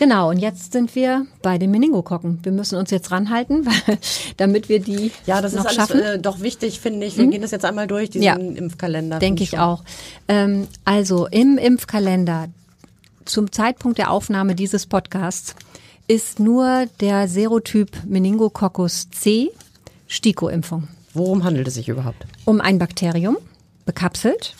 Genau, 0.00 0.30
und 0.30 0.38
jetzt 0.38 0.72
sind 0.72 0.94
wir 0.94 1.26
bei 1.42 1.58
den 1.58 1.70
Meningokokken. 1.70 2.38
Wir 2.42 2.52
müssen 2.52 2.78
uns 2.78 2.90
jetzt 2.90 3.10
ranhalten, 3.10 3.66
weil, 3.86 3.98
damit 4.38 4.70
wir 4.70 4.80
die 4.80 5.12
Ja, 5.26 5.42
das 5.42 5.52
noch 5.52 5.70
ist 5.70 5.78
alles 5.78 5.90
äh, 5.90 6.18
doch 6.18 6.40
wichtig, 6.40 6.80
finde 6.80 7.06
ich. 7.06 7.18
Wir 7.18 7.26
mhm. 7.26 7.32
gehen 7.32 7.42
das 7.42 7.50
jetzt 7.50 7.66
einmal 7.66 7.86
durch, 7.86 8.08
diesen 8.08 8.24
ja, 8.24 8.34
Impfkalender. 8.34 9.18
Denke 9.18 9.42
ich 9.42 9.58
auch. 9.58 9.84
Ähm, 10.26 10.68
also 10.86 11.26
im 11.26 11.58
Impfkalender 11.58 12.48
zum 13.26 13.52
Zeitpunkt 13.52 13.98
der 13.98 14.10
Aufnahme 14.10 14.54
dieses 14.54 14.86
Podcasts 14.86 15.54
ist 16.08 16.40
nur 16.40 16.86
der 17.00 17.28
Serotyp 17.28 17.90
Meningococcus 18.06 19.10
C 19.10 19.50
Stiko-Impfung. 20.08 20.88
Worum 21.12 21.44
handelt 21.44 21.68
es 21.68 21.74
sich 21.74 21.90
überhaupt? 21.90 22.24
Um 22.46 22.62
ein 22.62 22.78
Bakterium, 22.78 23.36
bekapselt, 23.84 24.54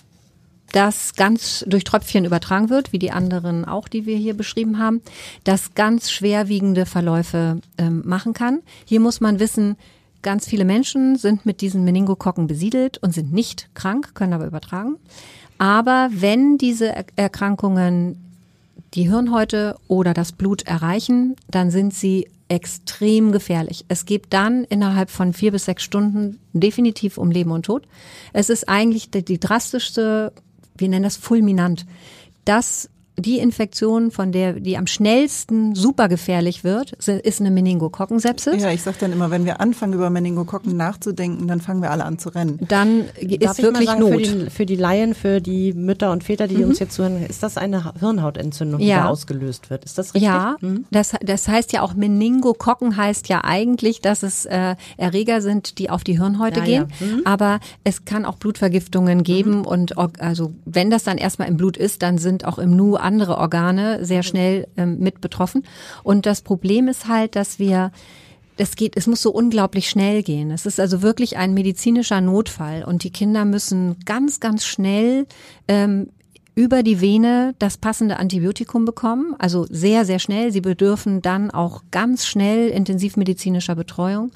das 0.72 1.14
ganz 1.14 1.64
durch 1.66 1.84
Tröpfchen 1.84 2.24
übertragen 2.24 2.70
wird, 2.70 2.92
wie 2.92 2.98
die 2.98 3.10
anderen 3.10 3.64
auch, 3.64 3.88
die 3.88 4.06
wir 4.06 4.16
hier 4.16 4.34
beschrieben 4.34 4.78
haben, 4.78 5.02
das 5.44 5.74
ganz 5.74 6.10
schwerwiegende 6.10 6.86
Verläufe 6.86 7.60
ähm, 7.78 8.02
machen 8.04 8.34
kann. 8.34 8.60
Hier 8.84 9.00
muss 9.00 9.20
man 9.20 9.40
wissen, 9.40 9.76
ganz 10.22 10.46
viele 10.46 10.64
Menschen 10.64 11.16
sind 11.16 11.46
mit 11.46 11.60
diesen 11.60 11.84
Meningokokken 11.84 12.46
besiedelt 12.46 12.98
und 12.98 13.14
sind 13.14 13.32
nicht 13.32 13.68
krank, 13.74 14.14
können 14.14 14.32
aber 14.32 14.46
übertragen. 14.46 14.96
Aber 15.58 16.08
wenn 16.12 16.56
diese 16.58 16.94
Erkrankungen 17.16 18.18
die 18.94 19.08
Hirnhäute 19.08 19.76
oder 19.88 20.14
das 20.14 20.32
Blut 20.32 20.62
erreichen, 20.62 21.36
dann 21.48 21.70
sind 21.70 21.94
sie 21.94 22.28
extrem 22.48 23.30
gefährlich. 23.30 23.84
Es 23.88 24.04
geht 24.04 24.26
dann 24.30 24.64
innerhalb 24.64 25.08
von 25.10 25.32
vier 25.32 25.52
bis 25.52 25.66
sechs 25.66 25.84
Stunden 25.84 26.40
definitiv 26.52 27.16
um 27.16 27.30
Leben 27.30 27.52
und 27.52 27.66
Tod. 27.66 27.86
Es 28.32 28.50
ist 28.50 28.68
eigentlich 28.68 29.10
die, 29.10 29.24
die 29.24 29.38
drastischste, 29.38 30.32
wir 30.80 30.88
nennen 30.88 31.04
das 31.04 31.16
fulminant. 31.16 31.86
Das 32.44 32.88
die 33.20 33.38
Infektion, 33.38 34.10
von 34.10 34.32
der 34.32 34.54
die 34.54 34.76
am 34.76 34.86
schnellsten 34.86 35.74
super 35.74 36.08
gefährlich 36.08 36.64
wird, 36.64 36.92
ist 36.92 37.40
eine 37.40 37.50
Meningokokkensepsis. 37.50 38.62
Ja, 38.62 38.70
ich 38.70 38.82
sage 38.82 38.96
dann 39.00 39.12
immer, 39.12 39.30
wenn 39.30 39.44
wir 39.44 39.60
anfangen 39.60 39.94
über 39.94 40.10
Meningokokken 40.10 40.76
nachzudenken, 40.76 41.48
dann 41.48 41.60
fangen 41.60 41.82
wir 41.82 41.90
alle 41.90 42.04
an 42.04 42.18
zu 42.18 42.30
rennen. 42.30 42.58
Dann 42.68 43.04
Darf 43.40 43.58
ist 43.58 43.62
wirklich 43.62 43.88
sagen, 43.88 44.00
Not. 44.00 44.10
Für 44.10 44.18
die, 44.18 44.50
für 44.50 44.66
die 44.66 44.76
Laien, 44.76 45.14
für 45.14 45.40
die 45.40 45.72
Mütter 45.72 46.12
und 46.12 46.24
Väter, 46.24 46.48
die 46.48 46.56
mhm. 46.56 46.70
uns 46.70 46.78
jetzt 46.78 46.94
zuhören, 46.94 47.24
ist 47.24 47.42
das 47.42 47.56
eine 47.56 47.94
Hirnhautentzündung, 47.98 48.80
die 48.80 48.86
ja. 48.86 49.04
da 49.04 49.08
ausgelöst 49.08 49.70
wird? 49.70 49.84
Ist 49.84 49.98
das 49.98 50.14
richtig? 50.14 50.22
Ja, 50.22 50.56
mhm. 50.60 50.84
das, 50.90 51.14
das 51.22 51.48
heißt 51.48 51.72
ja 51.72 51.82
auch 51.82 51.94
Meningokokken 51.94 52.96
heißt 52.96 53.28
ja 53.28 53.42
eigentlich, 53.44 54.00
dass 54.00 54.22
es 54.22 54.46
äh, 54.46 54.76
Erreger 54.96 55.40
sind, 55.42 55.78
die 55.78 55.90
auf 55.90 56.04
die 56.04 56.18
Hirnhäute 56.18 56.60
ja, 56.60 56.64
gehen. 56.64 56.86
Ja. 57.00 57.06
Mhm. 57.06 57.22
Aber 57.24 57.60
es 57.84 58.04
kann 58.04 58.24
auch 58.24 58.36
Blutvergiftungen 58.36 59.22
geben 59.22 59.58
mhm. 59.58 59.66
und 59.66 59.98
also 60.20 60.52
wenn 60.64 60.90
das 60.90 61.04
dann 61.04 61.18
erstmal 61.18 61.48
im 61.48 61.56
Blut 61.56 61.76
ist, 61.76 62.02
dann 62.02 62.18
sind 62.18 62.44
auch 62.44 62.58
im 62.58 62.76
Nu 62.76 62.96
andere 63.10 63.36
Organe 63.38 64.04
sehr 64.04 64.22
schnell 64.22 64.68
ähm, 64.76 64.98
mit 65.00 65.20
betroffen. 65.20 65.64
Und 66.04 66.26
das 66.26 66.42
Problem 66.42 66.86
ist 66.86 67.08
halt, 67.08 67.34
dass 67.34 67.58
wir 67.58 67.90
es 68.56 68.76
geht, 68.76 68.96
es 68.96 69.06
muss 69.06 69.22
so 69.22 69.32
unglaublich 69.32 69.88
schnell 69.88 70.22
gehen. 70.22 70.50
Es 70.50 70.66
ist 70.66 70.78
also 70.78 71.02
wirklich 71.02 71.38
ein 71.38 71.54
medizinischer 71.54 72.20
Notfall 72.20 72.84
und 72.84 73.04
die 73.04 73.10
Kinder 73.10 73.44
müssen 73.44 73.96
ganz, 74.04 74.38
ganz 74.38 74.64
schnell 74.64 75.26
ähm, 75.66 76.08
über 76.54 76.82
die 76.82 77.00
Vene 77.00 77.54
das 77.58 77.78
passende 77.78 78.18
Antibiotikum 78.18 78.84
bekommen, 78.84 79.34
also 79.38 79.66
sehr, 79.70 80.04
sehr 80.04 80.18
schnell. 80.18 80.52
Sie 80.52 80.60
bedürfen 80.60 81.22
dann 81.22 81.50
auch 81.50 81.82
ganz 81.90 82.26
schnell 82.26 82.68
intensivmedizinischer 82.68 83.74
Betreuung. 83.74 84.30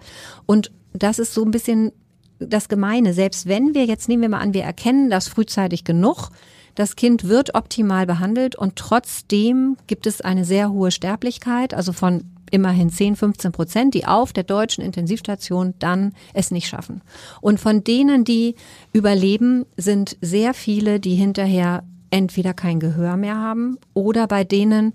Und 0.47 0.73
das 0.95 1.19
ist 1.19 1.35
so 1.35 1.45
ein 1.45 1.51
bisschen 1.51 1.93
das 2.39 2.69
Gemeine. 2.69 3.13
Selbst 3.13 3.47
wenn 3.47 3.75
wir, 3.75 3.85
jetzt 3.85 4.09
nehmen 4.09 4.23
wir 4.23 4.29
mal 4.31 4.41
an, 4.41 4.55
wir 4.55 4.63
erkennen 4.63 5.11
das 5.11 5.29
frühzeitig 5.29 5.85
genug, 5.85 6.31
das 6.75 6.97
Kind 6.97 7.25
wird 7.25 7.55
optimal 7.55 8.07
behandelt 8.07 8.57
und 8.57 8.77
trotzdem 8.77 9.77
gibt 9.87 10.07
es 10.07 10.21
eine 10.21 10.45
sehr 10.45 10.71
hohe 10.71 10.91
Sterblichkeit, 10.91 11.75
also 11.75 11.93
von 11.93 12.25
immerhin 12.51 12.91
10, 12.91 13.17
15 13.17 13.53
Prozent, 13.53 13.95
die 13.95 14.07
auf 14.07 14.33
der 14.33 14.45
deutschen 14.45 14.85
Intensivstation 14.85 15.75
dann 15.79 16.13
es 16.35 16.51
nicht 16.51 16.69
schaffen. 16.69 17.03
Und 17.41 17.59
von 17.59 17.83
denen, 17.85 18.25
die 18.25 18.55
überleben, 18.93 19.67
sind 19.77 20.17
sehr 20.21 20.55
viele, 20.55 21.01
die 21.01 21.15
hinterher 21.15 21.85
entweder 22.11 22.55
kein 22.55 22.79
Gehör 22.79 23.17
mehr 23.17 23.37
haben 23.37 23.79
oder 23.93 24.29
bei 24.29 24.45
denen 24.45 24.95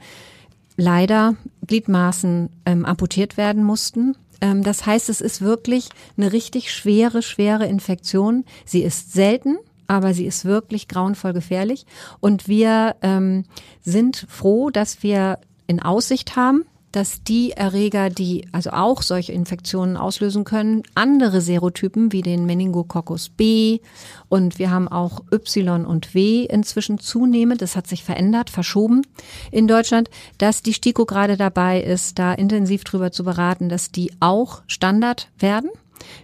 leider 0.78 1.36
Gliedmaßen 1.68 2.50
ähm, 2.66 2.86
amputiert 2.86 3.36
werden 3.36 3.64
mussten. 3.64 4.16
Ähm, 4.40 4.64
das 4.64 4.86
heißt, 4.86 5.10
es 5.10 5.20
ist 5.20 5.42
wirklich 5.42 5.90
eine 6.16 6.32
richtig 6.32 6.72
schwere, 6.72 7.22
schwere 7.22 7.66
Infektion. 7.66 8.46
Sie 8.66 8.84
ist 8.84 9.12
selten 9.12 9.58
aber 9.90 10.14
sie 10.14 10.28
ist 10.28 10.46
wirklich 10.46 10.88
grauenvoll 10.88 11.34
gefährlich. 11.34 11.86
Und 12.20 12.48
wir 12.48 12.96
ähm, 13.02 13.44
sind 13.82 14.28
froh, 14.30 14.70
dass 14.70 15.02
wir 15.02 15.40
in 15.66 15.82
Aussicht 15.82 16.36
haben, 16.36 16.66
dass 16.92 17.24
die 17.24 17.52
Erreger, 17.52 18.10
die 18.10 18.48
also 18.52 18.70
auch 18.70 19.02
solche 19.02 19.32
Infektionen 19.32 19.98
auslösen 19.98 20.44
können, 20.44 20.84
andere 20.94 21.42
Serotypen 21.42 22.12
wie 22.12 22.22
den 22.22 22.46
Meningococcus 22.46 23.30
B 23.30 23.80
und 24.28 24.60
wir 24.60 24.72
haben 24.72 24.88
auch 24.88 25.22
Y 25.32 25.86
und 25.86 26.14
W 26.14 26.46
inzwischen 26.46 27.00
zunehmend, 27.00 27.62
das 27.62 27.76
hat 27.76 27.88
sich 27.88 28.04
verändert, 28.04 28.50
verschoben 28.50 29.04
in 29.52 29.68
Deutschland, 29.68 30.10
dass 30.38 30.64
die 30.64 30.74
STIKO 30.74 31.06
gerade 31.06 31.38
dabei 31.38 31.82
ist, 31.82 32.18
da 32.18 32.34
intensiv 32.34 32.84
drüber 32.84 33.12
zu 33.12 33.24
beraten, 33.24 33.70
dass 33.70 33.92
die 33.92 34.12
auch 34.20 34.62
Standard 34.68 35.30
werden. 35.38 35.70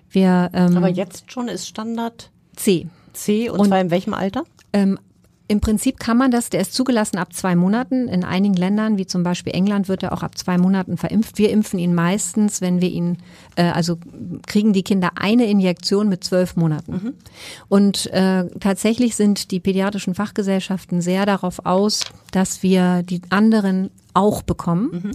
Wir, 0.09 0.49
ähm, 0.53 0.77
Aber 0.77 0.89
jetzt 0.89 1.31
schon 1.31 1.47
ist 1.47 1.67
Standard 1.67 2.31
C. 2.55 2.87
C 3.15 3.49
und, 3.49 3.59
und 3.59 3.67
zwar 3.67 3.81
in 3.81 3.91
welchem 3.91 4.13
Alter? 4.13 4.43
Ähm, 4.73 4.99
Im 5.47 5.61
Prinzip 5.61 5.99
kann 5.99 6.17
man 6.17 6.31
das, 6.31 6.49
der 6.49 6.61
ist 6.61 6.73
zugelassen 6.73 7.17
ab 7.17 7.33
zwei 7.33 7.55
Monaten. 7.55 8.07
In 8.07 8.23
einigen 8.23 8.55
Ländern, 8.55 8.97
wie 8.97 9.05
zum 9.05 9.23
Beispiel 9.23 9.53
England, 9.53 9.87
wird 9.87 10.03
er 10.03 10.11
auch 10.11 10.23
ab 10.23 10.37
zwei 10.37 10.57
Monaten 10.57 10.97
verimpft. 10.97 11.37
Wir 11.37 11.51
impfen 11.51 11.77
ihn 11.77 11.93
meistens, 11.93 12.61
wenn 12.61 12.81
wir 12.81 12.89
ihn, 12.89 13.17
äh, 13.55 13.65
also 13.65 13.97
kriegen 14.47 14.73
die 14.73 14.83
Kinder 14.83 15.11
eine 15.15 15.45
Injektion 15.45 16.09
mit 16.09 16.23
zwölf 16.23 16.55
Monaten. 16.55 16.91
Mhm. 16.91 17.13
Und 17.69 18.07
äh, 18.07 18.45
tatsächlich 18.59 19.15
sind 19.15 19.51
die 19.51 19.59
pädiatrischen 19.59 20.15
Fachgesellschaften 20.15 21.01
sehr 21.01 21.25
darauf 21.25 21.65
aus, 21.65 22.01
dass 22.31 22.63
wir 22.63 23.03
die 23.03 23.21
anderen 23.29 23.91
auch 24.13 24.41
bekommen. 24.41 24.89
Mhm. 24.91 25.11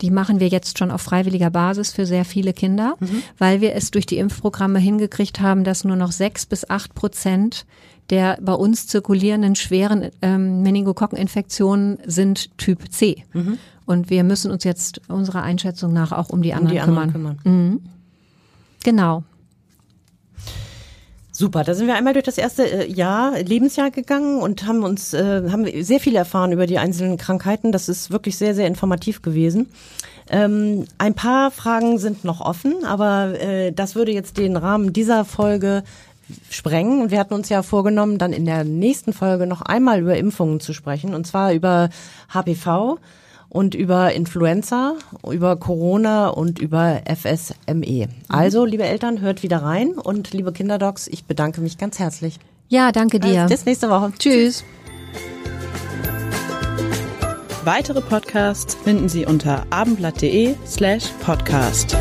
Die 0.00 0.10
machen 0.10 0.40
wir 0.40 0.48
jetzt 0.48 0.78
schon 0.78 0.90
auf 0.90 1.02
freiwilliger 1.02 1.50
Basis 1.50 1.92
für 1.92 2.06
sehr 2.06 2.24
viele 2.24 2.52
Kinder, 2.52 2.94
mhm. 3.00 3.22
weil 3.36 3.60
wir 3.60 3.74
es 3.74 3.90
durch 3.90 4.06
die 4.06 4.18
Impfprogramme 4.18 4.78
hingekriegt 4.78 5.40
haben, 5.40 5.64
dass 5.64 5.84
nur 5.84 5.96
noch 5.96 6.12
sechs 6.12 6.46
bis 6.46 6.68
acht 6.68 6.94
Prozent 6.94 7.66
der 8.10 8.38
bei 8.40 8.54
uns 8.54 8.86
zirkulierenden 8.86 9.54
schweren 9.54 10.10
ähm, 10.22 10.62
Meningokokkeninfektionen 10.62 11.98
sind 12.06 12.56
Typ 12.56 12.90
C. 12.90 13.24
Mhm. 13.32 13.58
Und 13.84 14.10
wir 14.10 14.24
müssen 14.24 14.50
uns 14.50 14.64
jetzt 14.64 15.02
unserer 15.08 15.42
Einschätzung 15.42 15.92
nach 15.92 16.12
auch 16.12 16.30
um 16.30 16.42
die 16.42 16.54
anderen, 16.54 16.68
um 16.68 16.72
die 16.72 16.80
anderen 16.80 17.12
kümmern. 17.12 17.38
kümmern. 17.42 17.70
Mhm. 17.70 17.80
Genau. 18.84 19.24
Super, 21.40 21.62
da 21.62 21.72
sind 21.72 21.86
wir 21.86 21.94
einmal 21.94 22.14
durch 22.14 22.24
das 22.24 22.36
erste 22.36 22.64
äh, 22.64 22.90
Jahr, 22.90 23.38
Lebensjahr 23.38 23.92
gegangen 23.92 24.40
und 24.42 24.66
haben 24.66 24.82
uns, 24.82 25.14
äh, 25.14 25.48
haben 25.52 25.68
sehr 25.84 26.00
viel 26.00 26.16
erfahren 26.16 26.50
über 26.50 26.66
die 26.66 26.78
einzelnen 26.78 27.16
Krankheiten. 27.16 27.70
Das 27.70 27.88
ist 27.88 28.10
wirklich 28.10 28.36
sehr, 28.36 28.56
sehr 28.56 28.66
informativ 28.66 29.22
gewesen. 29.22 29.68
Ähm, 30.28 30.86
ein 30.98 31.14
paar 31.14 31.52
Fragen 31.52 31.98
sind 31.98 32.24
noch 32.24 32.40
offen, 32.40 32.84
aber 32.84 33.40
äh, 33.40 33.70
das 33.70 33.94
würde 33.94 34.10
jetzt 34.10 34.36
den 34.36 34.56
Rahmen 34.56 34.92
dieser 34.92 35.24
Folge 35.24 35.84
sprengen. 36.50 37.02
Und 37.02 37.12
wir 37.12 37.20
hatten 37.20 37.34
uns 37.34 37.48
ja 37.50 37.62
vorgenommen, 37.62 38.18
dann 38.18 38.32
in 38.32 38.44
der 38.44 38.64
nächsten 38.64 39.12
Folge 39.12 39.46
noch 39.46 39.62
einmal 39.62 40.00
über 40.00 40.16
Impfungen 40.16 40.58
zu 40.58 40.72
sprechen, 40.72 41.14
und 41.14 41.24
zwar 41.24 41.52
über 41.52 41.88
HPV 42.34 42.98
und 43.48 43.74
über 43.74 44.12
Influenza, 44.12 44.94
über 45.30 45.56
Corona 45.56 46.28
und 46.28 46.58
über 46.58 47.02
FSME. 47.06 48.08
Also, 48.28 48.64
liebe 48.64 48.84
Eltern, 48.84 49.20
hört 49.20 49.42
wieder 49.42 49.62
rein 49.62 49.92
und 49.92 50.32
liebe 50.32 50.52
Kinderdocs, 50.52 51.08
ich 51.08 51.24
bedanke 51.24 51.60
mich 51.60 51.78
ganz 51.78 51.98
herzlich. 51.98 52.38
Ja, 52.68 52.92
danke 52.92 53.18
dir. 53.18 53.46
bis 53.48 53.64
nächste 53.64 53.88
Woche. 53.88 54.12
Tschüss. 54.18 54.64
Weitere 57.64 58.00
Podcasts 58.00 58.74
finden 58.74 59.08
Sie 59.08 59.26
unter 59.26 59.66
abendblatt.de 59.70 60.54
slash 60.66 61.08
podcast. 61.20 61.96